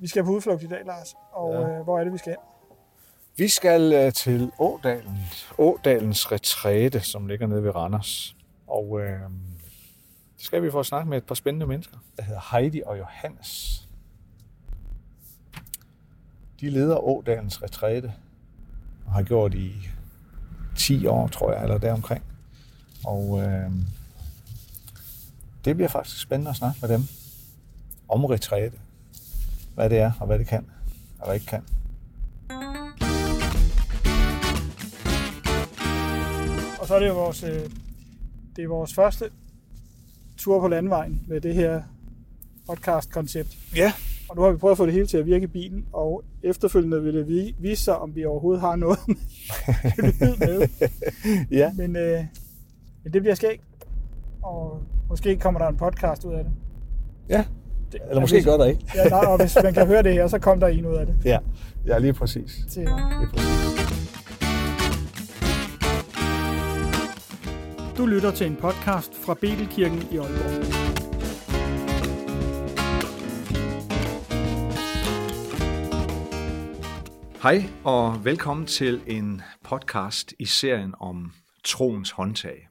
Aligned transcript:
Vi 0.00 0.06
skal 0.06 0.24
på 0.24 0.30
udflugt 0.30 0.62
i 0.62 0.66
dag, 0.66 0.84
Lars. 0.86 1.14
Og 1.32 1.52
ja. 1.52 1.78
øh, 1.78 1.84
hvor 1.84 1.98
er 1.98 2.04
det, 2.04 2.12
vi 2.12 2.18
skal 2.18 2.30
hen? 2.30 2.38
Vi 3.36 3.48
skal 3.48 3.92
øh, 3.92 4.12
til 4.12 4.50
Ådalen, 4.58 5.18
Ådalens 5.58 6.32
retræte, 6.32 7.00
som 7.00 7.26
ligger 7.26 7.46
nede 7.46 7.64
ved 7.64 7.74
Randers. 7.74 8.36
Og 8.66 9.00
øh, 9.00 9.20
det 10.36 10.44
skal 10.44 10.62
vi 10.62 10.70
få 10.70 10.80
at 10.80 10.86
snakke 10.86 11.08
med 11.08 11.18
et 11.18 11.24
par 11.24 11.34
spændende 11.34 11.66
mennesker, 11.66 11.96
der 12.16 12.22
hedder 12.22 12.40
Heidi 12.52 12.82
og 12.86 12.98
Johannes. 12.98 13.82
De 16.60 16.70
leder 16.70 16.96
Ådalens 16.96 17.62
retræte 17.62 18.12
og 19.06 19.12
har 19.12 19.22
gjort 19.22 19.54
i 19.54 19.72
10 20.76 21.06
år, 21.06 21.28
tror 21.28 21.52
jeg, 21.52 21.62
eller 21.62 21.78
deromkring. 21.78 22.24
Og 23.04 23.42
øh, 23.42 23.70
det 25.64 25.76
bliver 25.76 25.88
faktisk 25.88 26.20
spændende 26.20 26.50
at 26.50 26.56
snakke 26.56 26.78
med 26.80 26.88
dem 26.88 27.02
om 28.08 28.24
retræte. 28.24 28.78
Hvad 29.78 29.90
det 29.90 29.98
er, 29.98 30.12
og 30.20 30.26
hvad 30.26 30.38
det 30.38 30.46
kan, 30.46 30.66
og 31.18 31.26
hvad 31.26 31.34
det 31.34 31.40
ikke 31.40 31.46
kan. 31.50 31.62
Og 36.80 36.86
så 36.86 36.94
er 36.94 36.98
det 36.98 37.08
jo 37.08 37.14
vores, 37.14 37.42
øh, 37.42 37.60
det 38.56 38.64
er 38.64 38.68
vores 38.68 38.94
første 38.94 39.24
tur 40.36 40.60
på 40.60 40.68
landvejen 40.68 41.22
med 41.28 41.40
det 41.40 41.54
her 41.54 41.82
podcast-koncept. 42.66 43.58
Ja. 43.76 43.92
Og 44.28 44.36
nu 44.36 44.42
har 44.42 44.50
vi 44.50 44.56
prøvet 44.56 44.72
at 44.72 44.76
få 44.78 44.86
det 44.86 44.92
hele 44.94 45.06
til 45.06 45.16
at 45.18 45.26
virke 45.26 45.44
i 45.44 45.46
bilen, 45.46 45.86
og 45.92 46.24
efterfølgende 46.42 47.02
vil 47.02 47.14
det 47.14 47.28
vi- 47.28 47.54
vise 47.58 47.84
sig, 47.84 47.98
om 47.98 48.14
vi 48.14 48.24
overhovedet 48.24 48.60
har 48.60 48.76
noget 48.76 48.98
med 50.20 50.36
med. 50.38 50.68
ja. 51.50 51.72
Men, 51.72 51.96
øh, 51.96 52.24
men 53.04 53.12
det 53.12 53.22
bliver 53.22 53.34
skægt. 53.34 53.62
Og 54.42 54.82
måske 55.08 55.36
kommer 55.36 55.60
der 55.60 55.68
en 55.68 55.76
podcast 55.76 56.24
ud 56.24 56.34
af 56.34 56.44
det. 56.44 56.52
Ja, 57.28 57.44
det 57.92 58.00
eller 58.08 58.20
måske 58.20 58.42
gør 58.42 58.56
der 58.56 58.64
ikke. 58.64 58.84
ja, 58.94 59.08
nej, 59.08 59.24
og 59.26 59.40
hvis 59.40 59.56
man 59.62 59.74
kan 59.74 59.86
høre 59.86 60.02
det 60.02 60.12
her, 60.12 60.26
så 60.28 60.38
kommer 60.38 60.66
der 60.66 60.74
en 60.74 60.86
ud 60.86 60.94
af 60.96 61.06
det. 61.06 61.16
Ja, 61.24 61.38
ja 61.86 61.98
lige 61.98 62.12
præcis. 62.12 62.52
Til, 62.70 62.82
Lige 62.82 63.28
præcis. 63.32 63.78
Du 67.98 68.06
lytter 68.06 68.30
til 68.30 68.46
en 68.46 68.56
podcast 68.56 69.14
fra 69.14 69.34
Betelkirken 69.34 70.08
i 70.12 70.16
Aalborg. 70.16 70.88
Hej 77.42 77.64
og 77.84 78.24
velkommen 78.24 78.66
til 78.66 79.00
en 79.06 79.42
podcast 79.64 80.34
i 80.38 80.44
serien 80.44 80.94
om 81.00 81.32
troens 81.64 82.10
håndtag. 82.10 82.68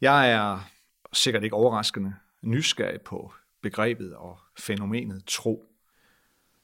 Jeg 0.00 0.30
er 0.30 0.68
sikkert 1.12 1.44
ikke 1.44 1.56
overraskende 1.56 2.14
nysgerrig 2.42 3.00
på 3.00 3.32
begrebet 3.62 4.16
og 4.16 4.38
fænomenet 4.58 5.24
tro. 5.26 5.64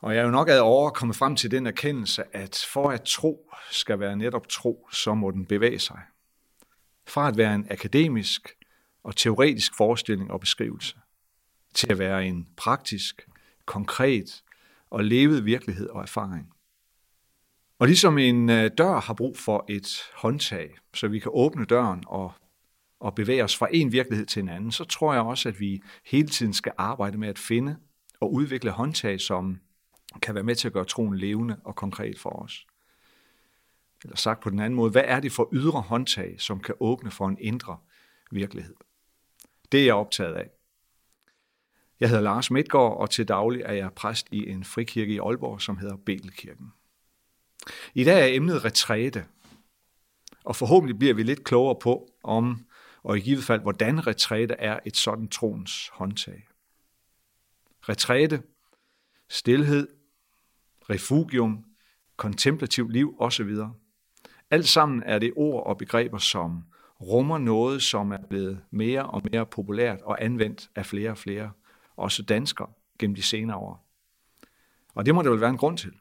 Og 0.00 0.14
jeg 0.14 0.20
er 0.20 0.24
jo 0.24 0.30
nok 0.30 0.48
ad 0.48 0.58
over 0.58 0.90
kommet 0.90 1.16
frem 1.16 1.36
til 1.36 1.50
den 1.50 1.66
erkendelse, 1.66 2.36
at 2.36 2.66
for 2.72 2.90
at 2.90 3.02
tro 3.02 3.50
skal 3.70 4.00
være 4.00 4.16
netop 4.16 4.48
tro, 4.48 4.88
så 4.92 5.14
må 5.14 5.30
den 5.30 5.46
bevæge 5.46 5.78
sig. 5.78 6.00
Fra 7.06 7.28
at 7.28 7.36
være 7.36 7.54
en 7.54 7.66
akademisk 7.70 8.56
og 9.02 9.16
teoretisk 9.16 9.76
forestilling 9.76 10.30
og 10.30 10.40
beskrivelse, 10.40 10.96
til 11.74 11.92
at 11.92 11.98
være 11.98 12.26
en 12.26 12.48
praktisk, 12.56 13.28
konkret 13.68 14.42
og 14.90 15.04
levet 15.04 15.44
virkelighed 15.44 15.88
og 15.88 16.02
erfaring. 16.02 16.52
Og 17.78 17.86
ligesom 17.86 18.18
en 18.18 18.50
øh, 18.50 18.70
dør 18.78 19.00
har 19.00 19.14
brug 19.14 19.38
for 19.38 19.64
et 19.68 20.02
håndtag, 20.14 20.76
så 20.94 21.08
vi 21.08 21.18
kan 21.18 21.30
åbne 21.34 21.64
døren 21.64 22.04
og, 22.06 22.32
og 23.00 23.14
bevæge 23.14 23.44
os 23.44 23.56
fra 23.56 23.68
en 23.72 23.92
virkelighed 23.92 24.26
til 24.26 24.42
en 24.42 24.48
anden, 24.48 24.72
så 24.72 24.84
tror 24.84 25.12
jeg 25.12 25.22
også, 25.22 25.48
at 25.48 25.60
vi 25.60 25.82
hele 26.04 26.28
tiden 26.28 26.52
skal 26.52 26.72
arbejde 26.78 27.18
med 27.18 27.28
at 27.28 27.38
finde 27.38 27.76
og 28.20 28.32
udvikle 28.32 28.70
håndtag, 28.70 29.20
som 29.20 29.60
kan 30.22 30.34
være 30.34 30.44
med 30.44 30.54
til 30.54 30.68
at 30.68 30.72
gøre 30.72 30.84
troen 30.84 31.16
levende 31.16 31.60
og 31.64 31.76
konkret 31.76 32.18
for 32.18 32.30
os. 32.30 32.66
Eller 34.04 34.16
sagt 34.16 34.40
på 34.40 34.50
den 34.50 34.60
anden 34.60 34.76
måde, 34.76 34.90
hvad 34.90 35.04
er 35.06 35.20
det 35.20 35.32
for 35.32 35.48
ydre 35.52 35.80
håndtag, 35.80 36.34
som 36.38 36.60
kan 36.60 36.74
åbne 36.80 37.10
for 37.10 37.28
en 37.28 37.38
indre 37.40 37.78
virkelighed? 38.30 38.74
Det 39.72 39.80
er 39.80 39.84
jeg 39.84 39.94
optaget 39.94 40.34
af. 40.34 40.50
Jeg 42.00 42.08
hedder 42.08 42.22
Lars 42.22 42.50
Midtgaard, 42.50 42.96
og 42.96 43.10
til 43.10 43.28
daglig 43.28 43.62
er 43.64 43.72
jeg 43.72 43.92
præst 43.92 44.28
i 44.30 44.50
en 44.50 44.64
frikirke 44.64 45.12
i 45.12 45.18
Aalborg, 45.18 45.60
som 45.60 45.76
hedder 45.76 45.96
Betelkirken. 45.96 46.72
I 47.94 48.04
dag 48.04 48.30
er 48.30 48.36
emnet 48.36 48.64
retræte, 48.64 49.24
og 50.44 50.56
forhåbentlig 50.56 50.98
bliver 50.98 51.14
vi 51.14 51.22
lidt 51.22 51.44
klogere 51.44 51.76
på, 51.82 52.08
om 52.22 52.66
og 53.02 53.18
i 53.18 53.20
givet 53.20 53.44
fald, 53.44 53.60
hvordan 53.60 54.06
retræte 54.06 54.54
er 54.54 54.80
et 54.86 54.96
sådan 54.96 55.28
troens 55.28 55.88
håndtag. 55.92 56.48
Retræte, 57.88 58.42
stilhed, 59.28 59.88
refugium, 60.90 61.64
kontemplativ 62.16 62.88
liv 62.88 63.16
osv. 63.18 63.56
Alt 64.50 64.68
sammen 64.68 65.02
er 65.02 65.18
det 65.18 65.32
ord 65.36 65.66
og 65.66 65.78
begreber, 65.78 66.18
som 66.18 66.62
rummer 67.00 67.38
noget, 67.38 67.82
som 67.82 68.12
er 68.12 68.26
blevet 68.28 68.60
mere 68.70 69.06
og 69.06 69.22
mere 69.32 69.46
populært 69.46 70.00
og 70.00 70.24
anvendt 70.24 70.70
af 70.74 70.86
flere 70.86 71.10
og 71.10 71.18
flere 71.18 71.52
også 71.96 72.22
danskere, 72.22 72.68
gennem 72.98 73.14
de 73.14 73.22
senere 73.22 73.56
år. 73.56 73.88
Og 74.94 75.06
det 75.06 75.14
må 75.14 75.22
der 75.22 75.30
vel 75.30 75.40
være 75.40 75.50
en 75.50 75.56
grund 75.56 75.78
til. 75.78 75.92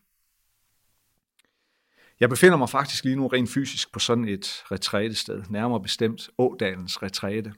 Jeg 2.20 2.30
befinder 2.30 2.58
mig 2.58 2.70
faktisk 2.70 3.04
lige 3.04 3.16
nu 3.16 3.28
rent 3.28 3.50
fysisk 3.50 3.92
på 3.92 4.00
sådan 4.00 4.28
et 4.28 4.64
retrætested, 4.72 5.44
nærmere 5.50 5.82
bestemt 5.82 6.30
Ådalens 6.38 7.04
retræte. 7.04 7.54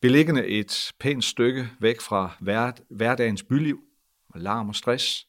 Beliggende 0.00 0.46
et 0.46 0.92
pænt 1.00 1.24
stykke 1.24 1.68
væk 1.80 2.00
fra 2.00 2.36
hverdagens 2.88 3.42
byliv, 3.42 3.80
og 4.28 4.40
larm 4.40 4.68
og 4.68 4.74
stress, 4.74 5.26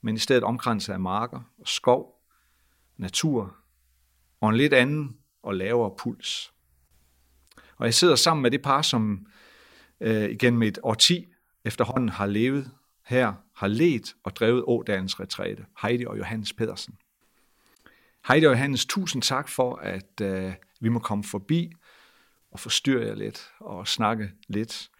men 0.00 0.14
i 0.14 0.18
stedet 0.18 0.44
omkranset 0.44 0.92
af 0.92 1.00
marker 1.00 1.40
og 1.58 1.68
skov, 1.68 2.22
natur 2.96 3.56
og 4.40 4.48
en 4.48 4.56
lidt 4.56 4.74
anden 4.74 5.16
og 5.42 5.54
lavere 5.54 5.90
puls. 5.98 6.52
Og 7.76 7.84
jeg 7.86 7.94
sidder 7.94 8.16
sammen 8.16 8.42
med 8.42 8.50
det 8.50 8.62
par, 8.62 8.82
som 8.82 9.26
øh, 10.00 10.30
igennem 10.30 10.62
et 10.62 10.78
årti 10.82 11.26
efterhånden 11.64 12.08
har 12.08 12.26
levet 12.26 12.70
her, 13.04 13.34
har 13.54 13.68
let 13.68 14.14
og 14.24 14.36
drevet 14.36 14.64
Ådalens 14.66 15.20
retræte, 15.20 15.66
Heidi 15.82 16.04
og 16.04 16.18
Johannes 16.18 16.52
Pedersen. 16.52 16.98
Heidi 18.28 18.46
og 18.46 18.52
Johannes, 18.52 18.86
tusind 18.86 19.22
tak 19.22 19.48
for, 19.48 19.76
at 19.76 20.20
øh, 20.20 20.52
vi 20.80 20.88
må 20.88 20.98
komme 20.98 21.24
forbi 21.24 21.72
og 22.50 22.60
forstyrre 22.60 23.06
jer 23.06 23.14
lidt 23.14 23.50
og 23.60 23.88
snakke 23.88 24.32
lidt 24.48 24.90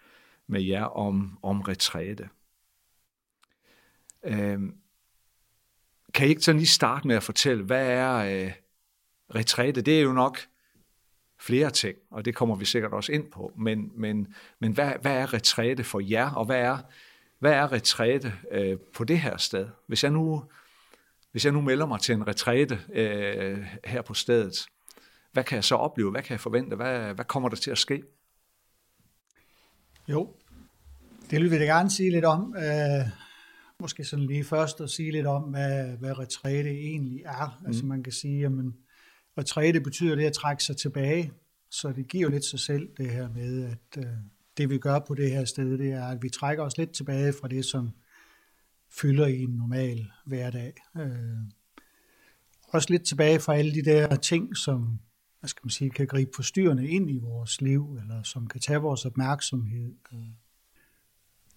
med 0.47 0.61
jer 0.61 0.83
om, 0.83 1.39
om 1.43 1.61
retræte. 1.61 2.29
Øh, 4.23 4.59
kan 6.13 6.27
I 6.27 6.29
ikke 6.29 6.41
sådan 6.41 6.59
lige 6.59 6.67
starte 6.67 7.07
med 7.07 7.15
at 7.15 7.23
fortælle, 7.23 7.63
hvad 7.63 7.87
er 7.87 8.15
øh, 8.15 8.51
retræte? 9.35 9.81
Det 9.81 9.97
er 9.97 10.01
jo 10.01 10.13
nok 10.13 10.39
flere 11.39 11.69
ting, 11.69 11.97
og 12.11 12.25
det 12.25 12.35
kommer 12.35 12.55
vi 12.55 12.65
sikkert 12.65 12.93
også 12.93 13.11
ind 13.11 13.31
på. 13.31 13.53
Men, 13.57 13.91
men, 13.95 14.33
men 14.59 14.71
hvad, 14.71 14.91
hvad 15.01 15.17
er 15.17 15.33
retræte 15.33 15.83
for 15.83 15.99
jer, 15.99 16.31
og 16.31 16.45
hvad 16.45 16.59
er, 16.59 16.77
hvad 17.39 17.53
er 17.53 17.71
retræte 17.71 18.33
øh, 18.51 18.77
på 18.93 19.03
det 19.03 19.19
her 19.19 19.37
sted? 19.37 19.67
Hvis 19.87 20.03
jeg 20.03 20.11
nu, 20.11 20.43
hvis 21.31 21.45
jeg 21.45 21.53
nu 21.53 21.61
melder 21.61 21.85
mig 21.85 21.99
til 21.99 22.15
en 22.15 22.27
retræte 22.27 22.79
øh, 22.93 23.65
her 23.85 24.01
på 24.01 24.13
stedet, 24.13 24.65
hvad 25.31 25.43
kan 25.43 25.55
jeg 25.55 25.63
så 25.63 25.75
opleve? 25.75 26.11
Hvad 26.11 26.21
kan 26.21 26.31
jeg 26.31 26.39
forvente? 26.39 26.75
Hvad, 26.75 27.13
hvad 27.13 27.25
kommer 27.25 27.49
der 27.49 27.55
til 27.55 27.71
at 27.71 27.77
ske? 27.77 28.03
Jo, 30.07 30.33
det 31.29 31.41
vil 31.41 31.51
vi 31.51 31.57
da 31.57 31.63
gerne 31.63 31.91
sige 31.91 32.11
lidt 32.11 32.25
om. 32.25 32.55
Øh, 32.57 33.07
måske 33.79 34.03
sådan 34.03 34.25
lige 34.25 34.43
først 34.43 34.81
at 34.81 34.89
sige 34.89 35.11
lidt 35.11 35.27
om, 35.27 35.43
hvad, 35.43 35.97
hvad 35.97 36.19
retræte 36.19 36.69
egentlig 36.69 37.21
er. 37.25 37.57
Mm. 37.61 37.67
Altså 37.67 37.85
man 37.85 38.03
kan 38.03 38.13
sige, 38.13 38.45
at 38.45 38.51
retræte 39.37 39.81
betyder 39.81 40.15
det 40.15 40.25
at 40.25 40.33
trække 40.33 40.63
sig 40.63 40.77
tilbage, 40.77 41.31
så 41.71 41.91
det 41.91 42.07
giver 42.07 42.21
jo 42.21 42.29
lidt 42.29 42.45
sig 42.45 42.59
selv 42.59 42.89
det 42.97 43.11
her 43.11 43.29
med, 43.29 43.65
at 43.65 43.97
øh, 43.97 44.11
det 44.57 44.69
vi 44.69 44.77
gør 44.77 44.99
på 44.99 45.15
det 45.15 45.31
her 45.31 45.45
sted, 45.45 45.77
det 45.77 45.91
er, 45.91 46.07
at 46.07 46.23
vi 46.23 46.29
trækker 46.29 46.63
os 46.63 46.77
lidt 46.77 46.91
tilbage 46.91 47.33
fra 47.41 47.47
det, 47.47 47.65
som 47.65 47.91
fylder 49.01 49.27
i 49.27 49.41
en 49.41 49.49
normal 49.49 50.11
hverdag. 50.25 50.73
Øh, 50.97 51.37
også 52.67 52.87
lidt 52.89 53.05
tilbage 53.05 53.39
fra 53.39 53.55
alle 53.55 53.73
de 53.73 53.85
der 53.85 54.15
ting, 54.15 54.57
som 54.57 54.99
hvad 55.39 55.47
skal 55.47 55.61
man 55.63 55.69
sige, 55.69 55.89
kan 55.89 56.07
gribe 56.07 56.31
forstyrrende 56.35 56.87
ind 56.87 57.11
i 57.11 57.17
vores 57.17 57.61
liv, 57.61 57.97
eller 58.01 58.23
som 58.23 58.47
kan 58.47 58.61
tage 58.61 58.79
vores 58.79 59.05
opmærksomhed. 59.05 59.95
Øh, 60.13 60.29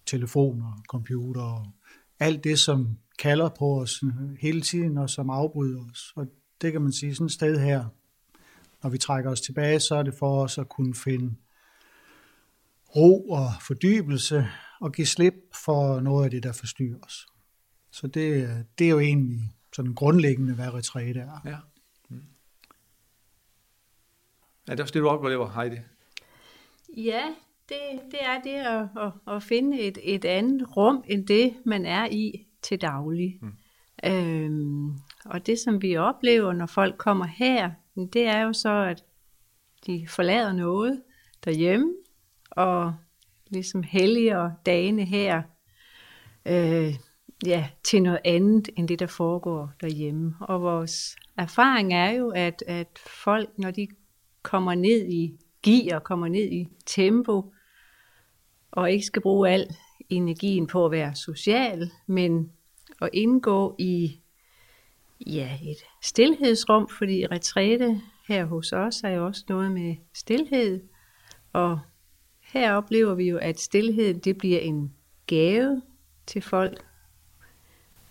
telefoner, 0.05 0.81
computer, 0.87 1.73
alt 2.19 2.43
det, 2.43 2.59
som 2.59 2.97
kalder 3.19 3.49
på 3.49 3.81
os 3.81 4.03
hele 4.39 4.61
tiden, 4.61 4.97
og 4.97 5.09
som 5.09 5.29
afbryder 5.29 5.85
os. 5.91 6.13
Og 6.15 6.27
det 6.61 6.71
kan 6.71 6.81
man 6.81 6.91
sige 6.91 7.15
sådan 7.15 7.25
et 7.25 7.31
sted 7.31 7.59
her, 7.59 7.85
når 8.83 8.89
vi 8.89 8.97
trækker 8.97 9.31
os 9.31 9.41
tilbage, 9.41 9.79
så 9.79 9.95
er 9.95 10.03
det 10.03 10.13
for 10.13 10.43
os 10.43 10.57
at 10.57 10.69
kunne 10.69 10.95
finde 10.95 11.35
ro 12.95 13.29
og 13.29 13.47
fordybelse 13.67 14.47
og 14.81 14.91
give 14.91 15.07
slip 15.07 15.33
for 15.65 15.99
noget 15.99 16.25
af 16.25 16.31
det, 16.31 16.43
der 16.43 16.51
forstyrrer 16.51 16.97
os. 17.03 17.27
Så 17.91 18.07
det, 18.07 18.49
det 18.79 18.85
er 18.85 18.91
jo 18.91 18.99
egentlig 18.99 19.39
sådan 19.73 19.93
grundlæggende, 19.93 20.55
hvad 20.55 20.73
retræte 20.73 21.19
er. 21.19 21.41
Ja. 21.45 21.57
Mm. 22.09 22.23
Er 24.67 24.75
det 24.75 24.79
også 24.79 24.93
det, 24.93 25.01
du 25.01 25.07
oplever, 25.07 25.49
Heidi? 25.49 25.77
Ja, 26.97 27.23
det, 27.69 27.77
det 28.11 28.19
er 28.21 28.41
det 28.41 28.49
at, 28.49 29.05
at, 29.05 29.35
at 29.35 29.43
finde 29.43 29.79
et, 29.79 29.97
et 30.03 30.25
andet 30.25 30.77
rum, 30.77 31.03
end 31.07 31.27
det, 31.27 31.53
man 31.65 31.85
er 31.85 32.07
i 32.11 32.47
til 32.61 32.81
daglig. 32.81 33.39
Mm. 33.41 33.53
Øhm, 34.05 34.89
og 35.25 35.45
det, 35.45 35.59
som 35.59 35.81
vi 35.81 35.97
oplever, 35.97 36.53
når 36.53 36.65
folk 36.65 36.97
kommer 36.97 37.25
her, 37.25 37.71
det 38.13 38.27
er 38.27 38.39
jo 38.41 38.53
så, 38.53 38.69
at 38.69 39.03
de 39.85 40.07
forlader 40.07 40.53
noget 40.53 41.01
derhjemme, 41.45 41.93
og 42.51 42.95
ligesom 43.47 43.83
helliger 43.83 44.51
dagene 44.65 45.05
her 45.05 45.41
øh, 46.45 46.93
ja, 47.45 47.69
til 47.83 48.03
noget 48.03 48.19
andet, 48.25 48.69
end 48.77 48.87
det, 48.87 48.99
der 48.99 49.07
foregår 49.07 49.71
derhjemme. 49.81 50.35
Og 50.39 50.61
vores 50.61 51.15
erfaring 51.37 51.93
er 51.93 52.11
jo, 52.11 52.29
at, 52.29 52.63
at 52.67 52.99
folk, 53.23 53.49
når 53.57 53.71
de 53.71 53.87
kommer 54.41 54.75
ned 54.75 55.07
i 55.07 55.39
gear, 55.63 55.99
kommer 55.99 56.27
ned 56.27 56.51
i 56.51 56.67
tempo, 56.85 57.53
og 58.71 58.91
ikke 58.91 59.05
skal 59.05 59.21
bruge 59.21 59.49
al 59.49 59.75
energien 60.09 60.67
på 60.67 60.85
at 60.85 60.91
være 60.91 61.15
social, 61.15 61.91
men 62.07 62.51
at 63.01 63.09
indgå 63.13 63.75
i 63.79 64.19
ja, 65.27 65.57
et 65.63 65.77
stillhedsrum, 66.03 66.89
fordi 66.89 67.25
retræte 67.27 68.01
her 68.27 68.45
hos 68.45 68.73
os 68.73 69.01
er 69.03 69.09
jo 69.09 69.25
også 69.25 69.43
noget 69.49 69.71
med 69.71 69.95
stillhed, 70.13 70.83
og 71.53 71.79
her 72.41 72.73
oplever 72.73 73.13
vi 73.13 73.29
jo, 73.29 73.37
at 73.37 73.59
stillheden 73.59 74.19
det 74.19 74.37
bliver 74.37 74.59
en 74.59 74.93
gave 75.27 75.81
til 76.27 76.41
folk, 76.41 76.85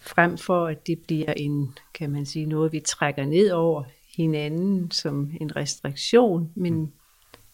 frem 0.00 0.38
for 0.38 0.66
at 0.66 0.86
det 0.86 0.98
bliver 0.98 1.32
en, 1.32 1.74
kan 1.94 2.10
man 2.10 2.26
sige, 2.26 2.46
noget 2.46 2.72
vi 2.72 2.80
trækker 2.80 3.24
ned 3.24 3.50
over 3.50 3.84
hinanden 4.16 4.90
som 4.90 5.30
en 5.40 5.56
restriktion, 5.56 6.52
men 6.54 6.92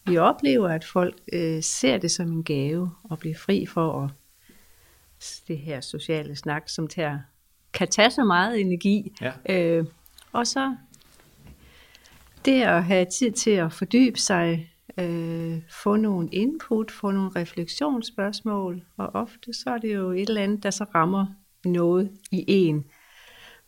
vi 0.05 0.17
oplever, 0.17 0.69
at 0.69 0.85
folk 0.85 1.15
øh, 1.33 1.63
ser 1.63 1.97
det 1.97 2.11
som 2.11 2.31
en 2.31 2.43
gave 2.43 2.91
og 3.03 3.19
bliver 3.19 3.35
fri 3.35 3.65
for 3.65 4.03
at 4.03 4.09
det 5.47 5.57
her 5.57 5.81
sociale 5.81 6.35
snak, 6.35 6.69
som 6.69 6.87
tager, 6.87 7.19
kan 7.73 7.87
tage 7.87 8.11
så 8.11 8.23
meget 8.23 8.61
energi. 8.61 9.13
Ja. 9.21 9.31
Øh, 9.49 9.85
og 10.31 10.47
så 10.47 10.75
det 12.45 12.61
at 12.61 12.83
have 12.83 13.05
tid 13.05 13.31
til 13.31 13.51
at 13.51 13.73
fordybe 13.73 14.19
sig, 14.19 14.71
øh, 14.97 15.61
få 15.83 15.95
nogle 15.95 16.29
input, 16.31 16.91
få 16.91 17.11
nogle 17.11 17.31
refleksionsspørgsmål, 17.35 18.83
og 18.97 19.09
ofte 19.13 19.53
så 19.53 19.69
er 19.69 19.77
det 19.77 19.95
jo 19.95 20.11
et 20.11 20.29
eller 20.29 20.41
andet, 20.41 20.63
der 20.63 20.69
så 20.69 20.83
rammer 20.95 21.25
noget 21.67 22.11
i 22.31 22.45
en, 22.47 22.85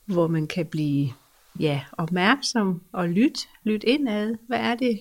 hvor 0.06 0.28
man 0.28 0.48
kan 0.48 0.66
blive 0.66 1.10
ja, 1.60 1.82
opmærksom 1.92 2.82
og 2.92 3.10
lytte, 3.10 3.40
lytte 3.64 3.88
indad. 3.88 4.36
Hvad 4.48 4.60
er 4.60 4.76
det, 4.76 5.00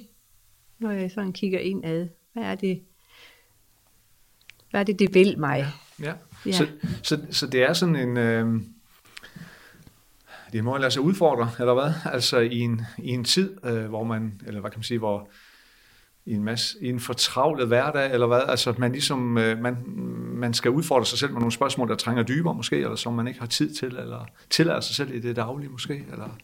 når 0.79 0.91
jeg 0.91 1.11
sådan 1.11 1.33
kigger 1.33 1.59
indad? 1.59 2.09
Hvad 2.33 2.43
er 2.43 2.55
det, 2.55 2.83
hvad 4.71 4.81
er 4.81 4.85
det, 4.85 4.99
det 4.99 5.15
vil 5.15 5.39
mig? 5.39 5.67
Ja, 6.01 6.05
ja. 6.05 6.15
ja. 6.47 6.53
Så, 6.53 6.67
så, 7.03 7.21
så 7.31 7.47
det 7.47 7.63
er 7.63 7.73
sådan 7.73 7.97
en... 7.97 8.17
Øh 8.17 8.63
det 10.53 10.65
må 10.65 10.77
lade 10.77 10.91
sig 10.91 11.03
udfordre, 11.03 11.51
eller 11.59 11.75
hvad? 11.75 11.93
Altså 12.05 12.39
i 12.39 12.59
en, 12.59 12.83
i 12.99 13.09
en 13.09 13.25
tid, 13.25 13.65
øh, 13.65 13.85
hvor 13.85 14.05
man, 14.05 14.41
eller 14.47 14.61
hvad 14.61 14.71
kan 14.71 14.79
man 14.79 14.85
sige, 14.85 14.99
hvor 14.99 15.29
i 16.29 16.35
en 16.35 16.45
masse, 16.45 16.79
i 16.81 16.89
en 16.89 17.01
fortravlet 17.01 17.67
hverdag, 17.67 18.13
eller 18.13 18.27
hvad? 18.27 18.41
Altså 18.49 18.75
man 18.79 18.93
ligesom, 18.93 19.39
øh, 19.39 19.59
man, 19.59 19.77
man 20.35 20.55
skal 20.55 20.71
udfordre 20.71 21.07
sig 21.07 21.19
selv 21.19 21.33
med 21.33 21.39
nogle 21.41 21.53
spørgsmål, 21.53 21.89
der 21.89 21.95
trænger 21.95 22.23
dybere 22.23 22.55
måske, 22.55 22.77
eller 22.77 22.97
som 22.97 23.13
man 23.13 23.29
ikke 23.29 23.41
har 23.41 23.47
tid 23.47 23.75
til, 23.75 23.89
eller 23.89 24.27
tillader 24.51 24.81
sig 24.81 24.97
selv 24.97 25.15
i 25.15 25.21
det 25.21 25.37
daglige 25.37 25.69
måske, 25.71 26.05
eller... 26.13 26.37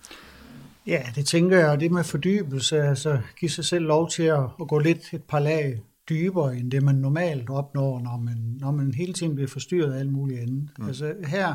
Ja, 0.87 1.03
det 1.15 1.27
tænker 1.27 1.59
jeg, 1.59 1.69
og 1.69 1.81
det 1.81 1.91
med 1.91 2.05
fordybelse, 2.05 2.83
altså 2.83 3.19
give 3.41 3.51
sig 3.51 3.65
selv 3.65 3.85
lov 3.85 4.11
til 4.11 4.23
at, 4.23 4.45
at 4.61 4.69
gå 4.69 4.79
lidt 4.79 5.13
et 5.13 5.23
par 5.23 5.39
lag 5.39 5.83
dybere, 6.09 6.57
end 6.57 6.71
det 6.71 6.83
man 6.83 6.95
normalt 6.95 7.51
opnår, 7.51 8.01
når 8.01 8.17
man, 8.17 8.57
når 8.61 8.71
man 8.71 8.95
hele 8.95 9.13
tiden 9.13 9.35
bliver 9.35 9.49
forstyrret 9.49 9.93
af 9.93 9.99
alt 9.99 10.13
muligt 10.13 10.41
andet. 10.41 10.69
Mm. 10.79 10.87
Altså 10.87 11.15
her 11.27 11.55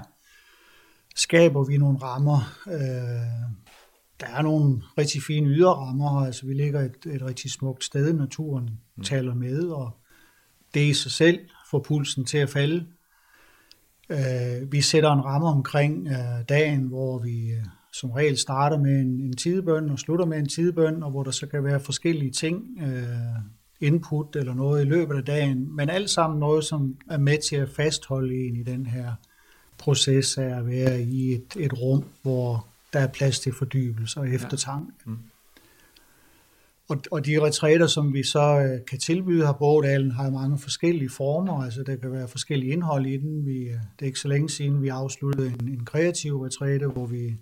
skaber 1.15 1.63
vi 1.63 1.77
nogle 1.77 1.97
rammer. 1.97 2.39
Øh, 2.67 3.68
der 4.19 4.27
er 4.27 4.41
nogle 4.41 4.81
rigtig 4.97 5.23
fine 5.23 5.47
ydre 5.47 5.73
rammer, 5.73 6.25
altså 6.25 6.45
vi 6.45 6.53
ligger 6.53 6.81
et, 6.81 7.15
et 7.15 7.21
rigtig 7.21 7.51
smukt 7.51 7.83
sted, 7.83 8.13
naturen 8.13 8.69
mm. 8.95 9.03
taler 9.03 9.33
med, 9.33 9.63
og 9.63 9.91
det 10.73 10.81
i 10.81 10.93
sig 10.93 11.11
selv 11.11 11.39
får 11.71 11.79
pulsen 11.79 12.25
til 12.25 12.37
at 12.37 12.49
falde. 12.49 12.85
Øh, 14.09 14.71
vi 14.71 14.81
sætter 14.81 15.11
en 15.11 15.25
ramme 15.25 15.47
omkring 15.47 16.07
øh, 16.07 16.45
dagen, 16.49 16.81
hvor 16.81 17.19
vi 17.19 17.51
øh, 17.51 17.63
som 17.93 18.11
regel 18.11 18.37
starter 18.37 18.77
med 18.77 18.99
en, 18.99 19.21
en 19.21 19.35
tidebøn 19.35 19.89
og 19.89 19.99
slutter 19.99 20.25
med 20.25 20.37
en 20.37 20.47
tidebøn, 20.47 21.03
og 21.03 21.11
hvor 21.11 21.23
der 21.23 21.31
så 21.31 21.47
kan 21.47 21.63
være 21.63 21.79
forskellige 21.79 22.31
ting, 22.31 22.63
øh, 22.81 23.41
input 23.81 24.35
eller 24.35 24.53
noget 24.53 24.85
i 24.85 24.89
løbet 24.89 25.15
af 25.15 25.25
dagen, 25.25 25.75
men 25.75 25.89
alt 25.89 26.09
sammen 26.09 26.39
noget, 26.39 26.63
som 26.63 26.97
er 27.09 27.17
med 27.17 27.37
til 27.49 27.55
at 27.55 27.69
fastholde 27.69 28.35
en 28.35 28.55
i 28.55 28.63
den 28.63 28.85
her 28.85 29.13
proces 29.77 30.37
af 30.37 30.57
at 30.57 30.67
være 30.67 31.01
i 31.01 31.33
et, 31.33 31.55
et 31.59 31.73
rum, 31.73 32.03
hvor 32.21 32.67
der 32.93 32.99
er 32.99 33.07
plads 33.07 33.39
til 33.39 33.53
fordybelse 33.53 34.19
og 34.19 34.29
eftertanke. 34.29 34.91
Ja. 35.05 35.11
Mm. 35.11 35.17
Og, 36.89 36.97
og 37.11 37.25
de 37.25 37.41
retræter, 37.41 37.87
som 37.87 38.13
vi 38.13 38.23
så 38.23 38.59
øh, 38.59 38.85
kan 38.85 38.99
tilbyde 38.99 39.45
her 39.45 39.53
på 39.53 39.65
Ådalen, 39.65 40.11
har 40.11 40.29
mange 40.29 40.59
forskellige 40.59 41.09
former. 41.09 41.63
Altså, 41.63 41.83
der 41.83 41.95
kan 41.95 42.11
være 42.11 42.27
forskellige 42.27 42.71
indhold 42.71 43.05
i 43.05 43.17
den. 43.17 43.45
Vi, 43.45 43.57
øh, 43.57 43.73
det 43.73 44.01
er 44.01 44.05
ikke 44.05 44.19
så 44.19 44.27
længe 44.27 44.49
siden, 44.49 44.81
vi 44.81 44.87
afsluttede 44.87 45.47
en, 45.47 45.69
en 45.69 45.85
kreativ 45.85 46.41
retræte, 46.41 46.87
hvor 46.87 47.05
vi 47.05 47.37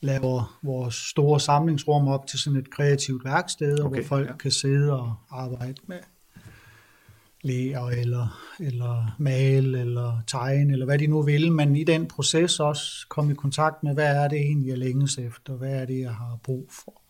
laver 0.00 0.58
vores 0.62 0.94
store 0.94 1.40
samlingsrum 1.40 2.08
op 2.08 2.26
til 2.26 2.38
sådan 2.38 2.58
et 2.58 2.70
kreativt 2.70 3.24
værksted, 3.24 3.80
okay, 3.80 4.00
hvor 4.00 4.08
folk 4.08 4.28
ja. 4.28 4.36
kan 4.36 4.50
sidde 4.50 4.92
og 4.92 5.14
arbejde 5.30 5.74
med 5.86 5.98
lære 7.42 7.96
eller, 7.96 8.54
eller 8.60 9.16
male 9.18 9.80
eller 9.80 10.20
tegne, 10.26 10.72
eller 10.72 10.86
hvad 10.86 10.98
de 10.98 11.06
nu 11.06 11.22
vil, 11.22 11.52
men 11.52 11.76
i 11.76 11.84
den 11.84 12.08
proces 12.08 12.60
også 12.60 13.06
komme 13.08 13.32
i 13.32 13.34
kontakt 13.34 13.82
med, 13.82 13.94
hvad 13.94 14.16
er 14.24 14.28
det 14.28 14.38
egentlig, 14.38 14.68
jeg 14.68 14.78
længes 14.78 15.18
efter, 15.18 15.52
hvad 15.52 15.72
er 15.82 15.84
det, 15.84 16.00
jeg 16.00 16.14
har 16.14 16.38
brug 16.42 16.70
for. 16.84 17.02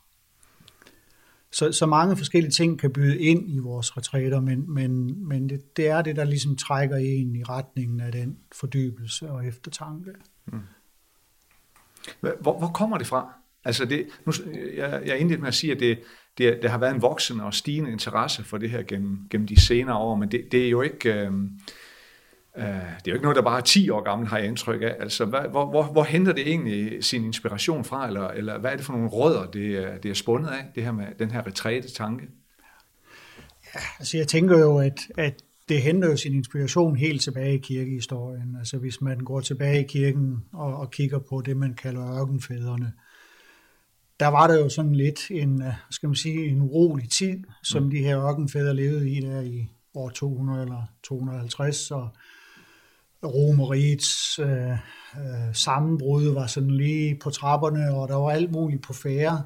Så, 1.53 1.73
så 1.73 1.87
mange 1.87 2.17
forskellige 2.17 2.53
ting 2.53 2.79
kan 2.79 2.93
byde 2.93 3.19
ind 3.19 3.51
i 3.51 3.59
vores 3.59 3.97
retræter, 3.97 4.41
men, 4.41 4.75
men, 4.75 5.25
men 5.29 5.49
det, 5.49 5.77
det 5.77 5.89
er 5.89 6.03
det, 6.03 6.17
der 6.17 6.25
ligesom 6.25 6.57
trækker 6.57 6.97
en 6.97 7.37
i 7.37 7.43
retningen 7.43 8.01
af 8.01 8.13
den 8.13 8.39
fordybelse 8.55 9.31
og 9.31 9.47
eftertanke. 9.47 10.11
Mm. 10.47 10.61
Hvor, 12.21 12.59
hvor 12.59 12.71
kommer 12.75 12.99
det 12.99 13.07
fra? 13.07 13.33
Altså 13.65 13.85
det, 13.85 14.07
nu, 14.27 14.33
jeg, 14.77 15.03
jeg 15.07 15.19
indledte 15.19 15.41
med 15.41 15.49
at 15.49 15.55
sige, 15.55 15.73
at 15.73 15.81
det, 15.81 15.99
det, 16.41 16.63
det 16.63 16.71
har 16.71 16.79
været 16.79 16.95
en 16.95 17.03
voksende 17.03 17.45
og 17.45 17.55
stigende 17.55 17.93
interesse 17.93 18.45
for 18.45 18.59
det 18.59 18.71
her 18.71 18.83
gennem, 18.83 19.19
gennem 19.31 19.47
de 19.47 19.61
senere 19.61 19.97
år, 19.97 20.17
men 20.17 20.31
det, 20.31 20.53
det 20.53 20.67
er 20.67 20.71
jo 20.71 20.83
ikke... 20.83 21.13
Øh, 21.13 21.33
øh, 22.57 22.65
det 22.65 22.65
er 22.65 23.09
jo 23.09 23.13
ikke 23.13 23.23
noget, 23.23 23.37
der 23.37 23.43
bare 23.43 23.59
er 23.59 23.65
10 23.65 23.91
år 23.91 24.03
gammel, 24.03 24.29
har 24.29 24.39
jeg 24.39 24.47
indtryk 24.47 24.83
af. 24.83 24.97
Altså, 25.01 25.25
hvad, 25.25 25.41
hvor, 25.51 25.67
hvor, 25.67 25.83
hvor 25.83 26.05
henter 26.05 26.33
det 26.33 26.49
egentlig 26.49 27.05
sin 27.05 27.25
inspiration 27.25 27.85
fra, 27.85 28.07
eller, 28.07 28.29
eller 28.29 28.59
hvad 28.59 28.73
er 28.73 28.77
det 28.77 28.85
for 28.85 28.93
nogle 28.93 29.09
rødder, 29.09 29.47
det, 29.47 29.61
øh, 29.61 30.03
det 30.03 30.11
er 30.11 30.15
spundet 30.15 30.49
af, 30.49 30.65
det 30.75 30.85
her 30.85 30.93
med 30.93 31.07
den 31.19 31.31
her 31.31 31.47
retræte-tanke? 31.47 32.25
Ja, 33.75 33.81
altså 33.99 34.17
jeg 34.17 34.29
tænker 34.29 34.59
jo, 34.59 34.79
at, 34.79 34.99
at 35.19 35.35
det 35.69 35.83
henter 35.83 36.11
jo 36.11 36.17
sin 36.17 36.35
inspiration 36.35 36.97
helt 36.97 37.23
tilbage 37.23 37.55
i 37.55 37.59
kirkehistorien. 37.59 38.57
Altså 38.59 38.79
hvis 38.79 39.01
man 39.01 39.19
går 39.19 39.41
tilbage 39.41 39.85
i 39.85 39.87
kirken 39.87 40.45
og, 40.53 40.77
og 40.77 40.91
kigger 40.91 41.19
på 41.19 41.43
det, 41.47 41.57
man 41.57 41.75
kalder 41.75 42.21
ørkenfædrene, 42.21 42.87
øh, 42.87 43.10
der 44.21 44.29
var 44.29 44.47
der 44.47 44.59
jo 44.59 44.69
sådan 44.69 44.95
lidt 44.95 45.31
en, 45.31 45.63
øh, 45.63 45.73
skal 45.91 46.09
man 46.09 46.17
sige, 46.17 46.49
en 46.49 46.61
urolig 46.61 47.11
tid, 47.11 47.39
som 47.63 47.83
mm. 47.83 47.91
de 47.91 47.99
her 47.99 48.29
ørkenfædre 48.29 48.75
levede 48.77 49.11
i 49.11 49.21
der 49.21 49.41
i 49.41 49.69
år 49.95 50.11
200 50.11 50.63
eller 50.63 50.83
250, 51.03 51.91
og 51.91 52.09
Romerigets 53.25 54.39
øh, 54.39 54.71
øh, 54.71 55.55
sammenbrud 55.55 56.35
var 56.35 56.47
sådan 56.47 56.71
lige 56.71 57.19
på 57.23 57.31
trapperne, 57.31 57.95
og 57.95 58.09
der 58.09 58.15
var 58.15 58.31
alt 58.31 58.53
muligt 58.53 58.83
på 58.83 58.93
færre. 58.93 59.43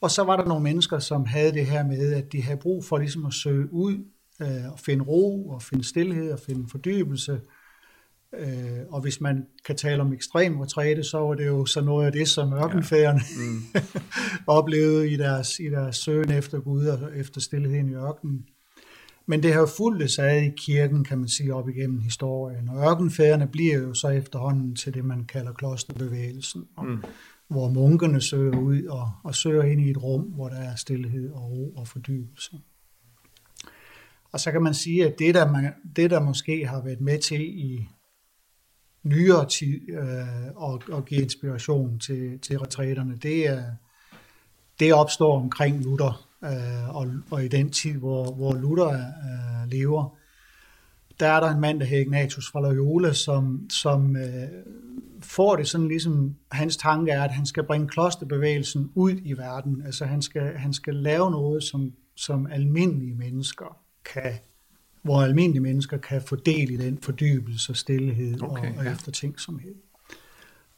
Og 0.00 0.10
så 0.10 0.24
var 0.24 0.36
der 0.36 0.44
nogle 0.44 0.62
mennesker, 0.62 0.98
som 0.98 1.24
havde 1.24 1.52
det 1.52 1.66
her 1.66 1.86
med, 1.86 2.12
at 2.12 2.32
de 2.32 2.42
havde 2.42 2.60
brug 2.60 2.84
for 2.84 2.98
ligesom 2.98 3.26
at 3.26 3.34
søge 3.34 3.72
ud, 3.72 4.04
øh, 4.42 4.72
og 4.72 4.78
finde 4.78 5.04
ro, 5.04 5.48
og 5.48 5.62
finde 5.62 5.84
stillhed, 5.84 6.32
og 6.32 6.38
finde 6.38 6.68
fordybelse, 6.70 7.40
Øh, 8.38 8.78
og 8.88 9.00
hvis 9.00 9.20
man 9.20 9.46
kan 9.64 9.76
tale 9.76 10.02
om 10.02 10.12
ekstrem 10.12 10.60
retræte, 10.60 11.04
så 11.04 11.18
var 11.18 11.34
det 11.34 11.46
jo 11.46 11.66
så 11.66 11.80
noget 11.80 12.06
af 12.06 12.12
det, 12.12 12.28
som 12.28 12.52
ørkenfærdene 12.52 13.20
ja. 13.36 13.50
mm. 13.50 13.82
oplevede 14.46 15.10
i 15.10 15.16
deres, 15.16 15.58
i 15.60 15.70
deres 15.70 15.96
søgen 15.96 16.30
efter 16.30 16.60
Gud 16.60 16.86
og 16.86 17.16
efter 17.16 17.40
stillheden 17.40 17.88
i 17.88 17.94
ørkenen. 17.94 18.46
Men 19.26 19.42
det 19.42 19.52
har 19.52 19.66
fulgt 19.76 20.10
sig 20.10 20.46
i 20.46 20.50
kirken, 20.56 21.04
kan 21.04 21.18
man 21.18 21.28
sige, 21.28 21.54
op 21.54 21.68
igennem 21.68 22.00
historien. 22.00 22.68
Og 22.68 22.76
ørkenfærdene 22.76 23.48
bliver 23.48 23.78
jo 23.78 23.94
så 23.94 24.08
efterhånden 24.08 24.76
til 24.76 24.94
det, 24.94 25.04
man 25.04 25.24
kalder 25.24 25.52
klosterbevægelsen, 25.52 26.64
mm. 26.82 27.02
hvor 27.48 27.68
munkene 27.68 28.20
søger 28.20 28.58
ud 28.58 28.84
og, 28.84 29.10
og 29.24 29.34
søger 29.34 29.62
ind 29.62 29.80
i 29.80 29.90
et 29.90 30.02
rum, 30.02 30.22
hvor 30.22 30.48
der 30.48 30.56
er 30.56 30.76
stillhed 30.76 31.30
og 31.30 31.50
ro 31.50 31.72
og 31.76 31.88
fordybelse. 31.88 32.56
Og 34.32 34.40
så 34.40 34.52
kan 34.52 34.62
man 34.62 34.74
sige, 34.74 35.06
at 35.06 35.14
det 35.18 35.34
der, 35.34 35.52
man, 35.52 35.72
det, 35.96 36.10
der 36.10 36.20
måske 36.20 36.66
har 36.66 36.82
været 36.82 37.00
med 37.00 37.18
til 37.18 37.40
i 37.40 37.88
nyere 39.02 39.48
tid 39.48 39.80
øh, 39.88 40.52
og, 40.56 40.82
og 40.92 41.04
give 41.04 41.22
inspiration 41.22 41.98
til, 41.98 42.38
til 42.38 42.58
retræterne, 42.58 43.16
det, 43.16 43.48
er, 43.48 43.62
det 44.80 44.94
opstår 44.94 45.40
omkring 45.40 45.84
Luther, 45.84 46.28
øh, 46.44 46.96
og, 46.96 47.06
og 47.30 47.44
i 47.44 47.48
den 47.48 47.70
tid, 47.70 47.92
hvor, 47.92 48.34
hvor 48.34 48.54
Luther 48.54 48.88
øh, 48.88 49.70
lever, 49.70 50.16
der 51.20 51.28
er 51.28 51.40
der 51.40 51.50
en 51.50 51.60
mand, 51.60 51.80
der 51.80 51.86
hedder 51.86 52.02
Ignatius 52.02 52.50
fra 52.50 52.60
Loyola, 52.60 53.12
som, 53.12 53.70
som 53.70 54.16
øh, 54.16 54.48
får 55.22 55.56
det 55.56 55.68
sådan 55.68 55.88
ligesom, 55.88 56.34
hans 56.52 56.76
tanke 56.76 57.12
er, 57.12 57.22
at 57.22 57.30
han 57.30 57.46
skal 57.46 57.64
bringe 57.64 57.88
klosterbevægelsen 57.88 58.90
ud 58.94 59.12
i 59.24 59.32
verden. 59.32 59.82
Altså 59.86 60.04
han 60.04 60.22
skal, 60.22 60.56
han 60.56 60.72
skal 60.72 60.94
lave 60.94 61.30
noget, 61.30 61.62
som, 61.62 61.92
som 62.16 62.46
almindelige 62.46 63.14
mennesker 63.14 63.76
kan, 64.04 64.32
hvor 65.02 65.22
almindelige 65.22 65.62
mennesker 65.62 65.96
kan 65.96 66.22
få 66.22 66.36
del 66.36 66.70
i 66.70 66.76
den 66.76 66.98
fordybelse 67.02 67.74
stillhed 67.74 68.42
okay, 68.42 68.72
og, 68.72 68.78
og 68.78 68.84
ja. 68.84 68.92
eftertænksomhed. 68.92 69.74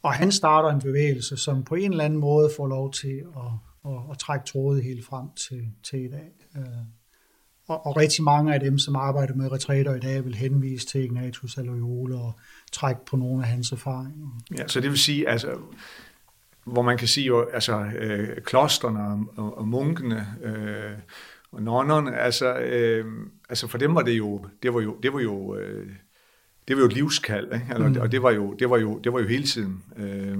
Og 0.03 0.13
han 0.13 0.31
starter 0.31 0.69
en 0.69 0.81
bevægelse, 0.81 1.37
som 1.37 1.63
på 1.63 1.75
en 1.75 1.91
eller 1.91 2.03
anden 2.03 2.19
måde 2.19 2.49
får 2.57 2.67
lov 2.67 2.93
til 2.93 3.23
at, 3.35 3.91
at, 3.91 3.99
at 4.11 4.17
trække 4.17 4.45
trådet 4.45 4.83
helt 4.83 5.05
frem 5.05 5.27
til, 5.35 5.67
til 5.83 5.99
i 6.05 6.07
dag. 6.07 6.31
Øh, 6.57 6.63
og, 7.67 7.85
og 7.85 7.97
rigtig 7.97 8.23
mange 8.23 8.53
af 8.53 8.59
dem, 8.59 8.77
som 8.77 8.95
arbejder 8.95 9.33
med 9.33 9.51
retræter 9.51 9.95
i 9.95 9.99
dag, 9.99 10.25
vil 10.25 10.35
henvise 10.35 10.87
til 10.87 11.03
Ignatius 11.03 11.57
af 11.57 11.65
Loyola 11.65 12.15
og 12.15 12.39
trække 12.71 13.01
på 13.05 13.17
nogle 13.17 13.43
af 13.43 13.49
hans 13.49 13.71
erfaringer. 13.71 14.41
Ja, 14.57 14.67
så 14.67 14.79
det 14.79 14.89
vil 14.89 14.99
sige, 14.99 15.29
altså, 15.29 15.57
hvor 16.63 16.81
man 16.81 16.97
kan 16.97 17.07
sige 17.07 17.25
jo, 17.25 17.49
altså 17.53 17.83
øh, 17.83 18.41
klosterne 18.41 18.99
og, 18.99 19.19
og, 19.35 19.57
og 19.57 19.67
munkene 19.67 20.27
øh, 20.43 20.91
og 21.55 21.61
nonnerne, 21.61 22.17
altså, 22.17 22.55
øh, 22.59 23.05
altså 23.49 23.67
for 23.67 23.77
dem 23.77 23.95
var 23.95 24.01
det 24.01 24.17
jo, 24.17 24.45
det 24.63 24.73
var 24.73 24.81
jo, 24.81 24.97
det 25.03 25.13
var 25.13 25.19
jo, 25.19 25.55
øh, 25.55 25.87
det 26.67 26.75
var 26.75 26.81
jo 26.81 26.87
et 26.87 26.93
livskald, 26.93 27.53
ikke? 27.53 27.65
Altså, 27.69 27.87
mm. 27.87 27.97
og 28.01 28.11
det 28.11 28.23
var 28.23 28.31
jo, 28.31 28.53
det 28.53 28.69
var 28.69 28.77
jo, 28.77 28.99
det 28.99 29.13
var 29.13 29.19
jo 29.19 29.27
hele 29.27 29.43
tiden. 29.43 29.83
Øh, 29.97 30.37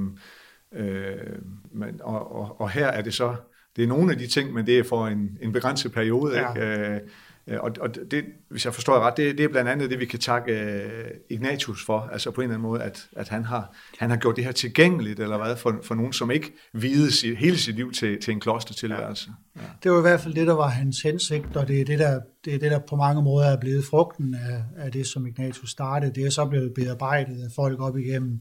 øh, 0.73 1.39
men, 1.71 2.01
og, 2.03 2.35
og, 2.35 2.61
og 2.61 2.69
her 2.69 2.87
er 2.87 3.01
det 3.01 3.13
så, 3.13 3.35
det 3.75 3.83
er 3.83 3.87
nogle 3.87 4.11
af 4.11 4.17
de 4.17 4.27
ting, 4.27 4.53
men 4.53 4.65
det 4.65 4.79
er 4.79 4.83
for 4.83 5.07
en, 5.07 5.37
en 5.41 5.51
begrænset 5.51 5.91
periode. 5.91 6.39
Ja. 6.39 6.53
Ikke? 6.53 6.95
Øh, 6.95 7.01
og, 7.47 7.71
og 7.81 7.95
det, 8.11 8.25
hvis 8.49 8.65
jeg 8.65 8.73
forstår 8.73 8.99
ret, 8.99 9.17
det, 9.17 9.37
det 9.37 9.43
er 9.43 9.47
blandt 9.47 9.69
andet 9.69 9.89
det, 9.89 9.99
vi 9.99 10.05
kan 10.05 10.19
takke 10.19 10.53
uh, 10.53 11.11
Ignatius 11.29 11.85
for, 11.85 12.09
altså 12.11 12.31
på 12.31 12.41
en 12.41 12.45
eller 12.45 12.55
anden 12.55 12.69
måde, 12.69 12.83
at, 12.83 13.07
at 13.15 13.29
han, 13.29 13.43
har, 13.43 13.75
han 13.97 14.09
har 14.09 14.17
gjort 14.17 14.35
det 14.35 14.43
her 14.43 14.51
tilgængeligt, 14.51 15.19
eller 15.19 15.37
hvad, 15.37 15.55
for, 15.55 15.79
for 15.83 15.95
nogen, 15.95 16.13
som 16.13 16.31
ikke 16.31 16.53
videde 16.73 17.11
sit, 17.11 17.37
hele 17.37 17.57
sit 17.57 17.75
liv 17.75 17.91
til, 17.91 18.21
til 18.21 18.31
en 18.31 18.39
klostertilværelse. 18.39 19.29
Ja. 19.55 19.61
Ja. 19.61 19.67
Det 19.83 19.91
var 19.91 19.97
i 19.97 20.01
hvert 20.01 20.21
fald 20.21 20.33
det, 20.33 20.47
der 20.47 20.53
var 20.53 20.67
hans 20.67 21.01
hensigt, 21.01 21.55
og 21.55 21.67
det 21.67 21.81
er 21.81 21.85
det, 21.85 21.99
der, 21.99 22.19
det 22.45 22.55
er 22.55 22.59
det, 22.59 22.71
der 22.71 22.79
på 22.79 22.95
mange 22.95 23.21
måder 23.21 23.47
er 23.47 23.59
blevet 23.59 23.85
frugten 23.85 24.35
af, 24.35 24.63
af 24.77 24.91
det, 24.91 25.07
som 25.07 25.27
Ignatius 25.27 25.71
startede. 25.71 26.13
Det 26.13 26.25
er 26.25 26.29
så 26.29 26.45
blevet 26.45 26.73
bearbejdet 26.73 27.43
af 27.43 27.49
folk 27.55 27.81
op 27.81 27.97
igennem, 27.97 28.39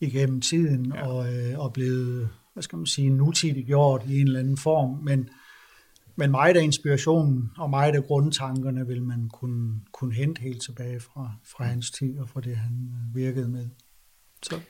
igennem 0.00 0.40
tiden, 0.40 0.92
ja. 0.94 1.08
og, 1.08 1.34
øh, 1.34 1.58
og 1.58 1.72
blevet 1.72 2.28
hvad 2.52 2.62
skal 2.62 2.76
man 2.76 2.86
sige, 2.86 3.10
nutidigt 3.10 3.66
gjort 3.66 4.02
i 4.08 4.20
en 4.20 4.26
eller 4.26 4.40
anden 4.40 4.56
form, 4.56 5.04
men, 5.04 5.28
men 6.18 6.30
meget 6.30 6.56
af 6.56 6.62
inspirationen 6.62 7.50
og 7.58 7.70
meget 7.70 7.96
af 7.96 8.04
grundtankerne 8.04 8.86
vil 8.86 9.02
man 9.02 9.28
kunne, 9.32 9.80
kunne 9.92 10.14
hente 10.14 10.40
helt 10.40 10.62
tilbage 10.62 11.00
fra, 11.00 11.32
fra 11.44 11.64
hans 11.64 11.90
tid 11.90 12.18
og 12.18 12.28
fra 12.28 12.40
det, 12.40 12.56
han 12.56 12.88
øh, 12.92 13.16
virkede 13.16 13.48
med. 13.48 13.68
Så. 14.42 14.60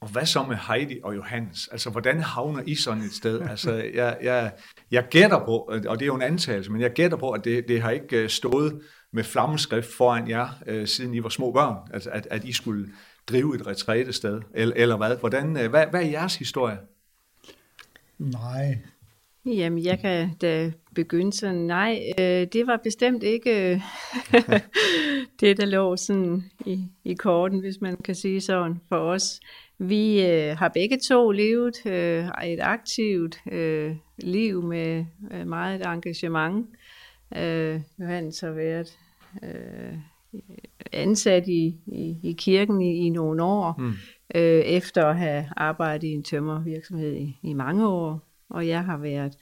Og 0.00 0.08
hvad 0.08 0.26
så 0.26 0.42
med 0.42 0.56
Heidi 0.68 1.00
og 1.04 1.16
Johannes? 1.16 1.68
Altså, 1.72 1.90
hvordan 1.90 2.20
havner 2.20 2.62
I 2.66 2.74
sådan 2.74 3.02
et 3.02 3.12
sted? 3.12 3.40
Altså, 3.50 3.74
jeg, 3.94 4.18
jeg, 4.22 4.52
jeg 4.90 5.06
gætter 5.10 5.44
på, 5.44 5.56
og 5.88 5.98
det 5.98 6.02
er 6.02 6.06
jo 6.06 6.14
en 6.14 6.22
antagelse, 6.22 6.72
men 6.72 6.80
jeg 6.80 6.92
gætter 6.92 7.16
på, 7.16 7.30
at 7.30 7.44
det, 7.44 7.68
det 7.68 7.82
har 7.82 7.90
ikke 7.90 8.22
øh, 8.22 8.28
stået 8.28 8.80
med 9.12 9.24
flammeskrift 9.24 9.94
foran 9.94 10.28
jer, 10.28 10.48
øh, 10.66 10.86
siden 10.86 11.14
I 11.14 11.22
var 11.22 11.28
små 11.28 11.52
børn, 11.52 11.76
at, 11.90 12.06
at, 12.06 12.28
at 12.30 12.44
I 12.44 12.52
skulle 12.52 12.88
drive 13.28 13.54
et 13.54 13.66
retrætested, 13.66 14.40
eller, 14.54 14.74
eller 14.76 14.96
hvad? 14.96 15.16
Hvordan, 15.16 15.56
øh, 15.56 15.70
hvad? 15.70 15.86
Hvad 15.86 16.02
er 16.02 16.10
jeres 16.10 16.36
historie? 16.36 16.78
Nej. 18.18 18.78
Jamen, 19.46 19.84
jeg 19.84 19.98
kan 19.98 20.34
da 20.40 20.72
begynde 20.94 21.32
sådan, 21.32 21.60
nej, 21.60 22.12
øh, 22.18 22.46
det 22.52 22.66
var 22.66 22.80
bestemt 22.84 23.22
ikke 23.22 23.72
øh, 23.72 23.80
det, 25.40 25.56
der 25.56 25.66
lå 25.66 25.96
sådan 25.96 26.44
i, 26.66 26.84
i 27.04 27.14
korten, 27.14 27.60
hvis 27.60 27.80
man 27.80 27.96
kan 27.96 28.14
sige 28.14 28.40
sådan, 28.40 28.80
for 28.88 28.96
os. 28.96 29.40
Vi 29.78 30.26
øh, 30.26 30.56
har 30.56 30.68
begge 30.68 30.98
to 31.08 31.30
levet 31.30 31.86
øh, 31.86 32.28
et 32.44 32.60
aktivt 32.60 33.40
øh, 33.52 33.96
liv 34.18 34.62
med 34.62 35.04
øh, 35.30 35.46
meget 35.46 35.86
engagement. 35.86 36.66
Øh, 37.36 37.80
Johannes 38.00 38.40
har 38.40 38.50
været 38.50 38.98
øh, 39.42 39.98
ansat 40.92 41.48
i, 41.48 41.76
i, 41.86 42.16
i 42.22 42.32
kirken 42.32 42.82
i, 42.82 43.06
i 43.06 43.08
nogle 43.08 43.42
år, 43.42 43.74
mm. 43.78 43.92
øh, 44.34 44.60
efter 44.60 45.06
at 45.06 45.16
have 45.16 45.48
arbejdet 45.56 46.08
i 46.08 46.12
en 46.12 46.22
tømmervirksomhed 46.22 47.12
i, 47.12 47.38
i 47.42 47.52
mange 47.52 47.88
år. 47.88 48.26
Og 48.48 48.68
jeg 48.68 48.84
har 48.84 48.96
været 48.96 49.38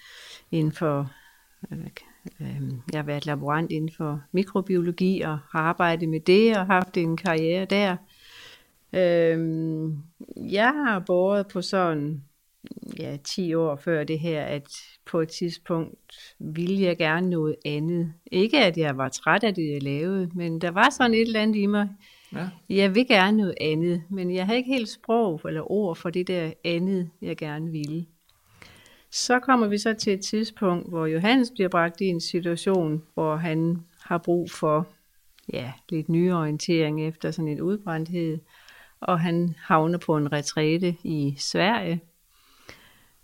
inden 0.50 0.72
for, 0.72 1.10
øh, 1.72 1.78
øh, 2.40 2.62
jeg 2.92 2.98
har 2.98 3.02
været 3.02 3.26
laborant 3.26 3.70
inden 3.70 3.90
for 3.96 4.22
mikrobiologi 4.32 5.20
og 5.20 5.38
har 5.52 5.60
arbejdet 5.60 6.08
med 6.08 6.20
det 6.20 6.56
og 6.56 6.66
haft 6.66 6.96
en 6.96 7.16
karriere 7.16 7.64
der. 7.64 7.96
Øh, 8.92 9.88
jeg 10.52 10.72
har 10.72 10.98
båret 10.98 11.48
på 11.48 11.62
sådan 11.62 12.24
ja, 12.98 13.16
10 13.24 13.54
år 13.54 13.76
før 13.76 14.04
det 14.04 14.18
her, 14.18 14.42
at 14.44 14.68
på 15.06 15.20
et 15.20 15.28
tidspunkt 15.28 16.34
ville 16.38 16.82
jeg 16.82 16.96
gerne 16.96 17.30
noget 17.30 17.56
andet. 17.64 18.12
Ikke 18.32 18.64
at 18.64 18.76
jeg 18.76 18.96
var 18.96 19.08
træt 19.08 19.44
af 19.44 19.54
det, 19.54 19.72
jeg 19.72 19.82
lavede, 19.82 20.30
men 20.34 20.60
der 20.60 20.70
var 20.70 20.90
sådan 20.90 21.14
et 21.14 21.20
eller 21.20 21.40
andet 21.40 21.56
i 21.56 21.66
mig. 21.66 21.88
Ja. 22.32 22.48
Jeg 22.68 22.94
vil 22.94 23.06
gerne 23.06 23.36
noget 23.36 23.54
andet, 23.60 24.02
men 24.10 24.34
jeg 24.34 24.46
havde 24.46 24.58
ikke 24.58 24.72
helt 24.72 24.88
sprog 24.88 25.40
eller 25.44 25.70
ord 25.72 25.96
for 25.96 26.10
det 26.10 26.28
der 26.28 26.52
andet, 26.64 27.10
jeg 27.22 27.36
gerne 27.36 27.70
ville. 27.70 28.06
Så 29.14 29.40
kommer 29.40 29.66
vi 29.66 29.78
så 29.78 29.94
til 29.94 30.12
et 30.12 30.20
tidspunkt, 30.20 30.88
hvor 30.88 31.06
Johannes 31.06 31.50
bliver 31.50 31.68
bragt 31.68 32.00
i 32.00 32.04
en 32.04 32.20
situation, 32.20 33.02
hvor 33.14 33.36
han 33.36 33.82
har 34.00 34.18
brug 34.18 34.50
for 34.50 34.86
ja, 35.52 35.72
lidt 35.88 36.08
nyorientering 36.08 37.08
efter 37.08 37.30
sådan 37.30 37.48
en 37.48 37.60
udbrændthed, 37.60 38.38
og 39.00 39.20
han 39.20 39.54
havner 39.58 39.98
på 39.98 40.16
en 40.16 40.32
retræte 40.32 40.96
i 41.04 41.34
Sverige, 41.38 42.00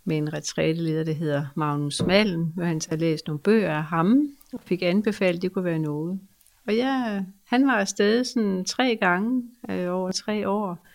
med 0.03 0.17
en 0.17 0.33
retræteleder, 0.33 1.03
der 1.03 1.13
hedder 1.13 1.45
Magnus 1.55 2.01
Malm, 2.07 2.43
hvor 2.43 2.63
han 2.63 2.81
har 2.89 2.95
læst 2.95 3.27
nogle 3.27 3.39
bøger 3.39 3.75
af 3.75 3.83
ham, 3.83 4.29
og 4.53 4.59
fik 4.65 4.81
anbefalet, 4.81 5.35
at 5.35 5.41
det 5.41 5.53
kunne 5.53 5.65
være 5.65 5.79
noget. 5.79 6.19
Og 6.67 6.75
ja, 6.75 7.23
han 7.47 7.67
var 7.67 7.73
afsted 7.73 8.23
sådan 8.23 8.65
tre 8.65 8.95
gange 9.01 9.43
øh, 9.69 9.93
over 9.93 10.11
tre 10.11 10.49
år 10.49 10.87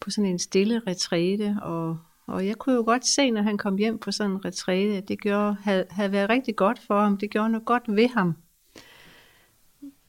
på 0.00 0.10
sådan 0.10 0.30
en 0.30 0.38
stille 0.38 0.82
retræte, 0.86 1.56
og, 1.62 1.98
og 2.30 2.46
jeg 2.46 2.56
kunne 2.56 2.74
jo 2.74 2.82
godt 2.82 3.06
se, 3.06 3.30
når 3.30 3.42
han 3.42 3.58
kom 3.58 3.76
hjem 3.76 3.98
på 3.98 4.10
sådan 4.10 4.32
en 4.32 4.44
retræte, 4.44 4.96
at 4.96 5.08
det 5.08 5.20
gjorde, 5.20 5.56
havde, 5.62 5.86
havde 5.90 6.12
været 6.12 6.30
rigtig 6.30 6.56
godt 6.56 6.78
for 6.78 7.00
ham. 7.00 7.16
Det 7.16 7.30
gjorde 7.30 7.50
noget 7.50 7.64
godt 7.64 7.82
ved 7.88 8.08
ham. 8.08 8.36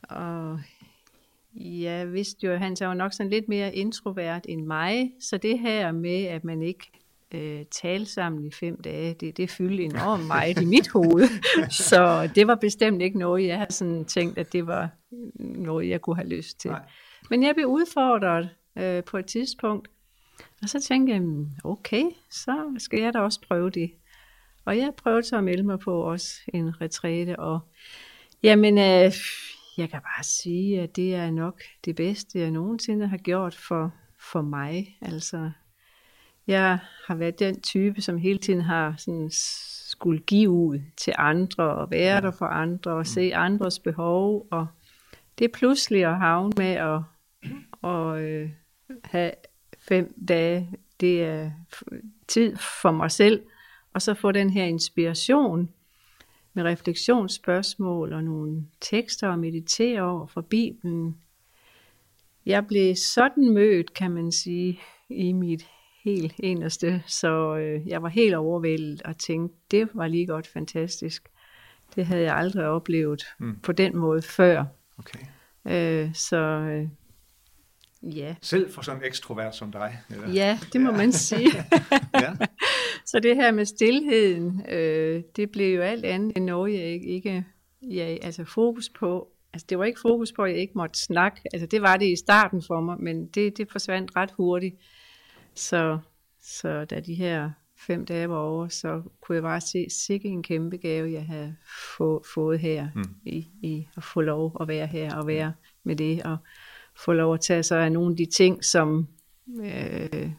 Og 0.04 0.60
jeg 1.56 2.14
vidste 2.14 2.46
jo, 2.46 2.52
at 2.52 2.60
han 2.60 2.78
var 2.80 2.94
nok 2.94 3.14
sådan 3.14 3.30
lidt 3.30 3.50
mere 3.50 3.76
introvert 3.76 4.46
end 4.50 4.66
mig, 4.66 5.12
så 5.20 5.38
det 5.38 5.60
her 5.60 5.92
med, 5.92 6.24
at 6.24 6.44
man 6.44 6.62
ikke 6.62 6.92
øh, 7.34 7.66
tale 7.72 8.06
sammen 8.06 8.46
i 8.46 8.52
fem 8.52 8.82
dage, 8.82 9.14
det, 9.14 9.38
det 9.38 9.50
fyldte 9.50 9.84
enormt 9.84 10.28
meget 10.28 10.62
i 10.62 10.66
mit 10.66 10.90
hoved. 10.90 11.28
Så 11.90 12.30
det 12.36 12.48
var 12.48 12.56
bestemt 12.56 13.02
ikke 13.02 13.20
noget, 13.20 13.48
jeg 13.48 13.58
havde 13.58 13.74
sådan 13.74 14.06
tænkt, 14.06 14.38
at 14.38 14.54
det 14.54 14.68
var 14.68 14.90
noget, 15.40 15.90
jeg 15.90 16.02
kunne 16.02 16.16
have 16.16 16.30
lyst 16.30 16.60
til. 16.60 16.72
Nej. 16.72 16.82
Men 17.30 17.44
jeg 17.44 17.56
blev 17.56 17.68
udfordret 17.68 18.50
øh, 18.76 19.04
på 19.04 19.18
et 19.18 19.26
tidspunkt, 19.26 19.88
og 20.62 20.70
så 20.70 20.82
tænkte 20.82 21.14
jeg, 21.14 21.22
okay, 21.64 22.04
så 22.30 22.76
skal 22.78 23.00
jeg 23.02 23.14
da 23.14 23.20
også 23.20 23.40
prøve 23.48 23.70
det. 23.70 23.92
Og 24.66 24.78
jeg 24.78 24.92
prøvede 24.98 25.24
så 25.24 25.38
at 25.38 25.44
melde 25.44 25.64
mig 25.64 25.80
på 25.80 26.02
også 26.02 26.28
en 26.54 26.82
retræte, 26.82 27.40
og 27.40 27.60
jamen, 28.44 28.78
øh, 28.78 29.14
jeg 29.78 29.90
kan 29.90 30.02
bare 30.02 30.24
sige, 30.24 30.82
at 30.82 30.96
det 30.96 31.16
er 31.16 31.32
nok 31.32 31.62
det 31.86 31.96
bedste, 31.96 32.40
jeg 32.40 32.52
nogensinde 32.52 33.08
har 33.08 33.18
gjort 33.18 33.56
for, 33.56 33.94
for 34.20 34.42
mig. 34.42 34.98
Altså, 35.02 35.52
jeg 36.48 36.80
har 37.08 37.16
været 37.16 37.40
den 37.40 37.62
type, 37.62 38.02
som 38.02 38.18
hele 38.18 38.40
tiden 38.40 38.62
har 38.62 38.96
sådan 38.98 39.30
skulle 39.92 40.20
give 40.20 40.50
ud 40.50 40.80
til 40.98 41.14
andre, 41.18 41.64
og 41.64 41.92
være 41.92 42.16
ja. 42.16 42.22
der 42.22 42.32
for 42.32 42.46
andre, 42.46 42.92
og 42.92 42.98
mm. 42.98 43.06
se 43.06 43.36
andres 43.36 43.80
behov, 43.80 44.48
og 44.52 44.68
det 45.40 45.46
er 45.46 45.54
pludselig 45.54 46.06
at 46.06 46.18
havne 46.18 46.54
med 46.58 46.74
at, 46.74 47.02
og, 47.82 48.22
øh, 48.22 48.50
have 49.04 49.32
fem 49.82 50.14
dage, 50.28 50.70
det 51.00 51.24
er 51.24 51.52
tid 52.28 52.56
for 52.82 52.92
mig 52.92 53.12
selv, 53.12 53.42
og 53.94 54.02
så 54.02 54.14
få 54.14 54.32
den 54.32 54.50
her 54.50 54.64
inspiration 54.64 55.70
med 56.54 56.64
refleksionsspørgsmål 56.64 58.14
og 58.14 58.24
nogle 58.24 58.66
tekster 58.82 59.30
at 59.30 59.40
meditere 59.40 60.02
over 60.02 60.28
fra 60.28 60.42
Bibelen. 60.42 61.18
Jeg 62.46 62.68
blev 62.68 62.96
sådan 62.96 63.54
mødt, 63.54 63.94
kan 63.94 64.12
man 64.12 64.32
sige, 64.32 64.80
i 65.10 65.32
mit 65.32 65.66
helt 66.04 66.34
eneste, 66.40 67.04
så 67.08 67.56
øh, 67.56 67.88
jeg 67.88 68.04
var 68.04 68.10
helt 68.10 68.36
overvældet 68.36 69.02
og 69.02 69.18
tænkte, 69.18 69.58
det 69.72 69.90
var 69.94 70.08
lige 70.08 70.28
godt 70.28 70.48
fantastisk. 70.48 71.30
Det 71.96 72.06
havde 72.06 72.22
jeg 72.22 72.36
aldrig 72.36 72.66
oplevet 72.66 73.24
mm. 73.40 73.60
på 73.60 73.72
den 73.72 73.98
måde 73.98 74.22
før. 74.22 74.66
Okay. 74.98 75.20
Øh, 75.66 76.14
så 76.14 76.38
øh, 76.38 76.88
ja. 78.04 78.36
Selv 78.42 78.74
for 78.74 78.82
sådan 78.82 79.02
en 79.02 79.08
ekstrovert 79.08 79.56
som 79.56 79.72
dig? 79.72 80.00
Eller? 80.10 80.32
Ja, 80.32 80.60
det 80.74 80.82
må 80.82 80.92
ja. 80.92 80.98
man 80.98 81.12
sige. 81.12 81.52
ja. 82.14 82.34
Så 83.06 83.20
det 83.20 83.36
her 83.36 83.52
med 83.52 83.66
stillheden, 83.66 84.66
øh, 84.70 85.24
det 85.36 85.52
blev 85.52 85.76
jo 85.76 85.82
alt 85.82 86.06
andet 86.06 86.38
end 86.38 86.46
noget, 86.46 86.74
jeg 86.74 86.84
ikke, 86.84 87.08
ikke 87.08 87.46
jeg, 87.82 88.20
altså 88.22 88.44
fokus 88.44 88.90
på 88.90 89.28
altså 89.54 89.66
det 89.70 89.80
var 89.80 89.86
ikke 89.86 90.00
fokus 90.00 90.32
på, 90.32 90.44
at 90.44 90.52
jeg 90.52 90.60
ikke 90.60 90.74
måtte 90.76 91.00
snakke. 91.00 91.42
Altså 91.54 91.68
det 91.68 91.82
var 91.82 91.98
det 91.98 92.06
i 92.06 92.16
starten 92.16 92.62
for 92.68 92.82
mig, 92.82 93.00
men 93.00 93.28
det, 93.28 93.58
det 93.58 93.72
forsvandt 93.72 94.16
ret 94.16 94.32
hurtigt. 94.32 94.76
Så, 95.56 96.00
så 96.42 96.86
da 96.86 97.00
de 97.00 97.14
her 97.14 97.52
fem 97.78 98.06
dage 98.06 98.30
var 98.30 98.38
over, 98.38 98.68
så 98.68 99.02
kunne 99.22 99.36
jeg 99.36 99.44
bare 99.44 99.62
se, 99.62 99.88
sikke 99.90 100.28
en 100.28 100.44
kæmpe 100.44 100.78
gave, 100.78 101.12
jeg 101.12 101.26
havde 101.26 101.56
få, 101.98 102.24
fået 102.34 102.60
her, 102.60 102.88
mm. 102.96 103.16
i, 103.26 103.48
i 103.62 103.88
at 103.98 104.04
få 104.04 104.22
lov 104.22 104.58
at 104.62 104.68
være 104.68 104.88
her, 104.88 105.16
og 105.16 105.28
være 105.28 105.54
med 105.84 105.96
det, 105.96 106.24
og 106.24 106.38
få 107.06 107.14
lov 107.14 107.34
at 107.34 107.42
tage 107.42 107.64
sig 107.64 107.86
af 107.86 107.92
nogle 107.92 108.12
af 108.12 108.18
de 108.18 108.26
ting, 108.26 108.66
som, 108.66 109.08
øh, 109.64 110.32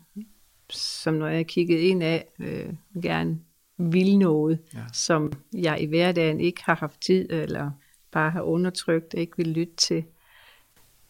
som 0.71 1.14
når 1.14 1.26
jeg 1.26 1.47
kiggede 1.47 1.81
ind 1.81 2.02
af, 2.02 2.28
øh, 2.40 2.75
gerne 3.02 3.38
ville 3.78 4.19
noget, 4.19 4.59
ja. 4.75 4.85
som 4.92 5.33
jeg 5.52 5.81
i 5.81 5.87
hverdagen 5.87 6.40
ikke 6.40 6.62
har 6.64 6.75
haft 6.75 7.00
tid, 7.00 7.31
eller 7.31 7.71
bare 8.12 8.31
har 8.31 8.42
undertrykt, 8.42 9.14
og 9.14 9.21
ikke 9.21 9.37
vil 9.37 9.49
lytte 9.49 9.76
til. 9.76 10.04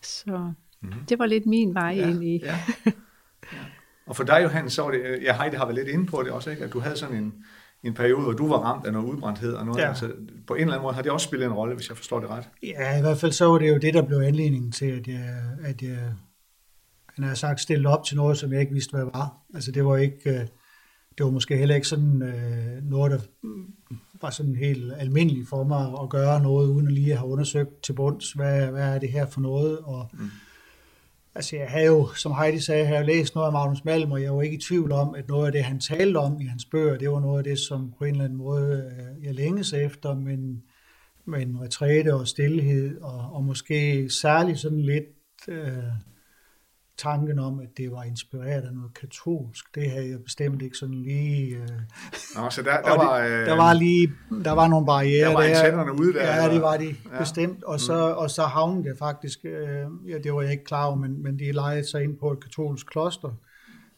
Så 0.02 0.52
mm. 0.80 0.92
det 1.08 1.18
var 1.18 1.26
lidt 1.26 1.46
min 1.46 1.74
vej 1.74 1.94
ja, 1.96 2.10
ind 2.10 2.24
i. 2.24 2.38
ja. 2.38 2.58
ja. 3.52 3.58
Og 4.06 4.16
for 4.16 4.24
dig, 4.24 4.40
Johannes, 4.42 4.72
så 4.72 4.82
var 4.82 4.90
det, 4.90 5.18
ja, 5.22 5.36
Heidi 5.36 5.56
har 5.56 5.64
været 5.64 5.74
lidt 5.74 5.88
inde 5.88 6.06
på 6.06 6.22
det 6.22 6.32
også, 6.32 6.50
ikke? 6.50 6.64
at 6.64 6.72
du 6.72 6.80
havde 6.80 6.96
sådan 6.96 7.16
en, 7.16 7.44
en 7.82 7.94
periode, 7.94 8.22
hvor 8.22 8.32
du 8.32 8.48
var 8.48 8.56
ramt 8.56 8.86
af 8.86 8.92
noget 8.92 9.06
udbrændthed 9.06 9.52
og 9.54 9.66
noget. 9.66 9.80
Ja. 9.80 9.88
Altså, 9.88 10.12
på 10.46 10.54
en 10.54 10.60
eller 10.60 10.72
anden 10.72 10.82
måde 10.82 10.94
har 10.94 11.02
det 11.02 11.12
også 11.12 11.24
spillet 11.24 11.46
en 11.46 11.52
rolle, 11.52 11.74
hvis 11.74 11.88
jeg 11.88 11.96
forstår 11.96 12.20
det 12.20 12.30
ret. 12.30 12.48
Ja, 12.62 12.98
i 12.98 13.00
hvert 13.00 13.18
fald 13.18 13.32
så 13.32 13.44
var 13.44 13.58
det 13.58 13.68
jo 13.68 13.78
det, 13.78 13.94
der 13.94 14.02
blev 14.02 14.18
anledningen 14.18 14.72
til, 14.72 14.86
at 14.86 15.08
jeg, 15.08 15.42
at 15.62 15.82
jeg 15.82 15.98
han 17.14 17.24
har 17.24 17.34
sagt, 17.34 17.60
stillet 17.60 17.86
op 17.86 18.04
til 18.04 18.16
noget, 18.16 18.38
som 18.38 18.52
jeg 18.52 18.60
ikke 18.60 18.72
vidste, 18.72 18.90
hvad 18.90 19.04
var. 19.04 19.36
Altså 19.54 19.72
det 19.72 19.84
var 19.84 19.96
ikke, 19.96 20.30
øh, 20.30 20.46
det 21.18 21.24
var 21.24 21.30
måske 21.30 21.56
heller 21.56 21.74
ikke 21.74 21.88
sådan 21.88 22.22
øh, 22.22 22.90
noget, 22.90 23.12
der 23.12 23.18
var 24.22 24.30
sådan 24.30 24.56
helt 24.56 24.92
almindeligt 24.96 25.48
for 25.48 25.64
mig 25.64 25.92
at 26.02 26.10
gøre 26.10 26.42
noget, 26.42 26.68
uden 26.68 26.86
at 26.86 26.92
lige 26.92 27.16
have 27.16 27.28
undersøgt 27.28 27.82
til 27.82 27.92
bunds, 27.92 28.32
hvad, 28.32 28.66
hvad 28.66 28.94
er 28.94 28.98
det 28.98 29.12
her 29.12 29.26
for 29.26 29.40
noget, 29.40 29.78
og 29.78 30.10
mm 30.12 30.30
Altså 31.34 31.56
jeg 31.56 31.68
havde 31.68 31.86
jo, 31.86 32.08
som 32.14 32.32
Heidi 32.32 32.60
sagde, 32.60 32.88
jeg 32.88 33.04
læst 33.04 33.34
noget 33.34 33.46
af 33.46 33.52
Magnus 33.52 33.84
Malm, 33.84 34.12
og 34.12 34.22
jeg 34.22 34.34
var 34.34 34.42
ikke 34.42 34.56
i 34.56 34.60
tvivl 34.60 34.92
om, 34.92 35.14
at 35.14 35.28
noget 35.28 35.46
af 35.46 35.52
det, 35.52 35.64
han 35.64 35.80
talte 35.80 36.16
om 36.16 36.40
i 36.40 36.44
hans 36.44 36.64
bøger, 36.64 36.98
det 36.98 37.10
var 37.10 37.20
noget 37.20 37.38
af 37.38 37.44
det, 37.44 37.58
som 37.58 37.92
på 37.98 38.04
en 38.04 38.10
eller 38.10 38.24
anden 38.24 38.38
måde 38.38 38.92
øh, 38.92 39.24
jeg 39.24 39.34
længes 39.34 39.72
efter, 39.72 40.14
men, 40.14 40.62
men 41.24 41.60
retræte 41.60 42.14
og 42.14 42.28
stillhed, 42.28 43.00
og, 43.00 43.30
og 43.32 43.44
måske 43.44 44.10
særligt 44.10 44.58
sådan 44.58 44.82
lidt 44.82 45.48
øh, 45.48 45.72
tanken 47.02 47.38
om, 47.38 47.60
at 47.60 47.68
det 47.76 47.92
var 47.92 48.02
inspireret 48.02 48.62
af 48.62 48.74
noget 48.74 48.94
katolsk, 48.94 49.74
det 49.74 49.90
havde 49.90 50.10
jeg 50.10 50.18
bestemt 50.24 50.62
ikke 50.62 50.76
sådan 50.76 50.94
lige... 50.94 51.56
Øh, 51.56 51.68
Nå, 52.36 52.50
så 52.50 52.62
der, 52.62 52.80
der, 52.80 52.96
var, 52.96 53.18
øh, 53.18 53.46
der 53.46 53.56
var 53.56 53.72
lige, 53.72 54.12
der 54.44 54.52
var 54.52 54.68
nogle 54.68 54.86
barriere 54.86 55.28
der. 55.28 55.34
var 55.76 55.84
der. 55.84 55.92
ude 55.92 56.12
der. 56.12 56.42
Ja, 56.42 56.54
det 56.54 56.62
var 56.62 56.76
de 56.76 56.96
ja. 57.12 57.18
bestemt, 57.18 57.64
og 57.64 57.80
så, 57.80 58.08
mm. 58.08 58.16
og 58.16 58.30
så 58.30 58.42
havnede 58.42 58.88
det 58.88 58.98
faktisk, 58.98 59.38
øh, 59.44 60.10
ja, 60.10 60.18
det 60.18 60.34
var 60.34 60.42
jeg 60.42 60.52
ikke 60.52 60.64
klar 60.64 60.84
over, 60.86 60.96
men, 60.96 61.22
men 61.22 61.38
de 61.38 61.52
lejede 61.52 61.90
sig 61.90 62.04
ind 62.04 62.16
på 62.16 62.32
et 62.32 62.40
katolsk 62.40 62.86
kloster, 62.86 63.30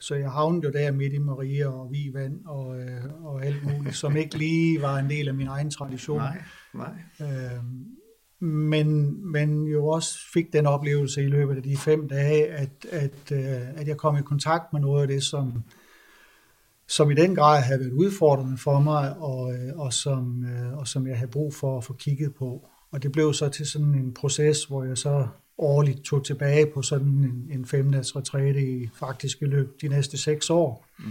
så 0.00 0.14
jeg 0.14 0.30
havnede 0.30 0.66
jo 0.66 0.72
der 0.72 0.92
midt 0.92 1.12
i 1.12 1.18
Maria 1.18 1.68
og 1.68 1.88
Vivand 1.92 2.44
og, 2.46 2.80
øh, 2.80 3.24
og 3.24 3.44
alt 3.44 3.64
muligt, 3.64 3.96
som 3.96 4.16
ikke 4.16 4.38
lige 4.38 4.82
var 4.82 4.98
en 4.98 5.10
del 5.10 5.28
af 5.28 5.34
min 5.34 5.46
egen 5.46 5.70
tradition. 5.70 6.18
Nej, 6.18 6.42
nej. 6.74 6.92
Øh, 7.20 7.60
men, 8.44 9.18
men 9.32 9.64
jo 9.64 9.86
også 9.86 10.18
fik 10.32 10.52
den 10.52 10.66
oplevelse 10.66 11.22
i 11.22 11.26
løbet 11.26 11.56
af 11.56 11.62
de 11.62 11.76
fem 11.76 12.08
dage, 12.08 12.46
at, 12.46 12.86
at, 12.90 13.32
øh, 13.32 13.80
at 13.80 13.88
jeg 13.88 13.96
kom 13.96 14.16
i 14.16 14.22
kontakt 14.22 14.72
med 14.72 14.80
noget 14.80 15.02
af 15.02 15.08
det, 15.08 15.22
som, 15.22 15.62
som 16.88 17.10
i 17.10 17.14
den 17.14 17.34
grad 17.34 17.62
havde 17.62 17.80
været 17.80 17.92
udfordrende 17.92 18.58
for 18.58 18.80
mig, 18.80 19.16
og, 19.16 19.54
øh, 19.54 19.76
og, 19.76 19.92
som, 19.92 20.44
øh, 20.44 20.78
og 20.78 20.88
som 20.88 21.06
jeg 21.06 21.18
havde 21.18 21.30
brug 21.30 21.54
for 21.54 21.78
at 21.78 21.84
få 21.84 21.92
kigget 21.92 22.34
på. 22.34 22.68
Og 22.90 23.02
det 23.02 23.12
blev 23.12 23.34
så 23.34 23.48
til 23.48 23.66
sådan 23.66 23.94
en 23.94 24.14
proces, 24.14 24.64
hvor 24.64 24.84
jeg 24.84 24.98
så 24.98 25.26
årligt 25.58 26.02
tog 26.02 26.24
tilbage 26.24 26.66
på 26.74 26.82
sådan 26.82 27.06
en, 27.06 27.48
en 27.58 27.66
femdags 27.66 28.16
retræte 28.16 28.62
i 28.62 28.88
faktisk 28.94 29.42
i 29.42 29.44
løbet 29.44 29.82
de 29.82 29.88
næste 29.88 30.18
seks 30.18 30.50
år. 30.50 30.86
Mm. 30.98 31.04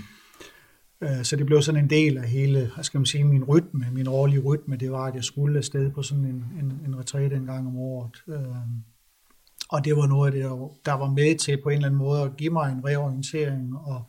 Øh, 1.04 1.24
så 1.24 1.36
det 1.36 1.46
blev 1.46 1.62
sådan 1.62 1.84
en 1.84 1.90
del 1.90 2.18
af 2.18 2.30
hele, 2.30 2.72
hvad 2.76 2.84
skal 2.84 2.98
man 2.98 3.06
sige, 3.06 3.24
min 3.24 3.44
rytme, 3.44 3.88
min 3.92 4.08
årlige 4.08 4.40
rytme, 4.40 4.76
det 4.76 4.92
var, 4.92 5.06
at 5.06 5.16
jeg 5.16 5.24
skulle 5.24 5.58
afsted 5.58 5.92
på 5.92 6.02
sådan 6.02 6.26
en, 6.26 6.46
en, 6.60 6.82
en 6.86 7.00
retræt 7.00 7.34
en 7.34 7.46
gang 7.46 7.68
om 7.68 7.78
året. 7.78 8.24
Øh, 8.28 8.38
og 9.70 9.86
det 9.86 9.96
var 9.96 10.08
noget 10.08 10.28
af 10.28 10.32
det, 10.32 10.42
der 10.86 10.94
var 10.94 11.10
med 11.10 11.38
til 11.38 11.62
på 11.64 11.70
en 11.70 11.76
eller 11.76 11.88
anden 11.88 11.98
måde 11.98 12.22
at 12.22 12.38
give 12.38 12.54
mig 12.54 12.72
en 12.72 12.86
reorientering 12.86 13.78
og, 13.78 14.04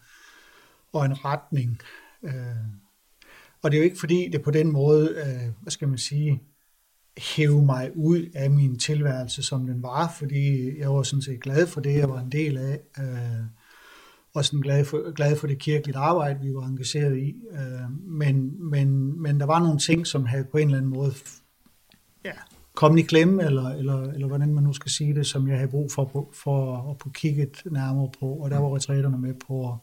og 0.92 1.06
en 1.06 1.24
retning. 1.24 1.78
Øh, 2.22 2.32
og 3.62 3.70
det 3.70 3.76
er 3.76 3.80
jo 3.80 3.84
ikke 3.84 4.00
fordi, 4.00 4.28
det 4.32 4.42
på 4.42 4.50
den 4.50 4.72
måde, 4.72 5.08
øh, 5.08 5.52
hvad 5.62 5.70
skal 5.70 5.88
man 5.88 5.98
sige, 5.98 6.42
hæve 7.36 7.64
mig 7.64 7.90
ud 7.96 8.30
af 8.34 8.50
min 8.50 8.78
tilværelse, 8.78 9.42
som 9.42 9.66
den 9.66 9.82
var, 9.82 10.14
fordi 10.18 10.78
jeg 10.78 10.90
var 10.90 11.02
sådan 11.02 11.22
set 11.22 11.40
glad 11.40 11.66
for 11.66 11.80
det, 11.80 11.94
jeg 11.94 12.08
var 12.08 12.20
en 12.20 12.32
del 12.32 12.58
af 12.58 12.80
Øh, 12.98 13.44
og 14.34 14.44
sådan 14.44 14.60
glad 14.60 14.84
for, 14.84 15.12
glad 15.12 15.36
for 15.36 15.46
det 15.46 15.58
kirkelige 15.58 15.96
arbejde, 15.96 16.40
vi 16.40 16.54
var 16.54 16.66
engageret 16.66 17.18
i. 17.18 17.34
Øh, 17.52 17.90
men, 18.06 18.68
men, 18.70 19.20
men 19.22 19.40
der 19.40 19.46
var 19.46 19.58
nogle 19.58 19.78
ting, 19.78 20.06
som 20.06 20.26
havde 20.26 20.44
på 20.44 20.58
en 20.58 20.68
eller 20.68 20.78
anden 20.78 20.92
måde 20.92 21.12
ja, 22.24 22.32
kommet 22.74 23.00
i 23.00 23.02
klemme, 23.02 23.44
eller, 23.44 23.68
eller, 23.68 24.02
eller 24.02 24.26
hvordan 24.26 24.54
man 24.54 24.64
nu 24.64 24.72
skal 24.72 24.90
sige 24.90 25.14
det, 25.14 25.26
som 25.26 25.48
jeg 25.48 25.56
havde 25.56 25.70
brug 25.70 25.92
for, 25.92 26.30
for 26.32 26.90
at 26.90 26.96
få 27.02 27.10
kigget 27.10 27.62
nærmere 27.66 28.10
på. 28.20 28.26
Og 28.26 28.50
der 28.50 28.58
var 28.58 28.74
retræterne 28.74 29.18
med 29.18 29.34
på, 29.46 29.78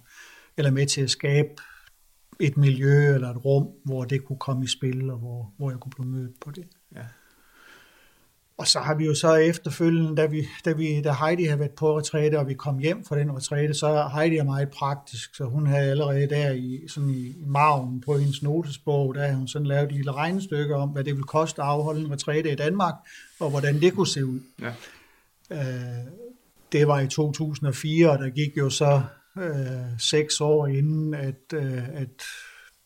eller 0.58 0.72
med 0.72 0.86
til 0.86 1.02
at 1.02 1.10
skabe 1.10 1.50
et 2.40 2.58
miljø 2.58 3.14
eller 3.16 3.30
et 3.30 3.46
rum, 3.46 3.68
hvor 3.86 4.04
det 4.04 4.26
kunne 4.26 4.40
komme 4.40 4.64
i 4.64 4.68
spil, 4.68 5.10
og 5.10 5.18
hvor, 5.18 5.54
hvor 5.58 5.70
jeg 5.70 5.80
kunne 5.80 5.92
blive 5.96 6.08
mødt 6.08 6.40
på 6.40 6.52
det. 6.52 6.64
Ja. 6.96 7.06
Og 8.62 8.68
så 8.68 8.80
har 8.80 8.96
vi 8.96 9.06
jo 9.06 9.16
så 9.16 9.36
efterfølgende, 9.36 10.16
da, 10.16 10.26
vi, 10.26 10.48
da, 10.66 10.72
vi, 10.72 11.02
da 11.02 11.12
Heidi 11.12 11.44
har 11.44 11.56
været 11.56 11.72
på 11.72 11.98
retræte, 11.98 12.40
og 12.40 12.48
vi 12.48 12.54
kom 12.54 12.78
hjem 12.78 13.06
fra 13.06 13.20
den 13.20 13.36
retræte, 13.36 13.74
så 13.74 14.10
Heidi 14.14 14.38
er 14.38 14.44
meget 14.44 14.70
praktisk, 14.70 15.36
så 15.36 15.44
hun 15.44 15.68
havde 15.68 15.92
allerede 15.92 16.30
der 16.30 16.52
i, 16.52 16.80
sådan 16.88 17.10
i, 17.10 17.34
marven 17.48 18.02
på 18.02 18.18
hendes 18.18 18.44
notesbog, 18.44 19.16
der 19.16 19.22
havde 19.22 19.36
hun 19.36 19.48
sådan 19.48 19.68
lavet 19.68 19.84
et 19.84 19.92
lille 19.92 20.12
regnestykke 20.12 20.76
om, 20.76 20.90
hvad 20.90 21.04
det 21.04 21.14
ville 21.14 21.24
koste 21.24 21.62
at 21.62 21.68
afholde 21.68 22.02
en 22.02 22.12
retræte 22.12 22.52
i 22.52 22.56
Danmark, 22.56 22.94
og 23.40 23.50
hvordan 23.50 23.82
det 23.82 23.94
kunne 23.94 24.08
se 24.08 24.26
ud. 24.26 24.40
Ja. 24.62 24.74
Øh, 25.52 26.06
det 26.72 26.88
var 26.88 27.00
i 27.00 27.08
2004, 27.08 28.12
og 28.12 28.20
der 28.20 28.30
gik 28.30 28.58
jo 28.58 28.70
så 28.70 29.02
øh, 29.38 30.00
seks 30.00 30.42
år 30.42 30.68
inden, 30.68 31.14
at, 31.14 31.54
øh, 31.54 31.90
at 31.94 32.24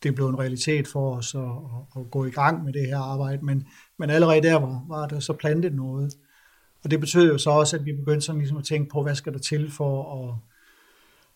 det 0.05 0.15
blev 0.15 0.27
en 0.27 0.39
realitet 0.39 0.87
for 0.87 1.15
os 1.15 1.35
at, 1.35 1.41
at, 1.41 2.01
at 2.01 2.11
gå 2.11 2.25
i 2.25 2.29
gang 2.29 2.63
med 2.63 2.73
det 2.73 2.87
her 2.87 2.97
arbejde, 2.97 3.45
men, 3.45 3.67
men 3.99 4.09
allerede 4.09 4.41
der 4.41 4.55
var, 4.55 4.85
var 4.87 5.07
der 5.07 5.19
så 5.19 5.33
plantet 5.33 5.73
noget. 5.73 6.13
Og 6.83 6.91
det 6.91 6.99
betød 6.99 7.31
jo 7.31 7.37
så 7.37 7.49
også, 7.49 7.77
at 7.77 7.85
vi 7.85 7.93
begyndte 7.93 8.25
sådan 8.25 8.39
ligesom 8.39 8.57
at 8.57 8.63
tænke 8.63 8.89
på, 8.89 9.03
hvad 9.03 9.15
skal 9.15 9.33
der 9.33 9.39
til 9.39 9.71
for 9.71 10.23
at 10.23 10.35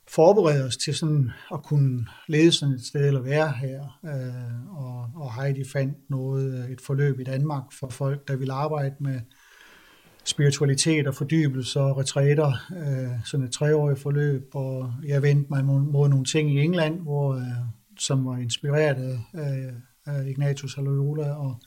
forberede 0.08 0.66
os 0.66 0.78
til 0.78 0.96
sådan 0.96 1.32
at 1.54 1.64
kunne 1.64 2.06
lede 2.28 2.52
sådan 2.52 2.76
et 2.76 2.86
sted 2.86 3.08
eller 3.08 3.22
være 3.22 3.52
her. 3.52 4.00
Øh, 4.06 4.78
og, 4.78 5.10
og 5.16 5.34
Heidi 5.42 5.64
fandt 5.64 6.10
noget, 6.10 6.72
et 6.72 6.82
forløb 6.82 7.20
i 7.20 7.24
Danmark 7.24 7.64
for 7.80 7.90
folk, 7.90 8.28
der 8.28 8.36
ville 8.36 8.54
arbejde 8.54 8.96
med 9.00 9.20
spiritualitet 10.24 11.08
og 11.08 11.16
fordybelse 11.16 11.80
og 11.80 11.98
retræter, 11.98 12.52
øh, 12.78 13.26
sådan 13.26 13.46
et 13.46 13.52
treårigt 13.52 14.00
forløb, 14.00 14.50
og 14.54 14.94
jeg 15.06 15.22
vendte 15.22 15.50
mig 15.50 15.66
mod, 15.66 15.82
mod 15.82 16.10
nogle 16.10 16.26
ting 16.26 16.52
i 16.52 16.60
England, 16.60 17.00
hvor, 17.00 17.34
øh, 17.34 17.79
som 18.00 18.26
var 18.26 18.38
inspireret 18.38 19.20
af, 19.34 19.74
af 20.06 20.28
Ignatius 20.28 20.78
og 20.78 20.84
Loyola, 20.84 21.34
og 21.34 21.62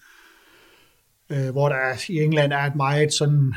øh, 1.31 1.51
hvor 1.51 1.69
der 1.69 1.77
er, 1.77 1.97
i 2.09 2.19
England 2.19 2.53
er 2.53 2.59
et 2.59 2.77
meget 2.77 3.13
sådan, 3.13 3.55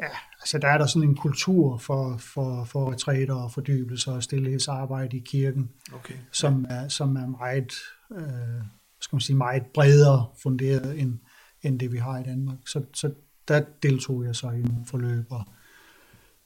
ja, 0.00 0.08
altså 0.40 0.58
der 0.58 0.68
er 0.68 0.78
der 0.78 0.86
sådan 0.86 1.08
en 1.08 1.16
kultur 1.16 1.78
for, 1.78 2.16
for, 2.16 2.64
for 2.64 2.92
retræter 2.92 3.34
og 3.34 3.52
fordybelser 3.52 4.12
og 4.12 4.22
stillhedsarbejde 4.22 5.16
i 5.16 5.22
kirken, 5.26 5.70
okay. 5.94 6.14
som, 6.32 6.66
er, 6.68 6.88
som 6.88 7.16
er 7.16 7.26
meget, 7.26 7.72
øh, 8.12 8.64
skal 9.00 9.16
man 9.16 9.20
sige, 9.20 9.36
meget 9.36 9.62
bredere 9.74 10.26
funderet 10.42 11.00
end, 11.00 11.18
end 11.62 11.80
det 11.80 11.92
vi 11.92 11.98
har 11.98 12.18
i 12.18 12.22
Danmark. 12.22 12.58
Så, 12.66 12.82
så 12.94 13.12
der 13.48 13.64
deltog 13.82 14.24
jeg 14.24 14.36
så 14.36 14.50
i 14.50 14.62
nogle 14.62 14.86
forløb, 14.86 15.26
og 15.30 15.44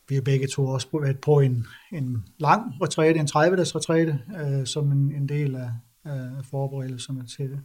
vi 0.08 0.14
har 0.14 0.22
begge 0.22 0.46
to 0.46 0.66
også 0.66 0.88
været 0.92 1.18
på 1.18 1.40
en, 1.40 1.66
en 1.92 2.24
lang 2.38 2.82
retræte, 2.82 3.20
en 3.20 3.26
30-dages 3.26 3.76
retræte, 3.76 4.20
øh, 4.40 4.66
som 4.66 4.92
en, 4.92 5.12
en 5.12 5.28
del 5.28 5.54
af, 5.54 5.70
af 6.04 6.44
forberedelserne 6.44 7.26
til 7.26 7.50
det. 7.50 7.60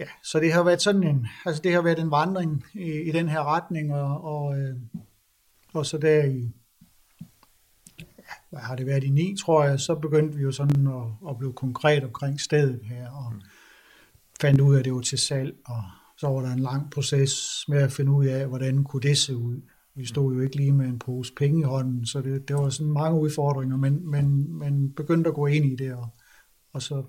Ja, 0.00 0.06
så 0.22 0.40
det 0.40 0.52
har 0.52 0.62
været 0.62 0.82
sådan 0.82 1.02
en, 1.02 1.26
altså 1.46 1.62
det 1.62 1.72
har 1.72 1.82
været 1.82 1.98
en 1.98 2.10
vandring 2.10 2.64
i, 2.74 2.90
i 2.90 3.12
den 3.12 3.28
her 3.28 3.44
retning, 3.44 3.94
og, 3.94 4.24
og, 4.24 4.58
øh, 4.58 4.76
og 5.74 5.86
så 5.86 5.98
der 5.98 6.24
i, 6.24 6.52
ja, 7.98 8.34
hvad 8.50 8.60
har 8.60 8.76
det 8.76 8.86
været 8.86 9.04
i 9.04 9.10
ni, 9.10 9.36
tror 9.40 9.64
jeg, 9.64 9.80
så 9.80 9.94
begyndte 9.94 10.36
vi 10.36 10.42
jo 10.42 10.52
sådan 10.52 10.86
at, 10.86 11.30
at 11.30 11.38
blive 11.38 11.52
konkret 11.52 12.04
omkring 12.04 12.40
stedet 12.40 12.80
her, 12.84 13.10
og 13.10 13.32
mm. 13.34 13.40
fandt 14.40 14.60
ud 14.60 14.74
af, 14.74 14.78
at 14.78 14.84
det 14.84 14.94
var 14.94 15.00
til 15.00 15.18
salg, 15.18 15.54
og 15.64 15.82
så 16.16 16.28
var 16.28 16.40
der 16.40 16.52
en 16.52 16.58
lang 16.58 16.90
proces 16.90 17.64
med 17.68 17.82
at 17.82 17.92
finde 17.92 18.12
ud 18.12 18.26
af, 18.26 18.46
hvordan 18.46 18.84
kunne 18.84 19.02
det 19.02 19.18
se 19.18 19.36
ud. 19.36 19.60
Vi 19.94 20.06
stod 20.06 20.34
jo 20.34 20.40
ikke 20.40 20.56
lige 20.56 20.72
med 20.72 20.86
en 20.86 20.98
pose 20.98 21.32
penge 21.34 21.60
i 21.60 21.64
hånden, 21.64 22.06
så 22.06 22.20
det, 22.20 22.48
det 22.48 22.56
var 22.56 22.68
sådan 22.68 22.92
mange 22.92 23.20
udfordringer, 23.20 23.76
men, 23.76 24.10
men, 24.10 24.58
men 24.58 24.92
begyndte 24.92 25.28
at 25.28 25.34
gå 25.34 25.46
ind 25.46 25.64
i 25.64 25.76
det, 25.76 25.94
og, 25.94 26.08
og 26.72 26.82
så 26.82 27.04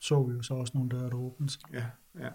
så 0.00 0.22
vi 0.22 0.34
jo 0.34 0.42
så 0.42 0.54
også 0.54 0.72
nogle 0.74 0.90
døre, 0.90 1.10
der 1.10 1.16
åbnede 1.16 1.52
sig. 1.52 1.60
Ja, 1.72 1.84
ja. 2.20 2.28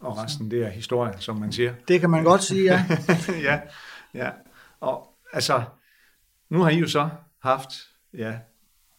og 0.00 0.18
resten 0.18 0.50
det 0.50 0.62
er 0.62 0.68
historie, 0.68 1.12
som 1.18 1.36
man 1.36 1.52
siger. 1.52 1.74
Det 1.88 2.00
kan 2.00 2.10
man 2.10 2.24
godt 2.24 2.42
sige, 2.42 2.72
ja. 2.72 2.86
ja, 3.50 3.60
ja. 4.14 4.30
Og 4.80 5.14
altså, 5.32 5.62
nu 6.50 6.62
har 6.62 6.70
I 6.70 6.78
jo 6.78 6.88
så 6.88 7.08
haft, 7.42 7.68
ja, 8.14 8.38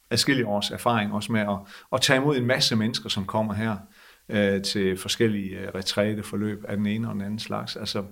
adskillige 0.10 0.47
års 0.47 0.71
erfaring 0.71 1.13
også 1.13 1.32
med 1.32 1.41
at, 1.41 1.58
at 1.93 2.02
tage 2.02 2.17
imod 2.17 2.38
en 2.38 2.45
masse 2.45 2.75
mennesker, 2.75 3.10
som 3.10 3.25
kommer 3.25 3.54
her 3.54 3.78
øh, 4.30 4.62
til 4.62 4.97
forskellige 4.97 5.60
øh, 5.60 5.67
retræteforløb 5.75 6.63
af 6.67 6.78
den 6.78 6.86
ene 6.86 7.08
og 7.08 7.13
den 7.13 7.21
anden 7.21 7.39
slags. 7.39 7.75
Altså, 7.75 8.04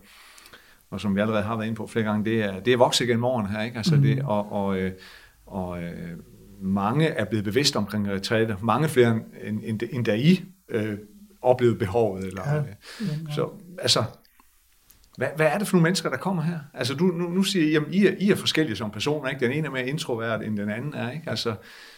og 0.90 1.02
som 1.02 1.16
vi 1.16 1.22
allerede 1.22 1.44
har 1.44 1.56
været 1.56 1.68
inde 1.68 1.78
på 1.78 1.88
flere 1.88 2.06
gange, 2.06 2.26
det 2.26 2.44
er, 2.44 2.60
det 2.60 2.74
er 2.74 2.78
vokset 2.78 3.08
gennem 3.08 3.24
årene 3.24 3.50
her, 3.50 3.62
ikke? 3.62 3.78
Altså 3.78 3.96
mm. 3.96 4.02
det, 4.02 4.24
og, 4.24 4.52
og, 4.52 4.78
øh, 4.78 4.92
og 5.46 5.84
øh, 5.84 6.18
mange 6.62 7.08
er 7.08 7.26
blevet 7.26 7.46
bevidst 7.46 7.76
omkring 7.76 8.10
retræte. 8.10 8.56
Mange 8.62 8.90
flere 8.90 9.20
end, 9.44 9.60
end, 9.64 9.82
end 9.92 10.06
da 10.06 10.16
I 10.16 10.44
øh, 10.70 10.98
oplevede 11.42 11.78
behovet. 11.78 12.24
Eller, 12.24 12.42
ja. 12.54 12.58
Øh, 12.58 12.66
så 13.36 13.50
altså, 13.80 14.04
hvad, 15.18 15.28
hvad 15.36 15.46
er 15.46 15.58
det 15.58 15.68
for 15.68 15.76
nogle 15.76 15.84
mennesker, 15.84 16.10
der 16.10 16.18
kommer 16.18 16.44
her? 16.44 16.60
Altså, 16.74 16.94
du, 16.94 17.06
nu, 17.06 17.30
nu 17.30 17.44
siger 17.44 17.66
I, 17.66 17.76
at 17.76 17.84
I 17.92 18.08
er, 18.08 18.12
I 18.20 18.32
er 18.32 18.36
forskellige 18.36 18.76
som 18.76 18.92
personer, 18.92 19.30
ikke? 19.30 19.46
Den 19.46 19.52
ene 19.52 19.68
er 19.68 19.72
mere 19.72 19.88
introvert, 19.88 20.44
end 20.44 20.58
den 20.58 20.70
anden 20.70 20.94
er, 20.94 21.12
ikke? 21.12 21.30
Altså, 21.30 21.56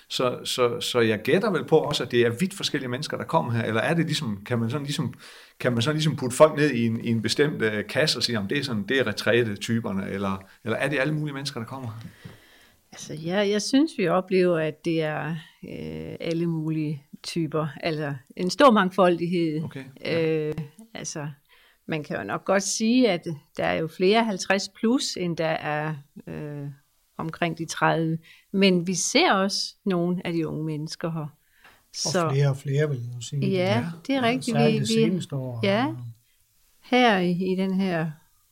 så, 0.07 0.39
så, 0.43 0.81
så 0.81 0.99
jeg 0.99 1.21
gætter 1.21 1.51
vel 1.51 1.65
på 1.65 1.77
også, 1.77 2.03
at 2.03 2.11
det 2.11 2.21
er 2.21 2.29
vidt 2.29 2.53
forskellige 2.53 2.89
mennesker, 2.89 3.17
der 3.17 3.23
kommer 3.23 3.51
her, 3.51 3.63
eller 3.63 3.81
er 3.81 3.93
det 3.93 4.05
ligesom, 4.05 4.41
kan 4.45 4.59
man 4.59 4.69
sådan 4.69 4.85
ligesom, 4.85 5.13
kan 5.59 5.73
man 5.73 5.81
sådan 5.81 5.95
ligesom 5.95 6.15
putte 6.15 6.37
folk 6.37 6.57
ned 6.57 6.71
i 6.71 6.85
en, 6.85 7.05
i 7.05 7.09
en 7.09 7.21
bestemt 7.21 7.61
uh, 7.61 7.69
kasse 7.89 8.19
og 8.19 8.23
sige, 8.23 8.39
om 8.39 8.47
det 8.47 8.57
er 8.57 8.63
sådan, 8.63 8.83
det 8.83 8.99
er 8.99 9.07
retræte-typerne, 9.07 10.09
eller, 10.09 10.43
eller 10.63 10.77
er 10.77 10.89
det 10.89 10.99
alle 10.99 11.13
mulige 11.13 11.33
mennesker, 11.33 11.59
der 11.59 11.67
kommer? 11.67 12.01
Altså, 12.91 13.13
ja, 13.13 13.49
jeg 13.49 13.61
synes, 13.61 13.91
vi 13.97 14.07
oplever, 14.07 14.57
at 14.57 14.85
det 14.85 15.03
er 15.03 15.35
øh, 15.63 16.15
alle 16.19 16.47
mulige 16.47 17.03
typer, 17.23 17.67
altså 17.83 18.13
en 18.35 18.49
stor 18.49 18.71
mangfoldighed. 18.71 19.63
Okay, 19.63 19.83
ja. 20.01 20.47
øh, 20.47 20.53
altså, 20.93 21.27
man 21.89 22.03
kan 22.03 22.17
jo 22.17 22.23
nok 22.23 22.45
godt 22.45 22.63
sige, 22.63 23.11
at 23.11 23.27
der 23.57 23.65
er 23.65 23.73
jo 23.73 23.87
flere 23.87 24.23
50 24.23 24.69
plus, 24.69 25.17
end 25.17 25.37
der 25.37 25.45
er 25.45 25.95
øh, 26.27 26.67
omkring 27.17 27.57
de 27.57 27.65
30. 27.65 28.17
Men 28.51 28.87
vi 28.87 28.93
ser 28.93 29.33
også 29.33 29.75
nogle 29.85 30.21
af 30.25 30.33
de 30.33 30.47
unge 30.47 30.63
mennesker 30.63 31.11
her. 31.11 31.27
Så, 31.93 32.25
og 32.25 32.31
flere 32.31 32.49
og 32.49 32.57
flere, 32.57 32.89
vil 32.89 32.97
jeg 32.97 33.23
sige. 33.23 33.49
Ja, 33.49 33.85
det 34.07 34.15
er 34.15 34.21
rigtigt. 34.21 34.57
Vi, 34.57 34.79
det 34.79 34.87
seneste 34.87 35.35
år. 35.35 35.59
Ja, 35.63 35.93
her 36.81 37.17
i, 37.17 37.31
i 37.31 37.55
den 37.55 37.73
her, 37.73 38.11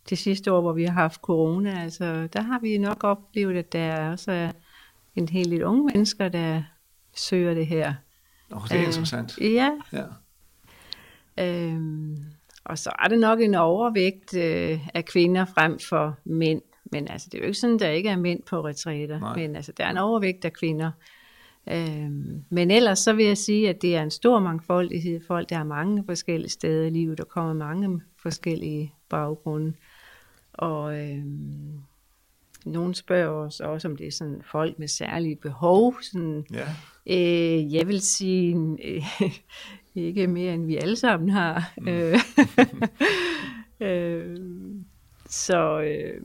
det 0.09 0.17
sidste 0.17 0.51
år, 0.51 0.61
hvor 0.61 0.73
vi 0.73 0.83
har 0.83 0.93
haft 0.93 1.21
corona, 1.21 1.83
altså, 1.83 2.27
der 2.33 2.41
har 2.41 2.59
vi 2.59 2.77
nok 2.77 3.03
oplevet, 3.03 3.57
at 3.57 3.73
der 3.73 3.79
er 3.79 4.11
også 4.11 4.51
en 5.15 5.29
hel 5.29 5.51
del 5.51 5.63
unge 5.63 5.85
mennesker, 5.85 6.29
der 6.29 6.63
søger 7.15 7.53
det 7.53 7.67
her. 7.67 7.93
Oh, 8.51 8.61
det 8.63 8.71
er 8.71 8.79
uh, 8.79 8.85
interessant. 8.85 9.37
Ja. 9.41 9.71
ja. 9.93 10.03
Øhm, 11.37 12.17
og 12.67 12.77
så 12.77 12.91
er 12.99 13.07
det 13.07 13.19
nok 13.19 13.41
en 13.41 13.55
overvægt 13.55 14.37
øh, 14.37 14.87
af 14.93 15.05
kvinder 15.05 15.45
frem 15.45 15.79
for 15.79 16.17
mænd. 16.25 16.61
Men 16.91 17.07
altså, 17.07 17.29
det 17.31 17.37
er 17.37 17.41
jo 17.41 17.45
ikke 17.45 17.59
sådan, 17.59 17.79
der 17.79 17.89
ikke 17.89 18.09
er 18.09 18.17
mænd 18.17 18.43
på 18.43 18.61
retræter. 18.65 19.19
Men 19.35 19.55
altså, 19.55 19.71
der 19.77 19.85
er 19.85 19.91
en 19.91 19.97
overvægt 19.97 20.45
af 20.45 20.53
kvinder. 20.53 20.91
Øhm, 21.71 22.43
men 22.49 22.71
ellers 22.71 22.99
så 22.99 23.13
vil 23.13 23.25
jeg 23.25 23.37
sige, 23.37 23.69
at 23.69 23.81
det 23.81 23.95
er 23.95 24.03
en 24.03 24.11
stor 24.11 24.39
mangfoldighed. 24.39 25.21
Folk, 25.27 25.49
der 25.49 25.57
er 25.57 25.63
mange 25.63 26.03
forskellige 26.05 26.49
steder 26.49 26.85
i 26.85 26.89
livet. 26.89 27.17
Der 27.17 27.23
kommer 27.23 27.53
mange 27.53 28.01
forskellige 28.21 28.93
baggrunde. 29.09 29.73
Og 30.53 30.99
øhm, 30.99 31.81
nogen 32.67 32.93
spørger 32.93 33.45
os 33.45 33.59
også, 33.59 33.87
om 33.87 33.95
det 33.95 34.07
er 34.07 34.11
sådan 34.11 34.41
folk 34.51 34.79
med 34.79 34.87
særlige 34.87 35.35
behov. 35.35 35.95
Sådan, 36.01 36.45
ja. 36.53 36.65
øh, 37.05 37.73
jeg 37.73 37.87
vil 37.87 38.01
sige, 38.01 38.55
øh, 38.83 39.03
ikke 40.05 40.27
mere 40.27 40.53
end 40.53 40.65
vi 40.65 40.77
alle 40.77 40.95
sammen 40.95 41.29
har. 41.29 41.73
Mm. 41.77 41.87
Øh, 41.87 42.19
øh, 43.89 44.37
så, 45.29 45.81
øh, 45.81 46.21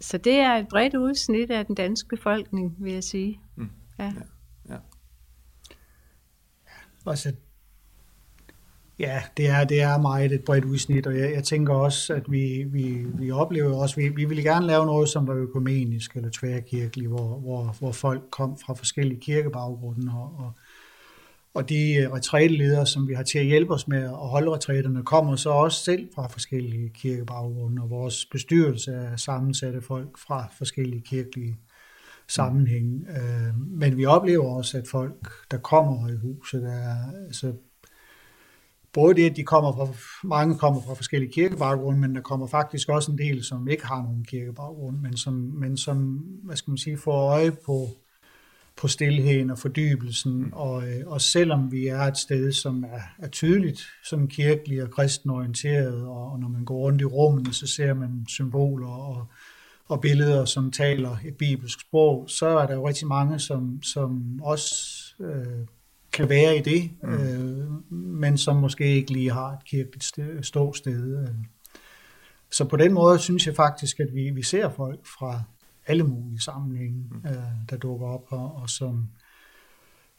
så 0.00 0.18
det 0.18 0.32
er 0.32 0.54
et 0.54 0.68
bredt 0.68 0.94
udsnit 0.94 1.50
af 1.50 1.66
den 1.66 1.74
danske 1.74 2.08
befolkning, 2.08 2.76
vil 2.78 2.92
jeg 2.92 3.04
sige. 3.04 3.40
Mm. 3.56 3.70
Ja. 3.98 4.04
ja. 4.04 4.74
ja. 4.74 4.78
Altså, 7.06 7.32
ja, 8.98 9.22
det 9.36 9.48
er, 9.48 9.64
det 9.64 9.82
er 9.82 9.98
meget 9.98 10.32
et 10.32 10.44
bredt 10.44 10.64
udsnit, 10.64 11.06
og 11.06 11.18
jeg, 11.18 11.32
jeg 11.32 11.44
tænker 11.44 11.74
også, 11.74 12.14
at 12.14 12.22
vi, 12.28 12.64
vi, 12.66 13.06
vi 13.14 13.30
oplever 13.30 13.82
også, 13.82 13.96
vi, 13.96 14.08
vi 14.08 14.24
vil 14.24 14.44
gerne 14.44 14.66
lave 14.66 14.86
noget, 14.86 15.08
som 15.08 15.26
var 15.26 15.34
økumenisk 15.34 16.16
eller 16.16 16.30
tværkirkelig, 16.32 17.08
hvor, 17.08 17.38
hvor, 17.38 17.76
hvor 17.78 17.92
folk 17.92 18.22
kom 18.30 18.58
fra 18.58 18.74
forskellige 18.74 19.20
kirkebaggrunde, 19.20 20.12
og, 20.12 20.44
og 20.44 20.52
og 21.54 21.68
de 21.68 21.94
øh, 21.94 22.10
retræteledere, 22.12 22.86
som 22.86 23.08
vi 23.08 23.14
har 23.14 23.22
til 23.22 23.38
at 23.38 23.44
hjælpe 23.44 23.74
os 23.74 23.88
med 23.88 24.02
at 24.02 24.28
holde 24.28 24.50
retræterne, 24.50 25.02
kommer 25.02 25.36
så 25.36 25.50
også 25.50 25.84
selv 25.84 26.08
fra 26.14 26.26
forskellige 26.26 26.88
kirkebaggrunde, 26.88 27.82
og 27.82 27.90
vores 27.90 28.24
bestyrelse 28.24 28.92
er 28.92 29.16
sammensatte 29.16 29.82
folk 29.82 30.18
fra 30.18 30.48
forskellige 30.58 31.02
kirkelige 31.02 31.56
sammenhænge. 32.28 33.06
Øh, 33.10 33.60
men 33.66 33.96
vi 33.96 34.04
oplever 34.04 34.56
også, 34.56 34.78
at 34.78 34.88
folk, 34.88 35.28
der 35.50 35.58
kommer 35.58 36.08
i 36.08 36.16
huset, 36.16 36.64
er, 36.64 36.96
altså, 37.26 37.52
både 38.92 39.14
det, 39.14 39.30
at 39.30 39.36
de 39.36 39.44
kommer 39.44 39.72
fra, 39.72 39.88
mange 40.28 40.58
kommer 40.58 40.82
fra 40.82 40.94
forskellige 40.94 41.32
kirkebaggrunde, 41.32 42.00
men 42.00 42.14
der 42.14 42.20
kommer 42.20 42.46
faktisk 42.46 42.88
også 42.88 43.12
en 43.12 43.18
del, 43.18 43.44
som 43.44 43.68
ikke 43.68 43.86
har 43.86 44.02
nogen 44.02 44.24
kirkebaggrund, 44.24 44.96
men 44.96 45.16
som, 45.16 45.34
men 45.34 45.76
som 45.76 45.96
hvad 46.44 46.56
skal 46.56 46.70
man 46.70 46.78
sige, 46.78 46.98
får 46.98 47.12
øje 47.12 47.50
på 47.50 47.88
på 48.78 48.88
stillheden 48.88 49.50
og 49.50 49.58
fordybelsen, 49.58 50.32
mm. 50.32 50.52
og, 50.52 50.88
øh, 50.88 51.02
og 51.06 51.20
selvom 51.20 51.72
vi 51.72 51.86
er 51.86 52.00
et 52.00 52.18
sted, 52.18 52.52
som 52.52 52.84
er, 52.84 53.00
er 53.18 53.28
tydeligt 53.28 53.80
sådan 54.04 54.28
kirkelig 54.28 54.82
og 54.82 54.90
kristen 54.90 55.30
orienteret, 55.30 56.02
og, 56.06 56.32
og 56.32 56.38
når 56.38 56.48
man 56.48 56.64
går 56.64 56.76
rundt 56.76 57.00
i 57.00 57.04
rummene, 57.04 57.54
så 57.54 57.66
ser 57.66 57.94
man 57.94 58.24
symboler 58.28 58.88
og, 58.88 59.26
og 59.86 60.00
billeder, 60.00 60.44
som 60.44 60.70
taler 60.70 61.16
et 61.24 61.36
bibelsk 61.36 61.80
sprog, 61.80 62.24
så 62.28 62.46
er 62.46 62.66
der 62.66 62.74
jo 62.74 62.88
rigtig 62.88 63.06
mange, 63.06 63.38
som, 63.38 63.82
som 63.82 64.40
også 64.42 64.74
øh, 65.20 65.66
kan 66.12 66.28
være 66.28 66.56
i 66.56 66.60
det, 66.60 66.90
mm. 67.02 67.12
øh, 67.12 67.90
men 67.90 68.38
som 68.38 68.56
måske 68.56 68.84
ikke 68.84 69.12
lige 69.12 69.32
har 69.32 69.52
et 69.52 69.64
kirkeligt 69.64 70.46
ståsted. 70.46 71.22
Øh. 71.22 71.34
Så 72.50 72.64
på 72.64 72.76
den 72.76 72.92
måde 72.92 73.18
synes 73.18 73.46
jeg 73.46 73.56
faktisk, 73.56 74.00
at 74.00 74.08
vi, 74.14 74.30
vi 74.30 74.42
ser 74.42 74.70
folk 74.70 75.06
fra 75.18 75.42
alle 75.86 76.04
mulige 76.04 76.40
sammenhænge, 76.40 77.04
mm. 77.10 77.30
øh, 77.30 77.70
der 77.70 77.76
dukker 77.76 78.06
op 78.06 78.30
her, 78.30 78.38
og 78.38 78.70
som 78.70 79.08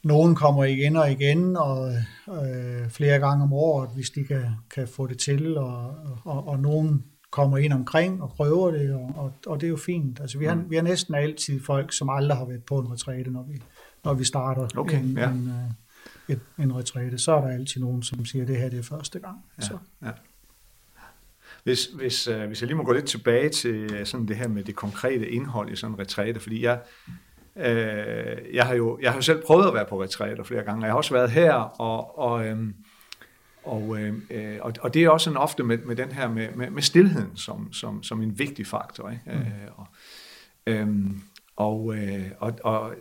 nogen 0.03 0.35
kommer 0.35 0.63
igen 0.63 0.95
og 0.95 1.11
igen, 1.11 1.57
og 1.57 1.91
øh, 2.27 2.89
flere 2.89 3.19
gange 3.19 3.43
om 3.43 3.53
året, 3.53 3.89
hvis 3.95 4.09
de 4.09 4.23
kan, 4.23 4.45
kan 4.75 4.87
få 4.87 5.07
det 5.07 5.19
til, 5.19 5.57
og, 5.57 5.95
og, 6.25 6.47
og 6.47 6.59
nogen 6.59 7.03
kommer 7.31 7.57
ind 7.57 7.73
omkring 7.73 8.23
og 8.23 8.29
prøver 8.29 8.71
det, 8.71 8.93
og, 8.93 9.11
og, 9.15 9.33
og 9.45 9.61
det 9.61 9.67
er 9.67 9.71
jo 9.71 9.77
fint. 9.77 10.19
Altså, 10.19 10.37
vi, 10.37 10.45
har, 10.45 10.55
mm. 10.55 10.69
vi 10.69 10.75
har 10.75 10.83
næsten 10.83 11.15
altid 11.15 11.61
folk, 11.63 11.93
som 11.93 12.09
aldrig 12.09 12.37
har 12.37 12.45
været 12.45 12.63
på 12.63 12.79
en 12.79 12.91
retræte, 12.91 13.31
når 13.31 13.43
vi, 13.43 13.61
når 14.03 14.13
vi 14.13 14.23
starter 14.23 14.67
okay, 14.77 14.99
en, 14.99 15.17
ja. 15.17 15.29
en, 15.29 15.47
øh, 15.47 16.33
et, 16.35 16.39
en 16.59 16.75
retræte. 16.75 17.17
Så 17.17 17.31
er 17.31 17.41
der 17.41 17.47
altid 17.47 17.81
nogen, 17.81 18.03
som 18.03 18.25
siger, 18.25 18.41
at 18.41 18.47
det 18.47 18.57
her 18.57 18.69
det 18.69 18.79
er 18.79 18.83
første 18.83 19.19
gang. 19.19 19.37
Ja, 19.57 19.63
så. 19.63 19.77
ja. 20.01 20.11
Hvis, 21.63 21.85
hvis, 21.85 22.27
øh, 22.27 22.47
hvis 22.47 22.61
jeg 22.61 22.67
lige 22.67 22.77
må 22.77 22.83
gå 22.83 22.93
lidt 22.93 23.05
tilbage 23.05 23.49
til 23.49 23.93
øh, 23.93 24.05
sådan 24.05 24.27
det 24.27 24.35
her 24.35 24.47
med 24.47 24.63
det 24.63 24.75
konkrete 24.75 25.29
indhold 25.29 25.71
i 25.71 25.75
sådan 25.75 25.93
en 25.93 25.99
retræte, 25.99 26.39
fordi 26.39 26.63
jeg, 26.63 26.79
øh, 27.55 28.55
jeg, 28.55 28.65
har 28.65 28.73
jo, 28.73 28.99
jeg 29.01 29.11
har 29.11 29.17
jo 29.17 29.21
selv 29.21 29.43
prøvet 29.45 29.67
at 29.67 29.73
være 29.73 29.85
på 29.85 30.03
retræter 30.03 30.43
flere 30.43 30.63
gange, 30.63 30.83
jeg 30.83 30.91
har 30.91 30.97
også 30.97 31.13
været 31.13 31.31
her, 31.31 31.53
og, 31.53 32.19
og, 32.19 32.45
øh, 32.45 32.67
og, 33.63 34.01
øh, 34.01 34.59
og, 34.61 34.73
og 34.81 34.93
det 34.93 35.03
er 35.03 35.09
også 35.09 35.23
sådan 35.23 35.37
ofte 35.37 35.63
med, 35.63 35.77
med 35.77 35.95
den 35.95 36.11
her 36.11 36.29
med, 36.29 36.47
med, 36.55 36.69
med 36.69 36.81
stillheden 36.81 37.37
som, 37.37 37.73
som, 37.73 38.03
som 38.03 38.21
en 38.21 38.39
vigtig 38.39 38.67
faktor. 38.67 39.09
Ikke? 39.09 39.23
Mm. 40.67 40.73
Øh, 40.73 40.87
og, 41.55 41.95
øh, 41.95 42.25
og, 42.39 42.53
og, 42.63 42.81
og 42.81 42.95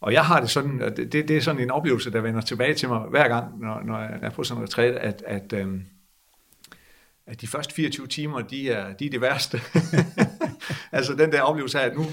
og 0.00 0.12
jeg 0.12 0.24
har 0.24 0.40
det 0.40 0.50
sådan, 0.50 0.82
at 0.82 0.96
det, 0.96 1.12
det 1.12 1.30
er 1.30 1.40
sådan 1.40 1.60
en 1.60 1.70
oplevelse, 1.70 2.12
der 2.12 2.20
vender 2.20 2.40
tilbage 2.40 2.74
til 2.74 2.88
mig 2.88 3.00
hver 3.00 3.28
gang, 3.28 3.60
når, 3.60 3.82
når 3.84 4.00
jeg 4.00 4.18
er 4.22 4.30
på 4.30 4.44
sådan 4.44 4.62
en 4.62 4.68
retræt, 4.68 4.94
at, 4.94 5.22
at, 5.26 5.52
øh, 5.52 5.80
at 7.26 7.40
de 7.40 7.46
første 7.46 7.74
24 7.74 8.06
timer, 8.06 8.40
de 8.40 8.70
er, 8.70 8.92
de 8.92 9.06
er 9.06 9.10
det 9.10 9.20
værste. 9.20 9.60
altså 10.92 11.14
den 11.14 11.32
der 11.32 11.42
oplevelse 11.42 11.80
af, 11.80 11.86
at 11.86 11.96
nu, 11.96 12.04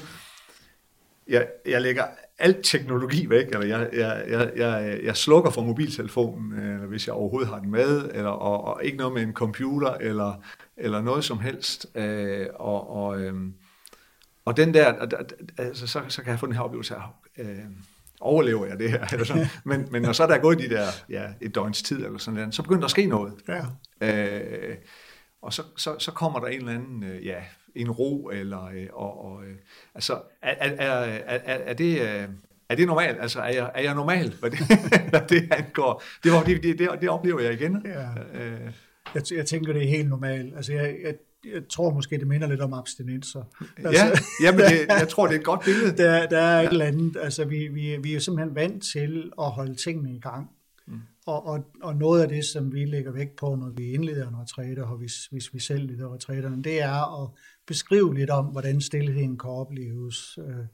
jeg, 1.28 1.48
jeg 1.66 1.82
lægger 1.82 2.04
alt 2.40 2.60
teknologi 2.64 3.30
væk, 3.30 3.46
eller 3.46 3.66
jeg, 3.66 3.90
jeg, 3.94 4.24
jeg, 4.30 4.52
jeg, 4.56 5.00
jeg 5.04 5.18
slukker 5.18 5.52
for 5.52 5.62
mobiltelefonen, 5.62 6.60
eller 6.60 6.88
hvis 6.88 7.08
jeg 7.08 7.16
overhovedet 7.16 7.50
har 7.50 7.60
den 7.60 7.72
med, 7.72 8.10
eller, 8.14 8.30
og, 8.30 8.64
og 8.64 8.84
ikke 8.84 8.98
noget 8.98 9.14
med 9.14 9.22
en 9.22 9.34
computer, 9.34 9.94
eller, 9.94 10.44
eller 10.78 11.02
noget 11.02 11.24
som 11.24 11.40
helst. 11.40 11.88
Øh, 11.96 12.48
og, 12.56 12.96
og, 12.96 13.22
øh, 13.22 13.34
og 14.46 14.58
den 14.58 14.74
der, 14.74 15.08
altså, 15.58 15.88
så, 15.88 16.02
så 16.08 16.22
kan 16.22 16.32
jeg 16.32 16.40
få 16.40 16.46
den 16.46 16.56
her 16.56 16.62
oplevelse 16.62 16.96
af, 16.96 17.02
øh, 17.38 17.58
overlever 18.22 18.66
jeg 18.66 18.80
det 18.80 18.92
her? 18.92 19.08
Eller 19.12 19.26
sådan. 19.26 19.46
Men, 19.66 19.88
men 19.92 20.02
når 20.02 20.12
så 20.12 20.28
der 20.28 20.34
er 20.34 20.42
gået 20.42 20.60
de 20.60 20.70
der 20.70 20.88
ja, 21.10 21.26
et 21.42 21.56
døgns 21.56 21.84
tid, 21.84 22.06
eller 22.06 22.18
sådan 22.18 22.40
noget, 22.40 22.56
så 22.56 22.64
begynder 22.64 22.80
der 22.80 22.86
at 22.86 22.92
ske 22.92 23.06
noget. 23.06 23.34
Ja. 23.48 23.66
Øh, 24.02 24.78
og 25.42 25.54
så, 25.54 25.64
så, 25.78 26.00
så 26.00 26.12
kommer 26.12 26.40
der 26.40 26.48
en 26.48 26.60
eller 26.60 26.74
anden, 26.74 27.04
øh, 27.04 27.26
ja, 27.26 27.44
en 27.76 27.92
ro, 27.92 28.30
eller, 28.34 28.66
øh, 28.66 28.88
og, 28.94 29.26
og, 29.26 29.44
øh, 29.44 29.56
altså, 29.96 30.14
er, 30.42 30.56
er, 30.60 30.72
er, 30.72 31.40
er, 31.46 31.58
er 31.66 31.74
det... 31.74 32.02
Øh, 32.02 32.28
er 32.70 32.76
det 32.76 32.88
normalt? 32.88 33.22
Altså, 33.22 33.40
er 33.40 33.50
jeg, 33.50 33.72
er 33.76 33.82
jeg 33.82 33.96
normal, 33.96 34.34
hvad 34.40 34.52
det, 34.52 34.60
hvad 35.10 35.22
det 35.30 35.54
angår? 35.54 36.04
Det, 36.24 36.32
var, 36.32 36.44
det, 36.44 36.64
det, 36.64 36.90
det 37.02 37.10
oplever 37.10 37.40
jeg 37.40 37.54
igen. 37.54 37.86
Ja. 37.86 38.08
Øh, 38.34 38.72
jeg, 39.16 39.24
jeg 39.36 39.46
tænker, 39.46 39.74
det 39.74 39.84
er 39.84 39.88
helt 39.88 40.10
normalt. 40.10 40.56
Altså, 40.56 40.74
jeg, 40.74 40.96
jeg, 41.04 41.16
jeg 41.46 41.62
tror 41.70 41.94
måske, 41.94 42.18
det 42.18 42.28
minder 42.28 42.48
lidt 42.48 42.62
om 42.62 42.74
abstinenser. 42.74 43.44
Ja, 43.80 43.88
Altså, 43.88 44.24
ja 44.44 44.52
men 44.52 44.60
det, 44.60 44.88
jeg 44.88 45.10
tror, 45.10 45.28
det 45.28 45.36
er 45.36 45.40
et 45.40 45.46
godt 45.46 45.64
billede. 45.66 45.98
der, 46.04 46.28
der 46.28 46.38
er 46.38 46.62
et 46.62 46.72
eller 46.72 46.86
andet, 46.86 47.18
altså 47.22 47.46
vi, 47.46 47.68
vi, 47.68 47.98
vi 48.02 48.16
er 48.16 48.20
simpelthen 48.20 48.56
vant 48.56 48.84
til 48.84 49.32
at 49.42 49.52
holde 49.52 49.76
tingene 49.76 50.16
i 50.16 50.20
gang. 50.20 50.50
Mm. 50.88 51.02
Og, 51.26 51.48
og, 51.48 51.66
og 51.82 51.96
noget 51.96 52.22
af 52.22 52.28
det, 52.28 52.46
som 52.46 52.74
vi 52.74 52.86
lægger 52.86 53.12
vægt 53.12 53.36
på, 53.36 53.56
når 53.56 53.70
vi 53.70 53.92
indleder 53.92 54.28
en 54.28 54.38
retræte, 54.38 54.86
og 54.86 54.98
hvis, 54.98 55.26
hvis 55.26 55.54
vi 55.54 55.60
selv 55.60 55.88
leder 55.88 56.14
retræterne, 56.14 56.64
det 56.64 56.82
er 56.82 57.24
at 57.24 57.30
beskrive 57.68 58.16
lidt 58.16 58.30
om, 58.30 58.46
hvordan 58.46 58.82
stillheden 58.82 59.38
kan 59.38 59.50
opleves. 59.50 60.38
Øh, 60.48 60.66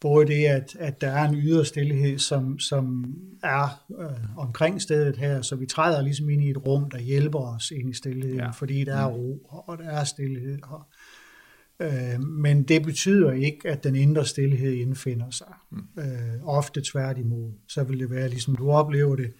Både 0.00 0.26
det, 0.26 0.44
at, 0.46 0.76
at 0.78 1.00
der 1.00 1.10
er 1.10 1.28
en 1.28 1.34
ydre 1.34 1.64
stillhed, 1.64 2.18
som, 2.18 2.58
som 2.58 3.14
er 3.42 3.84
øh, 4.00 4.38
omkring 4.38 4.82
stedet 4.82 5.16
her, 5.16 5.42
så 5.42 5.56
vi 5.56 5.66
træder 5.66 6.02
ligesom 6.02 6.30
ind 6.30 6.42
i 6.42 6.50
et 6.50 6.66
rum, 6.66 6.90
der 6.90 6.98
hjælper 6.98 7.38
os 7.38 7.70
ind 7.70 7.90
i 7.90 7.94
stillheden, 7.94 8.36
Ja. 8.36 8.50
fordi 8.50 8.84
der 8.84 8.96
er 8.96 9.06
ro, 9.06 9.38
og 9.66 9.78
der 9.78 9.90
er 9.90 10.04
stillhed 10.04 10.58
her. 10.68 10.88
Øh, 11.80 12.22
men 12.22 12.62
det 12.62 12.82
betyder 12.82 13.32
ikke, 13.32 13.68
at 13.68 13.84
den 13.84 13.96
indre 13.96 14.26
stillhed 14.26 14.72
indfinder 14.72 15.30
sig. 15.30 15.54
Mm. 15.70 15.78
Øh, 15.98 16.44
ofte 16.44 16.82
tværtimod. 16.92 17.52
Så 17.68 17.84
vil 17.84 18.00
det 18.00 18.10
være, 18.10 18.28
ligesom 18.28 18.56
du 18.56 18.70
oplever 18.70 19.16
det. 19.16 19.32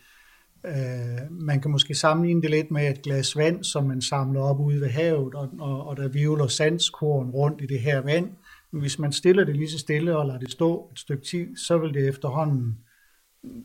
Øh, 0.66 1.30
man 1.30 1.60
kan 1.60 1.70
måske 1.70 1.94
sammenligne 1.94 2.42
det 2.42 2.50
lidt 2.50 2.70
med 2.70 2.90
et 2.90 3.02
glas 3.02 3.36
vand, 3.36 3.64
som 3.64 3.84
man 3.84 4.02
samler 4.02 4.40
op 4.40 4.60
ude 4.60 4.80
ved 4.80 4.88
havet, 4.88 5.34
og, 5.34 5.48
og, 5.58 5.86
og 5.86 5.96
der 5.96 6.08
vivler 6.08 6.46
sandskorn 6.46 7.30
rundt 7.30 7.60
i 7.62 7.66
det 7.66 7.80
her 7.80 8.00
vand. 8.00 8.28
Hvis 8.72 8.98
man 8.98 9.12
stiller 9.12 9.44
det 9.44 9.56
lige 9.56 9.70
så 9.70 9.78
stille 9.78 10.16
og 10.16 10.26
lader 10.26 10.38
det 10.38 10.50
stå 10.50 10.88
et 10.92 10.98
stykke 10.98 11.24
tid, 11.24 11.56
så 11.56 11.78
vil 11.78 11.94
det 11.94 12.08
efterhånden 12.08 12.78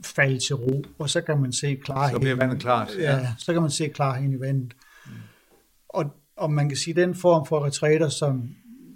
falde 0.03 0.39
til 0.39 0.55
ro, 0.55 0.83
og 0.99 1.09
så 1.09 1.21
kan 1.21 1.41
man 1.41 1.53
se 1.53 1.75
klarheden. 1.75 2.15
Så 2.15 2.19
bliver 2.19 2.35
vandet 2.35 2.59
klart. 2.59 2.89
Ja, 2.99 3.27
så 3.37 3.53
kan 3.53 3.61
man 3.61 3.71
se 3.71 3.87
klarheden 3.87 4.33
i 4.33 4.39
vandet. 4.39 4.73
Og, 5.89 6.05
og 6.37 6.51
man 6.51 6.69
kan 6.69 6.77
sige, 6.77 6.93
den 6.93 7.15
form 7.15 7.45
for 7.45 7.65
retræter, 7.65 8.09
som, 8.09 8.49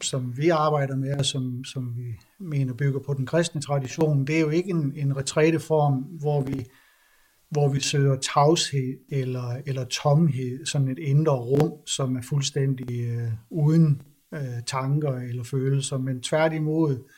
som 0.04 0.38
vi 0.38 0.50
arbejder 0.50 0.96
med, 0.96 1.14
og 1.20 1.26
som, 1.26 1.64
som 1.64 1.96
vi 1.98 2.20
mener 2.40 2.74
bygger 2.74 3.00
på 3.00 3.14
den 3.14 3.26
kristne 3.26 3.62
tradition, 3.62 4.28
det 4.28 4.36
er 4.36 4.40
jo 4.40 4.50
ikke 4.50 4.70
en, 4.70 4.94
en 4.96 5.18
retræteform, 5.18 5.94
hvor 5.94 6.42
vi, 6.42 6.66
hvor 7.50 7.70
vi 7.70 7.80
søger 7.80 8.16
tavshed 8.16 8.98
eller, 9.12 9.62
eller 9.66 9.86
tomhed, 9.86 10.66
sådan 10.66 10.88
et 10.88 11.00
indre 11.00 11.36
rum, 11.36 11.72
som 11.86 12.16
er 12.16 12.22
fuldstændig 12.22 13.02
øh, 13.02 13.32
uden 13.50 14.02
øh, 14.34 14.64
tanker 14.68 15.14
eller 15.14 15.44
følelser, 15.44 15.98
men 15.98 16.22
tværtimod 16.22 17.10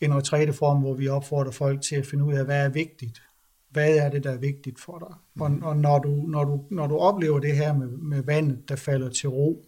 en 0.00 0.14
retræteform, 0.14 0.80
hvor 0.80 0.94
vi 0.94 1.08
opfordrer 1.08 1.52
folk 1.52 1.82
til 1.82 1.96
at 1.96 2.06
finde 2.06 2.24
ud 2.24 2.34
af, 2.34 2.44
hvad 2.44 2.64
er 2.64 2.68
vigtigt. 2.68 3.22
Hvad 3.70 3.96
er 3.96 4.10
det, 4.10 4.24
der 4.24 4.30
er 4.30 4.38
vigtigt 4.38 4.80
for 4.80 4.98
dig? 4.98 5.42
Og, 5.42 5.58
og 5.62 5.76
når, 5.76 5.98
du, 5.98 6.10
når, 6.10 6.44
du, 6.44 6.64
når 6.70 6.86
du 6.86 6.96
oplever 6.96 7.38
det 7.38 7.56
her 7.56 7.74
med, 7.74 7.88
med 7.88 8.22
vandet, 8.22 8.68
der 8.68 8.76
falder 8.76 9.08
til 9.08 9.28
ro 9.28 9.66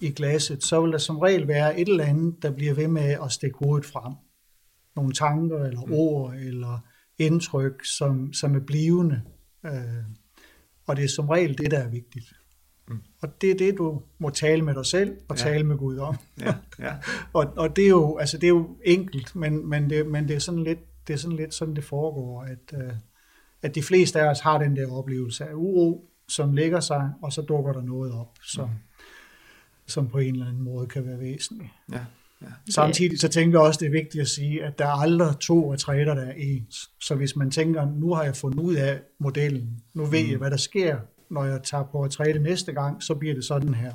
i 0.00 0.10
glasset, 0.10 0.64
så 0.64 0.80
vil 0.80 0.92
der 0.92 0.98
som 0.98 1.18
regel 1.18 1.48
være 1.48 1.80
et 1.80 1.88
eller 1.88 2.04
andet, 2.04 2.42
der 2.42 2.50
bliver 2.50 2.74
ved 2.74 2.88
med 2.88 3.16
at 3.24 3.32
stikke 3.32 3.58
hovedet 3.58 3.86
frem. 3.86 4.14
Nogle 4.96 5.12
tanker 5.12 5.64
eller 5.64 5.92
ord 5.92 6.34
eller 6.34 6.78
indtryk, 7.18 7.84
som, 7.84 8.32
som 8.32 8.54
er 8.54 8.60
blivende. 8.60 9.22
Øh, 9.66 10.04
og 10.86 10.96
det 10.96 11.04
er 11.04 11.08
som 11.08 11.28
regel 11.28 11.58
det, 11.58 11.70
der 11.70 11.78
er 11.78 11.88
vigtigt. 11.88 12.32
Mm. 12.88 12.98
Og 13.22 13.40
det 13.40 13.50
er 13.50 13.54
det, 13.54 13.78
du 13.78 14.02
må 14.18 14.30
tale 14.30 14.62
med 14.62 14.74
dig 14.74 14.86
selv 14.86 15.16
og 15.28 15.36
Ja. 15.38 15.42
tale 15.42 15.64
med 15.64 15.76
Gud 15.76 15.96
om. 15.98 16.16
Ja, 16.40 16.54
ja. 16.78 16.92
Og, 17.32 17.52
og 17.56 17.76
det, 17.76 17.84
er 17.84 17.88
jo, 17.88 18.16
altså 18.18 18.36
det 18.38 18.44
er 18.44 18.48
jo 18.48 18.76
enkelt, 18.84 19.36
men, 19.36 19.68
men, 19.68 19.90
det, 19.90 20.06
men 20.06 20.28
det, 20.28 20.36
er 20.36 20.40
sådan 20.40 20.64
lidt, 20.64 20.78
det 21.06 21.12
er 21.12 21.16
sådan 21.18 21.36
lidt 21.36 21.54
sådan, 21.54 21.76
det 21.76 21.84
foregår, 21.84 22.42
at, 22.42 22.78
øh, 22.84 22.92
at 23.62 23.74
de 23.74 23.82
fleste 23.82 24.20
af 24.20 24.30
os 24.30 24.40
har 24.40 24.58
den 24.58 24.76
der 24.76 24.92
oplevelse 24.92 25.44
af 25.44 25.54
uro, 25.54 26.10
som 26.28 26.52
lægger 26.52 26.80
sig, 26.80 27.10
og 27.22 27.32
så 27.32 27.42
dukker 27.42 27.72
der 27.72 27.82
noget 27.82 28.12
op, 28.12 28.38
som, 28.42 28.68
som 29.86 30.08
på 30.08 30.18
en 30.18 30.34
eller 30.34 30.46
anden 30.48 30.62
måde 30.62 30.86
kan 30.86 31.06
være 31.06 31.20
væsentligt. 31.20 31.70
ja, 31.92 32.04
ja. 32.42 32.46
Samtidig 32.70 33.20
så 33.20 33.28
tænker 33.28 33.58
jeg 33.60 33.66
også, 33.66 33.80
det 33.80 33.86
er 33.86 33.90
vigtigt 33.90 34.22
at 34.22 34.28
sige, 34.28 34.64
at 34.64 34.78
der 34.78 34.86
er 34.86 35.00
aldrig 35.00 35.36
to 35.40 35.72
retræter, 35.72 36.14
der 36.14 36.22
er 36.22 36.32
ens. 36.36 36.90
Så 37.00 37.14
hvis 37.14 37.36
man 37.36 37.50
tænker, 37.50 37.86
nu 37.90 38.14
har 38.14 38.22
jeg 38.24 38.36
fundet 38.36 38.58
ud 38.58 38.74
af 38.74 39.00
modellen, 39.20 39.80
nu 39.94 40.04
ved 40.04 40.18
jeg, 40.28 40.38
hvad 40.38 40.50
der 40.50 40.56
sker, 40.56 40.98
når 41.34 41.44
jeg 41.44 41.62
tager 41.62 41.84
på 41.84 42.04
retræte 42.04 42.38
næste 42.38 42.72
gang, 42.72 43.02
så 43.02 43.14
bliver 43.14 43.34
det 43.34 43.44
sådan 43.44 43.74
her. 43.74 43.92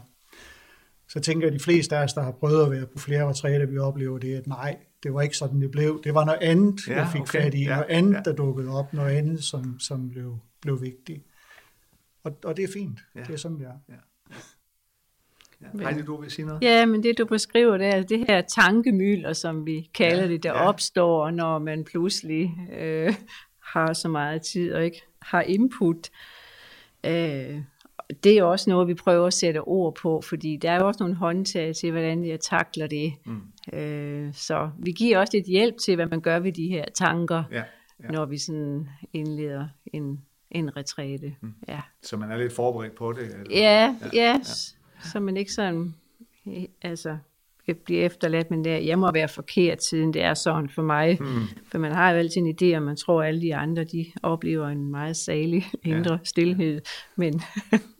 Så 1.08 1.20
tænker 1.20 1.48
jeg, 1.48 1.54
at 1.54 1.60
de 1.60 1.64
fleste 1.64 1.98
af 1.98 2.04
os, 2.04 2.14
der 2.14 2.22
har 2.22 2.32
prøvet 2.32 2.66
at 2.66 2.72
være 2.72 2.86
på 2.86 3.00
flere 3.00 3.28
retræter, 3.30 3.66
vi 3.66 3.78
oplever 3.78 4.18
det, 4.20 4.36
at 4.36 4.48
nej, 4.48 4.78
det 5.04 5.14
var 5.14 5.22
ikke 5.22 5.38
sådan, 5.38 5.62
det 5.62 5.72
blev. 5.72 6.02
Det 6.04 6.14
var 6.14 6.26
noget 6.26 6.40
andet, 6.42 6.88
Ja, 6.88 6.98
jeg 6.98 7.10
fik 7.12 7.22
okay. 7.22 7.42
fat 7.42 7.54
i, 7.54 7.64
Ja, 7.64 7.70
noget 7.70 7.86
andet, 7.90 8.14
ja. 8.14 8.22
der 8.26 8.34
dukkede 8.34 8.70
op, 8.70 8.94
noget 8.94 9.16
andet, 9.16 9.44
som, 9.44 9.80
som 9.80 10.10
blev, 10.10 10.38
blev 10.62 10.82
vigtigt. 10.82 11.24
Og, 12.24 12.38
og 12.44 12.58
det 12.58 12.64
er 12.64 12.68
fint. 12.74 13.00
Ja. 13.16 13.20
Det 13.20 13.34
er 13.34 13.38
sådan, 13.38 13.60
det 13.60 13.68
er. 13.68 13.74
ja. 13.90 13.96
Heidi, 15.84 16.02
du 16.02 16.22
vil 16.22 16.32
sige 16.32 16.46
noget? 16.46 16.62
Ja, 16.62 16.86
men 16.86 17.04
det 17.04 17.18
du 17.18 17.26
beskriver, 17.26 17.78
det 17.78 17.88
er 17.88 18.02
det 18.04 18.26
her 18.28 18.42
tankemylder, 18.42 19.34
som 19.34 19.66
vi 19.66 19.90
kalder 19.94 20.24
Ja, 20.24 20.28
det, 20.28 20.44
der 20.44 20.50
ja. 20.50 20.68
opstår, 20.68 21.32
når 21.32 21.60
man 21.60 21.84
pludselig 21.84 22.52
øh, 22.74 23.14
har 23.64 23.94
så 23.94 24.08
meget 24.08 24.42
tid 24.42 24.74
og 24.74 24.86
ikke 24.86 25.02
har 25.22 25.42
input. 25.42 25.98
Øh, 25.98 26.39
det 28.24 28.38
er 28.38 28.44
også 28.44 28.70
noget, 28.70 28.88
vi 28.88 28.94
prøver 28.94 29.28
at 29.28 29.34
sætte 29.34 29.62
ord 29.62 29.96
på, 29.96 30.22
fordi 30.22 30.58
der 30.58 30.72
er 30.72 30.80
jo 30.80 30.88
også 30.88 31.04
nogle 31.04 31.16
håndtag 31.16 31.76
til, 31.76 31.92
hvordan 31.92 32.26
jeg 32.26 32.40
takler 32.40 32.88
det. 32.88 33.14
Mm. 33.26 33.78
Øh, 33.78 34.34
så 34.34 34.70
vi 34.80 34.92
giver 34.92 35.20
også 35.20 35.32
lidt 35.34 35.48
hjælp 35.48 35.76
til, 35.78 35.96
hvad 35.96 36.06
man 36.06 36.22
gør 36.22 36.40
ved 36.40 36.52
de 36.52 36.68
her 36.68 36.86
tanker, 36.96 37.44
Ja, 37.52 37.64
ja. 38.04 38.12
når 38.12 38.26
vi 38.26 38.38
sådan 38.38 38.90
indleder 39.14 39.68
en, 39.86 40.22
en 40.52 40.78
retræte. 40.78 41.36
Mm. 41.42 41.54
Ja. 41.68 41.82
så 42.04 42.18
man 42.18 42.32
er 42.32 42.38
lidt 42.38 42.54
forberedt 42.54 42.96
på 42.96 43.14
det? 43.14 43.24
Eller? 43.24 43.46
Ja, 43.50 43.96
ja, 44.14 44.20
ja. 44.24 44.42
så 45.04 45.20
man 45.20 45.38
ikke 45.38 45.54
sådan, 45.54 45.96
altså, 46.82 47.18
bliver 47.78 48.06
efterladt, 48.06 48.52
men 48.52 48.64
det, 48.64 48.86
jeg 48.86 49.00
må 49.00 49.12
være 49.12 49.28
forkert, 49.28 49.84
siden 49.84 50.14
det 50.14 50.22
er 50.24 50.34
sådan 50.34 50.70
for 50.70 50.82
mig. 50.82 51.18
Mm. 51.22 51.42
For 51.72 51.78
man 51.78 51.92
har 51.92 52.12
jo 52.12 52.18
altid 52.18 52.42
en 52.42 52.56
idé, 52.62 52.76
og 52.76 52.84
man 52.84 52.96
tror, 52.96 53.22
at 53.22 53.28
alle 53.28 53.42
de 53.42 53.56
andre, 53.56 53.84
de 53.84 54.06
oplever 54.24 54.68
en 54.68 54.92
meget 54.92 55.18
salig 55.18 55.66
indre 55.84 56.14
Ja. 56.14 56.20
stillhed, 56.24 56.82
men, 57.16 57.42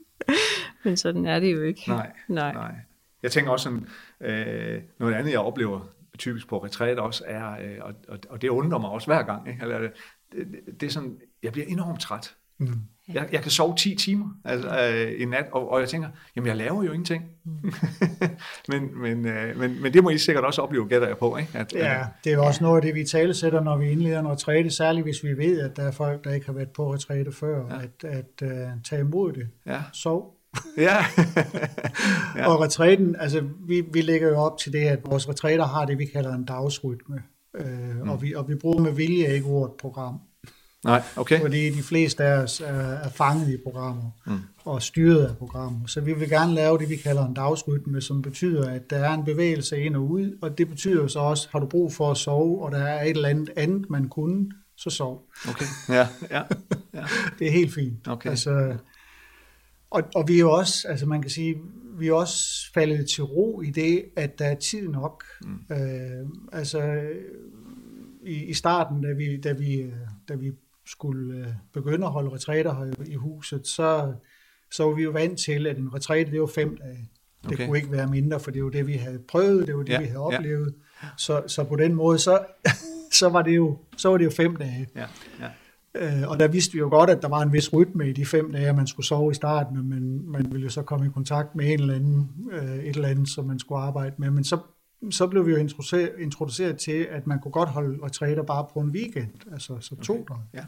men 0.84 0.96
sådan 0.96 1.26
er 1.26 1.40
det 1.40 1.52
jo 1.52 1.62
ikke. 1.62 1.82
Nej, 1.88 2.10
Nej. 2.28 2.52
nej. 2.52 2.74
Jeg 3.22 3.30
tænker 3.32 3.50
også 3.50 3.64
sådan, 3.64 3.86
øh, 4.20 4.82
noget 4.98 5.14
andet, 5.14 5.30
jeg 5.32 5.40
oplever 5.40 5.80
typisk 6.18 6.48
på 6.48 6.64
retræt 6.64 6.98
også, 6.98 7.24
er, 7.26 7.50
øh, 7.50 7.76
og, 7.80 7.94
og, 8.08 8.18
og 8.28 8.42
det 8.42 8.48
undrer 8.48 8.78
mig 8.78 8.90
også 8.90 9.06
hver 9.06 9.22
gang, 9.22 9.48
ikke? 9.48 9.62
Eller, 9.62 9.78
det, 9.78 9.92
det, 10.32 10.46
det 10.80 10.86
er 10.86 10.90
sådan, 10.90 11.18
jeg 11.42 11.52
bliver 11.52 11.66
enormt 11.68 12.00
træt. 12.00 12.34
Mm. 12.58 12.66
Jeg, 13.14 13.28
jeg 13.32 13.42
kan 13.42 13.50
sove 13.50 13.76
10 13.76 13.94
timer 13.94 14.28
altså, 14.44 14.68
øh, 14.94 15.20
i 15.20 15.24
nat, 15.24 15.46
og, 15.52 15.70
og 15.70 15.80
jeg 15.80 15.88
tænker, 15.88 16.08
jamen 16.36 16.48
jeg 16.48 16.56
laver 16.56 16.82
jo 16.82 16.92
ingenting. 16.92 17.24
Mm. 17.44 17.72
men, 18.68 19.00
men, 19.00 19.26
øh, 19.26 19.58
men, 19.58 19.82
men 19.82 19.92
det 19.92 20.02
må 20.02 20.10
I 20.10 20.18
sikkert 20.18 20.44
også 20.44 20.62
opleve, 20.62 20.88
gætter 20.88 21.08
jeg 21.08 21.16
på, 21.18 21.36
ikke? 21.36 21.58
At, 21.58 21.72
Ja, 21.74 22.04
det 22.24 22.32
er 22.32 22.36
jo 22.36 22.44
også 22.44 22.64
noget 22.64 22.76
af 22.76 22.82
det, 22.82 22.94
vi 22.94 23.04
talesætter, 23.04 23.60
når 23.60 23.76
vi 23.76 23.90
indleder 23.90 24.20
en 24.20 24.28
retræte, 24.28 24.70
særligt 24.70 25.04
hvis 25.06 25.24
vi 25.24 25.36
ved, 25.38 25.60
at 25.60 25.76
der 25.76 25.82
er 25.82 25.90
folk, 25.90 26.24
der 26.24 26.32
ikke 26.32 26.46
har 26.46 26.52
været 26.52 26.68
på 26.70 26.94
retræte 26.94 27.32
før, 27.32 27.64
Ja. 27.70 27.76
at, 27.82 28.10
at 28.10 28.50
uh, 28.52 28.82
tage 28.88 29.00
imod 29.00 29.32
det. 29.32 29.48
ja, 29.66 29.78
Sov. 29.92 30.34
ja. 30.78 30.96
Ja. 32.36 32.46
Og 32.52 32.60
retræten, 32.60 33.16
altså 33.18 33.42
vi, 33.68 33.82
vi 33.92 34.00
lægger 34.00 34.28
jo 34.28 34.36
op 34.36 34.58
til 34.58 34.72
det, 34.72 34.78
at 34.78 34.98
vores 35.06 35.28
retræter 35.28 35.64
har 35.64 35.84
det, 35.84 35.98
vi 35.98 36.04
kalder 36.04 36.34
en 36.34 36.44
dagsrytme. 36.44 37.22
Øh, 37.56 38.02
mm. 38.02 38.08
og, 38.10 38.22
vi, 38.22 38.34
og 38.34 38.48
vi 38.48 38.54
bruger 38.54 38.82
med 38.82 38.92
vilje 38.92 39.34
ikke 39.34 39.46
ordet 39.46 39.74
program, 39.80 40.20
Nej, 40.84 41.02
okay. 41.16 41.40
fordi 41.40 41.70
de 41.70 41.82
fleste 41.82 42.24
af 42.24 42.42
os 42.42 42.62
er, 42.64 43.08
fanget 43.08 43.48
i 43.48 43.56
programmer 43.56 44.10
Mm. 44.26 44.38
og 44.64 44.82
styret 44.82 45.26
af 45.26 45.36
programmer. 45.36 45.86
Så 45.86 46.00
vi 46.00 46.12
vil 46.12 46.28
gerne 46.28 46.54
lave 46.54 46.78
det, 46.78 46.88
vi 46.88 46.96
kalder 46.96 47.26
en 47.26 47.34
dagsrytme, 47.34 48.00
som 48.00 48.22
betyder, 48.22 48.70
at 48.70 48.90
der 48.90 48.96
er 48.96 49.14
en 49.14 49.24
bevægelse 49.24 49.80
ind 49.82 49.96
og 49.96 50.10
ud, 50.10 50.38
og 50.42 50.58
det 50.58 50.68
betyder 50.68 51.06
så 51.06 51.18
også, 51.18 51.48
har 51.52 51.58
du 51.58 51.66
brug 51.66 51.92
for 51.92 52.10
at 52.10 52.16
sove, 52.16 52.62
og 52.64 52.72
der 52.72 52.78
er 52.78 53.02
et 53.04 53.10
eller 53.10 53.28
andet 53.28 53.50
andet, 53.56 53.90
man 53.90 54.08
kunne, 54.08 54.50
så 54.76 54.90
sov. 54.90 55.26
okay. 55.48 55.64
Ja, 55.88 56.08
ja, 56.30 56.42
ja. 56.94 57.04
Det 57.38 57.46
er 57.46 57.50
helt 57.52 57.74
fint. 57.74 58.08
Okay. 58.08 58.30
Altså, 58.30 58.76
og, 59.90 60.02
og 60.14 60.28
vi 60.28 60.34
er 60.34 60.38
jo 60.38 60.50
også, 60.52 60.88
altså 60.88 61.06
man 61.06 61.22
kan 61.22 61.30
sige, 61.30 61.56
vi 61.98 62.08
er 62.08 62.12
også 62.12 62.72
faldet 62.74 63.08
til 63.10 63.24
ro 63.24 63.60
i 63.60 63.70
det, 63.70 64.04
at 64.16 64.38
der 64.38 64.44
er 64.44 64.54
tid 64.54 64.88
nok. 64.88 65.24
Mm. 65.42 65.74
Øh, 65.76 66.28
altså 66.52 67.00
i, 68.22 68.44
i 68.44 68.54
starten, 68.54 69.02
da 69.02 69.12
vi, 69.12 69.36
da 69.40 69.52
vi, 69.52 69.74
øh, 69.74 69.92
da 70.28 70.34
vi 70.34 70.52
skulle 70.86 71.36
øh, 71.38 71.46
begynde 71.74 72.06
at 72.06 72.12
holde 72.12 72.30
retræter 72.30 72.74
her 72.74 72.92
i 73.06 73.14
huset, 73.14 73.66
så, 73.66 74.12
så 74.72 74.84
var 74.84 74.94
vi 74.94 75.02
jo 75.02 75.10
vant 75.10 75.38
til, 75.38 75.66
at 75.66 75.78
en 75.78 75.94
retræte, 75.94 76.30
det 76.30 76.40
var 76.40 76.46
fem 76.46 76.76
dage. 76.76 77.10
Det 77.42 77.52
Okay. 77.52 77.66
kunne 77.66 77.78
ikke 77.78 77.92
være 77.92 78.06
mindre, 78.06 78.40
for 78.40 78.50
det 78.50 78.64
var 78.64 78.70
det, 78.70 78.86
vi 78.86 78.92
havde 78.92 79.18
prøvet, 79.28 79.66
det 79.66 79.76
var 79.76 79.82
det, 79.82 79.92
Ja, 79.92 79.98
vi 79.98 80.04
havde 80.06 80.20
ja. 80.30 80.36
oplevet. 80.38 80.74
Så, 81.16 81.42
så 81.46 81.64
på 81.64 81.76
den 81.76 81.94
måde, 81.94 82.18
så, 82.18 82.38
så, 83.20 83.28
var 83.28 83.42
det 83.42 83.56
jo, 83.56 83.78
så 83.96 84.08
var 84.08 84.18
det 84.18 84.24
jo 84.24 84.30
fem 84.30 84.56
dage. 84.56 84.86
ja, 84.96 85.06
ja. 85.40 85.48
Øh, 85.94 86.30
og 86.30 86.38
der 86.38 86.48
vidste 86.48 86.72
vi 86.72 86.78
jo 86.78 86.88
godt, 86.88 87.10
at 87.10 87.22
der 87.22 87.28
var 87.28 87.40
en 87.42 87.52
vis 87.52 87.72
rytme 87.72 88.08
i 88.10 88.12
de 88.12 88.26
fem 88.26 88.52
dage, 88.52 88.72
man 88.72 88.86
skulle 88.86 89.06
sove 89.06 89.30
i 89.30 89.34
starten, 89.34 89.88
men 89.88 90.30
man 90.32 90.46
ville 90.52 90.62
jo 90.64 90.70
så 90.70 90.82
komme 90.82 91.06
i 91.06 91.08
kontakt 91.14 91.54
med 91.54 91.72
en 91.72 91.80
eller 91.80 91.94
anden, 91.94 92.28
øh, 92.52 92.76
et 92.76 92.96
eller 92.96 93.08
andet, 93.08 93.28
som 93.28 93.44
man 93.44 93.58
skulle 93.58 93.80
arbejde 93.80 94.14
med. 94.18 94.30
Men 94.30 94.44
så, 94.44 94.58
så 95.10 95.26
blev 95.26 95.46
vi 95.46 95.50
jo 95.50 95.56
introduceret, 96.18 96.78
til, 96.78 97.06
at 97.10 97.26
man 97.26 97.40
kunne 97.40 97.52
godt 97.52 97.68
holde 97.68 97.98
retræter 98.02 98.42
bare 98.42 98.66
på 98.72 98.80
en 98.80 98.90
weekend, 98.90 99.30
altså 99.52 99.76
så 99.80 99.96
to 99.96 100.12
okay. 100.12 100.24
døgn. 100.28 100.40
Ja. 100.54 100.64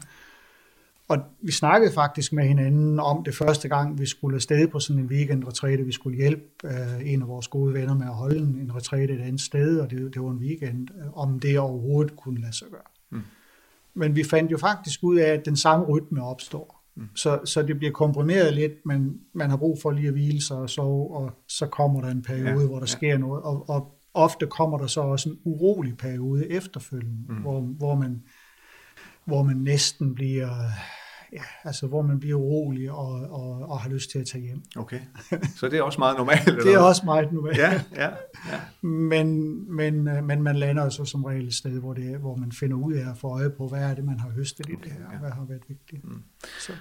og 1.07 1.17
vi 1.41 1.51
snakkede 1.51 1.93
faktisk 1.93 2.33
med 2.33 2.43
hinanden 2.43 2.99
om 2.99 3.23
det 3.23 3.35
første 3.35 3.69
gang, 3.69 3.99
vi 3.99 4.05
skulle 4.05 4.35
afsted 4.35 4.67
på 4.67 4.79
sådan 4.79 5.01
en 5.01 5.07
weekend-retræte. 5.07 5.83
Vi 5.83 5.91
skulle 5.91 6.17
hjælpe 6.17 6.43
øh, 6.63 7.13
en 7.13 7.21
af 7.21 7.27
vores 7.27 7.47
gode 7.47 7.73
venner 7.73 7.95
med 7.95 8.05
at 8.05 8.13
holde 8.13 8.37
en, 8.37 8.59
en 8.61 8.75
retræte 8.75 9.13
et 9.13 9.21
andet 9.21 9.41
sted, 9.41 9.79
og 9.79 9.91
det, 9.91 10.13
det 10.13 10.21
var 10.21 10.31
en 10.31 10.37
weekend, 10.37 10.87
øh, 10.97 11.17
om 11.17 11.39
det 11.39 11.59
overhovedet 11.59 12.15
kunne 12.15 12.41
lade 12.41 12.57
sig 12.57 12.67
gøre. 12.71 12.81
Mm. 13.09 13.21
Men 13.93 14.15
vi 14.15 14.23
fandt 14.23 14.51
jo 14.51 14.57
faktisk 14.57 15.03
ud 15.03 15.17
af, 15.17 15.29
at 15.29 15.45
den 15.45 15.55
samme 15.55 15.85
rytme 15.85 16.23
opstår. 16.23 16.83
Mm. 16.95 17.07
Så, 17.15 17.39
så 17.45 17.61
det 17.61 17.77
bliver 17.77 17.91
komprimeret 17.91 18.53
lidt, 18.53 18.85
men 18.85 19.19
man 19.33 19.49
har 19.49 19.57
brug 19.57 19.79
for 19.81 19.91
lige 19.91 20.07
at 20.07 20.13
hvile 20.13 20.41
sig 20.41 20.57
og 20.57 20.69
sove, 20.69 21.17
og 21.17 21.31
så 21.47 21.67
kommer 21.67 22.01
der 22.01 22.09
en 22.09 22.21
periode, 22.21 22.61
ja, 22.61 22.67
hvor 22.67 22.75
der 22.75 22.81
ja. 22.81 22.85
sker 22.85 23.17
noget. 23.17 23.43
Og, 23.43 23.69
og 23.69 23.99
ofte 24.13 24.47
kommer 24.47 24.77
der 24.77 24.87
så 24.87 25.01
også 25.01 25.29
en 25.29 25.39
urolig 25.43 25.97
periode 25.97 26.51
efterfølgende, 26.51 27.25
mm. 27.29 27.35
hvor, 27.35 27.61
hvor, 27.61 27.95
man, 27.95 28.23
hvor 29.25 29.43
man 29.43 29.55
næsten 29.55 30.15
bliver 30.15 30.49
ja, 31.33 31.41
altså 31.63 31.87
hvor 31.87 32.01
man 32.01 32.19
bliver 32.19 32.39
urolig 32.39 32.91
og, 32.91 33.11
og, 33.11 33.69
og 33.69 33.79
har 33.79 33.89
lyst 33.89 34.11
til 34.11 34.19
at 34.19 34.25
tage 34.25 34.43
hjem. 34.43 34.61
Okay, 34.75 34.99
så 35.59 35.69
det 35.69 35.79
er 35.79 35.83
også 35.83 35.99
meget 35.99 36.17
normalt? 36.17 36.47
Eller? 36.47 36.63
det 36.63 36.73
er 36.73 36.79
også 36.79 37.01
meget 37.05 37.33
normalt. 37.33 37.57
ja, 37.57 37.81
ja, 37.95 38.09
ja. 38.51 38.87
Men, 38.87 39.55
men, 39.75 40.07
øh, 40.07 40.23
men 40.23 40.41
man 40.41 40.55
lander 40.55 40.89
så 40.89 41.05
som 41.05 41.23
regel 41.23 41.47
et 41.47 41.53
sted, 41.53 41.79
hvor, 41.79 41.93
det, 41.93 42.17
hvor 42.17 42.35
man 42.35 42.51
finder 42.51 42.77
ud 42.77 42.93
af 42.93 43.09
at 43.09 43.17
få 43.17 43.27
øje 43.27 43.49
på, 43.49 43.67
hvad 43.67 43.83
er 43.83 43.95
det, 43.95 44.05
man 44.05 44.19
har 44.19 44.29
høstet 44.29 44.69
i 44.69 44.75
det 44.83 44.91
her, 44.91 45.05
og 45.13 45.19
hvad 45.19 45.29
har 45.29 45.45
været 45.45 45.61
vigtigt. 45.67 46.03
Mm. 46.03 46.23
Så. 46.59 46.71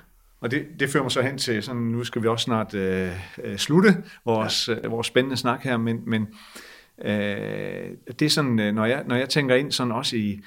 Og 0.40 0.50
det, 0.50 0.66
det 0.80 0.90
fører 0.90 1.02
mig 1.02 1.12
så 1.12 1.22
hen 1.22 1.38
til, 1.38 1.62
sådan, 1.62 1.82
nu 1.82 2.04
skal 2.04 2.22
vi 2.22 2.28
også 2.28 2.44
snart 2.44 2.74
øh, 2.74 3.12
øh 3.42 3.56
slutte 3.56 4.02
vores, 4.24 4.68
ja. 4.68 4.74
øh, 4.74 4.90
vores 4.90 5.06
spændende 5.06 5.36
snak 5.36 5.62
her, 5.62 5.76
men, 5.76 6.00
men 6.06 6.22
øh, 6.22 6.28
det 8.18 8.22
er 8.22 8.28
sådan, 8.28 8.58
øh, 8.60 8.74
når 8.74 8.84
jeg, 8.84 9.04
når 9.06 9.16
jeg 9.16 9.28
tænker 9.28 9.54
ind 9.54 9.72
sådan 9.72 9.92
også 9.92 10.16
i, 10.16 10.40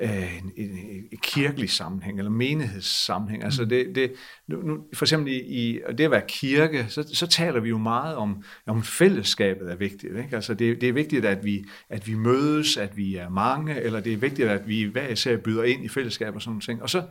øh, 0.00 0.38
en, 0.38 0.52
en, 0.56 0.78
en 1.12 1.18
kirkelig 1.22 1.70
sammenhæng, 1.70 2.18
eller 2.18 2.30
menighedssammenhæng. 2.30 3.44
Altså 3.44 3.62
mm. 3.62 3.68
det, 3.68 3.94
det, 3.94 4.12
nu, 4.48 4.84
for 4.94 5.04
eksempel 5.04 5.32
i, 5.32 5.38
i 5.38 5.80
det 5.98 6.04
at 6.04 6.10
være 6.10 6.22
kirke, 6.28 6.86
så, 6.88 7.10
så 7.12 7.26
taler 7.26 7.60
vi 7.60 7.68
jo 7.68 7.78
meget 7.78 8.16
om, 8.16 8.44
om 8.66 8.82
fællesskabet 8.82 9.70
er 9.70 9.76
vigtigt. 9.76 10.16
Ikke? 10.16 10.36
Altså 10.36 10.54
det, 10.54 10.80
det 10.80 10.88
er 10.88 10.92
vigtigt, 10.92 11.24
at 11.24 11.44
vi, 11.44 11.64
at 11.88 12.06
vi 12.06 12.14
mødes, 12.14 12.76
at 12.76 12.96
vi 12.96 13.16
er 13.16 13.28
mange, 13.28 13.80
eller 13.80 14.00
det 14.00 14.12
er 14.12 14.16
vigtigt, 14.16 14.48
at 14.48 14.68
vi 14.68 14.82
hver 14.82 15.08
især 15.08 15.36
byder 15.36 15.64
ind 15.64 15.84
i 15.84 15.88
fællesskab 15.88 16.34
og 16.34 16.42
sådan 16.42 16.62
noget. 16.68 16.82
Og 16.82 16.90
så, 16.90 17.02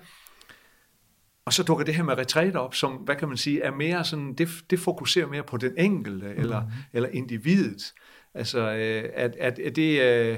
og 1.46 1.54
så 1.54 1.64
dukker 1.64 1.86
det 1.86 1.96
her 1.96 2.04
med 2.04 2.18
retræter 2.18 2.60
op, 2.60 2.76
som, 2.76 2.92
hvad 2.92 3.16
kan 3.16 3.28
man 3.28 3.38
sige, 3.38 3.62
er 3.62 3.72
mere 3.72 4.06
sådan, 4.06 4.34
det, 4.34 4.50
det 4.70 4.80
fokuserer 4.80 5.28
mere 5.28 5.44
på 5.44 5.58
den 5.58 5.72
enkelte, 5.78 6.34
eller, 6.38 6.62
mm. 6.62 6.72
eller 6.94 7.10
individet. 7.10 7.94
Altså, 8.36 8.60
øh, 8.60 9.04
at, 9.14 9.36
at, 9.40 9.60
at 9.60 9.76
det... 9.76 10.02
Øh, 10.02 10.38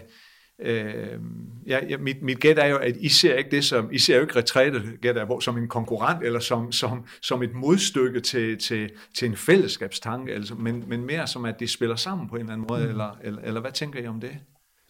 Øh, 0.62 1.19
ja, 1.67 1.86
ja, 1.89 1.97
mit, 1.97 2.21
mit 2.21 2.39
gæt 2.39 2.60
er 2.60 2.65
jo, 2.65 2.77
at 2.77 2.95
I 2.99 3.10
ser 3.10 3.36
ikke 3.36 3.51
det 3.51 3.65
som, 3.65 3.89
I 3.91 3.99
ser 3.99 4.15
jo 4.15 4.21
ikke 4.21 4.36
retræte 4.36 4.81
gæt 5.01 5.17
er, 5.17 5.39
som 5.39 5.57
en 5.57 5.67
konkurrent, 5.67 6.23
eller 6.23 6.39
som, 6.39 6.71
som, 6.71 7.05
som 7.21 7.43
et 7.43 7.53
modstykke 7.53 8.19
til, 8.19 8.57
til, 8.57 8.89
til 9.15 9.27
en 9.27 9.36
fællesskabstanke, 9.36 10.33
altså, 10.33 10.55
men, 10.55 10.83
men 10.88 11.05
mere 11.05 11.27
som, 11.27 11.45
at 11.45 11.60
de 11.60 11.67
spiller 11.67 11.95
sammen 11.95 12.29
på 12.29 12.36
en 12.36 12.41
eller 12.41 12.53
anden 12.53 12.67
måde, 12.69 12.83
mm. 12.83 12.89
eller, 12.89 13.17
eller, 13.23 13.41
eller 13.41 13.62
hvad 13.62 13.71
tænker 13.71 13.99
I 13.99 14.07
om 14.07 14.19
det? 14.19 14.38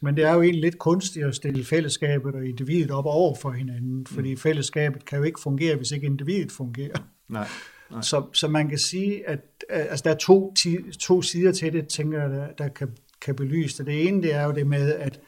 Men 0.01 0.17
det 0.17 0.23
er 0.23 0.33
jo 0.33 0.41
egentlig 0.41 0.61
lidt 0.61 0.77
kunstigt 0.77 1.25
at 1.25 1.35
stille 1.35 1.63
fællesskabet 1.63 2.35
og 2.35 2.45
individet 2.45 2.91
op 2.91 3.05
over 3.05 3.35
for 3.41 3.51
hinanden, 3.51 4.05
fordi 4.05 4.31
mm. 4.31 4.37
fællesskabet 4.37 5.05
kan 5.05 5.17
jo 5.17 5.23
ikke 5.23 5.39
fungere, 5.43 5.75
hvis 5.75 5.91
ikke 5.91 6.05
individet 6.05 6.51
fungerer. 6.51 6.97
Nej. 7.29 7.47
Nej. 7.91 8.01
Så, 8.01 8.25
så 8.33 8.47
man 8.47 8.69
kan 8.69 8.77
sige, 8.77 9.29
at 9.29 9.39
altså, 9.69 10.03
der 10.03 10.11
er 10.11 10.17
to, 10.17 10.53
to 10.99 11.21
sider 11.21 11.51
til 11.51 11.73
det, 11.73 11.87
tænker 11.87 12.21
jeg, 12.21 12.29
der, 12.29 12.47
der 12.57 12.67
kan, 12.67 12.89
kan 13.21 13.35
belyse 13.35 13.77
det. 13.77 13.85
Det 13.85 14.07
ene 14.07 14.21
det 14.21 14.33
er 14.33 14.43
jo 14.43 14.51
det 14.51 14.67
med, 14.67 14.93
at 14.93 15.19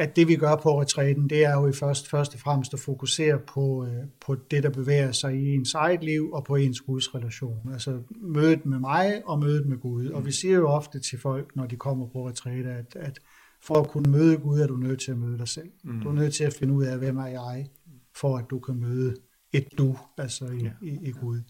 at 0.00 0.16
det 0.16 0.28
vi 0.28 0.36
gør 0.36 0.56
på 0.56 0.80
retræten, 0.80 1.30
det 1.30 1.44
er 1.44 1.54
jo 1.54 1.66
i 1.66 1.72
først, 1.72 2.10
først 2.10 2.34
og 2.34 2.40
fremmest 2.40 2.74
at 2.74 2.80
fokusere 2.80 3.38
på, 3.38 3.86
øh, 3.86 4.04
på 4.26 4.34
det, 4.50 4.62
der 4.62 4.70
bevæger 4.70 5.12
sig 5.12 5.34
i 5.34 5.54
ens 5.54 5.74
eget 5.74 6.04
liv 6.04 6.32
og 6.32 6.44
på 6.44 6.56
ens 6.56 6.80
Guds 6.80 7.14
relation. 7.14 7.72
Altså 7.72 7.98
mødet 8.20 8.66
med 8.66 8.78
mig 8.78 9.22
og 9.26 9.38
mødet 9.38 9.66
med 9.66 9.78
Gud. 9.78 10.06
Og 10.06 10.26
vi 10.26 10.32
siger 10.32 10.54
jo 10.54 10.68
ofte 10.68 11.00
til 11.00 11.18
folk, 11.18 11.56
når 11.56 11.66
de 11.66 11.76
kommer 11.76 12.06
på 12.06 12.28
retræte, 12.28 12.70
at, 12.70 12.96
at 12.96 13.18
for 13.62 13.74
at 13.74 13.88
kunne 13.88 14.10
møde 14.10 14.36
Gud, 14.36 14.60
er 14.60 14.66
du 14.66 14.76
nødt 14.76 15.00
til 15.00 15.10
at 15.10 15.18
møde 15.18 15.38
dig 15.38 15.48
selv. 15.48 15.70
Mm. 15.84 16.00
Du 16.00 16.08
er 16.08 16.14
nødt 16.14 16.34
til 16.34 16.44
at 16.44 16.54
finde 16.54 16.74
ud 16.74 16.84
af, 16.84 16.98
hvem 16.98 17.16
er 17.16 17.26
jeg, 17.26 17.68
for 18.16 18.36
at 18.36 18.44
du 18.50 18.58
kan 18.58 18.74
møde 18.74 19.14
et 19.52 19.66
du, 19.78 19.96
altså 20.18 20.44
i, 20.44 20.62
ja. 20.62 20.70
i, 20.82 20.98
i 21.02 21.10
Gud. 21.10 21.40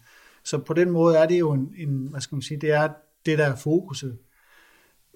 Så 0.43 0.57
på 0.57 0.73
den 0.73 0.89
måde 0.89 1.17
er 1.17 1.27
det 1.27 1.39
jo 1.39 1.51
en, 1.51 1.73
en, 1.77 2.07
hvad 2.07 2.21
skal 2.21 2.35
man 2.35 2.41
sige, 2.41 2.61
det 2.61 2.71
er 2.71 2.89
det, 3.25 3.37
der 3.37 3.45
er 3.45 3.55
fokuset. 3.55 4.17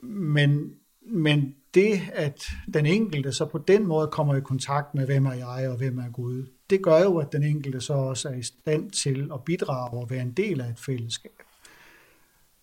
Men, 0.04 0.74
men 1.02 1.56
det, 1.74 2.02
at 2.14 2.44
den 2.74 2.86
enkelte 2.86 3.32
så 3.32 3.46
på 3.46 3.58
den 3.58 3.88
måde 3.88 4.08
kommer 4.08 4.36
i 4.36 4.42
kontakt 4.42 4.96
med, 4.96 5.06
hvem 5.06 5.26
er 5.26 5.34
jeg 5.34 5.70
og 5.70 5.78
hvem 5.78 5.98
er 5.98 6.10
Gud, 6.10 6.46
det 6.70 6.84
gør 6.84 7.00
jo, 7.00 7.18
at 7.18 7.32
den 7.32 7.44
enkelte 7.44 7.82
så 7.82 7.94
også 7.94 8.30
er 8.30 8.34
i 8.34 8.44
stand 8.44 8.92
til 8.92 9.30
at 9.34 9.44
bidrage 9.44 10.00
og 10.00 10.10
være 10.10 10.22
en 10.22 10.32
del 10.32 10.62
af 10.62 10.70
et 10.70 10.80
fællesskab. 10.80 11.32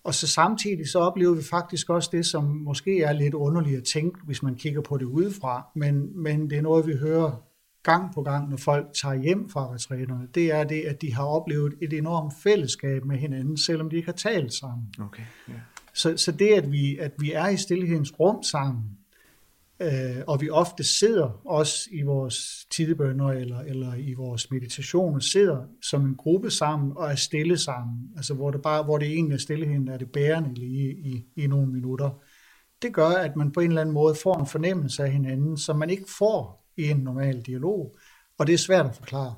Og 0.05 0.14
så 0.14 0.27
samtidig 0.27 0.88
så 0.88 0.98
oplever 0.98 1.35
vi 1.35 1.42
faktisk 1.42 1.90
også 1.90 2.09
det, 2.12 2.27
som 2.27 2.44
måske 2.44 3.03
er 3.03 3.12
lidt 3.12 3.35
underligt 3.35 3.77
at 3.77 3.85
tænke, 3.85 4.20
hvis 4.25 4.42
man 4.42 4.55
kigger 4.55 4.81
på 4.81 4.96
det 4.96 5.05
udefra, 5.05 5.66
men, 5.75 6.22
men 6.22 6.51
det 6.51 6.59
er 6.59 6.62
noget, 6.62 6.87
vi 6.87 6.96
hører 6.96 7.42
gang 7.83 8.14
på 8.14 8.23
gang, 8.23 8.51
når 8.51 8.57
folk 8.57 8.87
tager 9.03 9.14
hjem 9.14 9.49
fra 9.49 9.73
retræterne, 9.73 10.29
det 10.35 10.53
er 10.53 10.64
det, 10.64 10.81
at 10.81 11.03
de 11.03 11.14
har 11.14 11.25
oplevet 11.25 11.75
et 11.83 11.92
enormt 11.92 12.35
fællesskab 12.42 13.05
med 13.05 13.16
hinanden, 13.16 13.57
selvom 13.57 13.90
de 13.90 13.97
ikke 13.97 14.07
har 14.07 14.12
talt 14.12 14.53
sammen. 14.53 14.95
Okay, 15.01 15.23
yeah. 15.51 15.61
så, 15.95 16.16
så 16.16 16.33
det, 16.33 16.49
at 16.49 16.73
vi, 16.73 16.99
at 16.99 17.12
vi 17.18 17.33
er 17.33 17.49
i 17.49 17.57
stillhedens 17.57 18.21
rum 18.21 18.42
sammen, 18.42 18.99
Øh, 19.83 20.23
og 20.27 20.40
vi 20.40 20.51
ofte 20.51 20.85
sidder 20.85 21.40
også 21.47 21.88
i 21.92 22.03
vores 22.03 22.66
tidebønder 22.71 23.27
eller, 23.27 23.61
eller 23.61 23.95
i 23.95 24.14
vores 24.14 24.51
meditationer, 24.51 25.18
sidder 25.18 25.64
som 25.83 26.05
en 26.05 26.14
gruppe 26.14 26.51
sammen 26.51 26.92
og 26.97 27.11
er 27.11 27.14
stille 27.14 27.59
sammen. 27.59 28.11
Altså 28.16 28.35
hvor 28.35 28.51
det, 28.51 28.62
bare, 28.62 28.83
hvor 28.83 28.99
det 28.99 29.09
egentlig 29.09 29.35
er 29.35 29.38
stillheden, 29.38 29.88
er 29.88 29.99
det 29.99 30.12
bærende 30.12 30.55
lige 30.55 30.90
i, 30.92 31.27
i 31.37 31.47
nogle 31.47 31.73
minutter. 31.73 32.11
Det 32.83 32.92
gør, 32.92 33.09
at 33.09 33.37
man 33.37 33.53
på 33.53 33.61
en 33.61 33.68
eller 33.68 33.81
anden 33.81 33.95
måde 33.95 34.14
får 34.23 34.38
en 34.38 34.47
fornemmelse 34.47 35.03
af 35.03 35.12
hinanden, 35.12 35.57
som 35.57 35.79
man 35.79 35.90
ikke 35.90 36.07
får 36.18 36.62
i 36.76 36.90
en 36.90 36.96
normal 36.96 37.42
dialog. 37.42 37.96
Og 38.38 38.46
det 38.46 38.52
er 38.52 38.58
svært 38.58 38.87
at 38.87 38.94
forklare. 38.94 39.35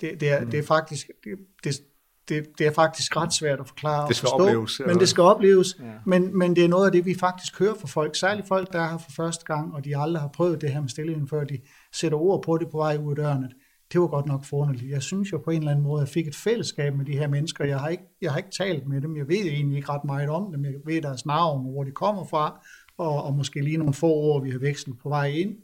Det, 0.00 0.20
det, 0.20 0.30
er, 0.30 0.40
mm. 0.40 0.50
det 0.50 0.58
er 0.58 0.62
faktisk, 0.62 1.10
det, 1.24 1.38
det, 1.64 1.80
det, 2.28 2.46
det 2.58 2.66
er 2.66 2.70
faktisk 2.70 3.16
ret 3.16 3.32
svært 3.32 3.60
at 3.60 3.68
forklare 3.68 4.08
det 4.08 4.16
skal 4.16 4.26
og 4.26 4.30
forstå, 4.30 4.44
opleves, 4.44 4.80
men 4.86 4.98
det 4.98 5.08
skal 5.08 5.22
opleves. 5.22 5.76
Ja. 5.80 5.92
Men, 6.06 6.38
men 6.38 6.56
det 6.56 6.64
er 6.64 6.68
noget 6.68 6.86
af 6.86 6.92
det, 6.92 7.06
vi 7.06 7.14
faktisk 7.14 7.58
hører 7.58 7.74
fra 7.74 7.86
folk, 7.86 8.16
særligt 8.16 8.48
folk, 8.48 8.72
der 8.72 8.80
er 8.80 8.90
her 8.90 8.98
for 8.98 9.10
første 9.10 9.44
gang, 9.44 9.74
og 9.74 9.84
de 9.84 9.96
aldrig 9.96 10.20
har 10.20 10.28
prøvet 10.28 10.60
det 10.60 10.70
her 10.72 10.80
med 10.80 10.88
stillheden, 10.88 11.28
før 11.28 11.44
de 11.44 11.58
sætter 11.92 12.18
ord 12.18 12.42
på 12.42 12.58
det 12.58 12.68
på 12.70 12.76
vej 12.76 12.96
ud 12.96 13.10
af 13.10 13.16
døren, 13.16 13.44
det 13.92 14.00
var 14.00 14.06
godt 14.06 14.26
nok 14.26 14.44
forunderligt. 14.44 14.90
Jeg 14.90 15.02
synes 15.02 15.32
jo 15.32 15.38
på 15.38 15.50
en 15.50 15.58
eller 15.58 15.70
anden 15.70 15.84
måde, 15.84 16.02
at 16.02 16.08
jeg 16.08 16.12
fik 16.12 16.26
et 16.26 16.36
fællesskab 16.36 16.96
med 16.96 17.04
de 17.04 17.18
her 17.18 17.28
mennesker. 17.28 17.64
Jeg 17.64 17.80
har 17.80 17.88
ikke, 17.88 18.04
jeg 18.22 18.30
har 18.32 18.38
ikke 18.38 18.50
talt 18.58 18.88
med 18.88 19.00
dem. 19.00 19.16
Jeg 19.16 19.28
ved 19.28 19.36
egentlig 19.36 19.76
ikke 19.76 19.88
ret 19.88 20.04
meget 20.04 20.28
om 20.28 20.52
dem. 20.52 20.64
Jeg 20.64 20.72
ved 20.84 21.02
deres 21.02 21.26
navn, 21.26 21.72
hvor 21.72 21.84
de 21.84 21.90
kommer 21.90 22.24
fra, 22.24 22.66
og, 22.98 23.24
og 23.24 23.34
måske 23.34 23.60
lige 23.60 23.76
nogle 23.76 23.94
få 23.94 24.06
ord, 24.06 24.42
vi 24.42 24.50
har 24.50 24.58
vekslet 24.58 24.98
på 25.02 25.08
vej 25.08 25.26
ind. 25.26 25.56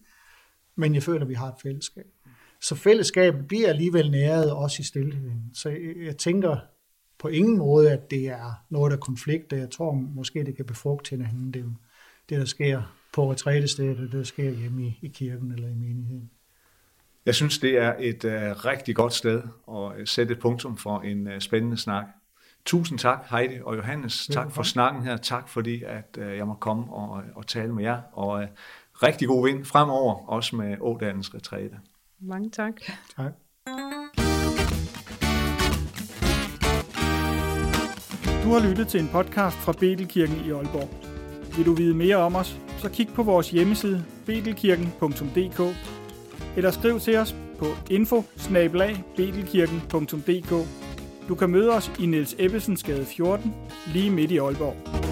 Men 0.77 0.95
jeg 0.95 1.03
føler, 1.03 1.21
at 1.21 1.29
vi 1.29 1.35
har 1.35 1.49
et 1.49 1.61
fællesskab. 1.63 2.07
Så 2.61 2.75
fællesskabet 2.75 3.49
bliver 3.49 3.69
alligevel 3.69 4.11
næret 4.11 4.53
også 4.53 4.77
i 4.81 4.85
stillheden. 4.85 5.51
Så 5.55 5.69
jeg, 5.69 5.79
jeg 6.05 6.17
tænker, 6.17 6.57
på 7.19 7.29
ingen 7.29 7.59
måde, 7.59 7.93
at 7.93 8.11
det 8.11 8.29
er 8.29 8.65
noget, 8.71 8.91
der 8.91 8.97
konflikter. 8.97 9.57
Jeg 9.57 9.71
tror 9.71 9.93
måske, 9.93 10.45
det 10.45 10.57
kan 10.57 10.65
befrugte 10.65 11.11
hinanden. 11.11 11.55
Det 11.55 11.61
er 11.61 11.67
det, 12.29 12.39
der 12.39 12.45
sker 12.45 12.97
på 13.13 13.31
retrætestedet, 13.31 13.99
det 13.99 14.13
der 14.13 14.23
sker 14.23 14.51
hjemme 14.51 14.83
i, 14.83 14.99
i 15.03 15.09
kirken 15.09 15.53
eller 15.53 15.69
i 15.69 15.75
menigheden. 15.75 16.31
Jeg 17.27 17.35
synes, 17.35 17.59
det 17.59 17.79
er 17.79 17.95
et 17.99 18.25
uh, 18.25 18.31
rigtig 18.65 18.97
godt 18.97 19.13
sted 19.13 19.43
at 19.71 19.99
øh, 19.99 20.07
sætte 20.07 20.33
et 20.33 20.41
punktum 20.41 20.77
for 20.77 21.01
en 21.01 21.27
uh, 21.27 21.39
spændende 21.39 21.77
snak. 21.77 22.05
Tusind 22.65 22.99
tak, 22.99 23.27
Heidi 23.31 23.61
og 23.65 23.77
Johannes. 23.77 24.27
Tak 24.33 24.51
for 24.51 24.63
snakken 24.63 25.03
her. 25.03 25.17
Tak 25.17 25.49
fordi, 25.49 25.83
at 25.83 26.19
uh, 26.19 26.37
jeg 26.37 26.47
må 26.47 26.55
komme 26.55 26.93
og, 26.93 27.23
og 27.35 27.47
tale 27.47 27.73
med 27.73 27.85
jer. 27.85 28.01
Og 28.13 28.41
uh, 28.41 28.45
rigtig 28.95 29.29
god 29.29 29.47
vind 29.47 29.65
fremover, 29.65 30.29
også 30.29 30.57
med 30.57 30.77
Ådalens 30.81 31.35
retræte. 31.35 31.77
Mange 32.21 32.51
tak. 32.51 32.73
Tak. 33.17 33.33
Du 38.45 38.49
har 38.53 38.69
lyttet 38.69 38.88
til 38.88 39.01
en 39.01 39.09
podcast 39.09 39.57
fra 39.57 39.73
Betelkirken 39.73 40.37
i 40.47 40.51
Aalborg. 40.51 40.88
Vil 41.57 41.67
du 41.67 41.75
vide 41.75 41.95
mere 41.95 42.17
om 42.17 42.35
os, 42.35 42.57
så 42.79 42.88
kig 42.88 43.09
på 43.15 43.23
vores 43.23 43.51
hjemmeside 43.51 44.05
betelkirken.dk 44.27 45.77
eller 46.57 46.71
skriv 46.71 47.01
til 47.01 47.17
os 47.17 47.37
på 47.59 47.67
info 47.90 48.25
Du 51.29 51.35
kan 51.35 51.51
møde 51.51 51.71
os 51.71 51.93
i 52.01 52.07
Niels 52.07 52.35
Ebbesens 52.38 52.83
gade 52.83 53.05
14, 53.05 53.55
lige 53.87 54.11
midt 54.11 54.31
i 54.31 54.38
Aalborg. 54.38 55.12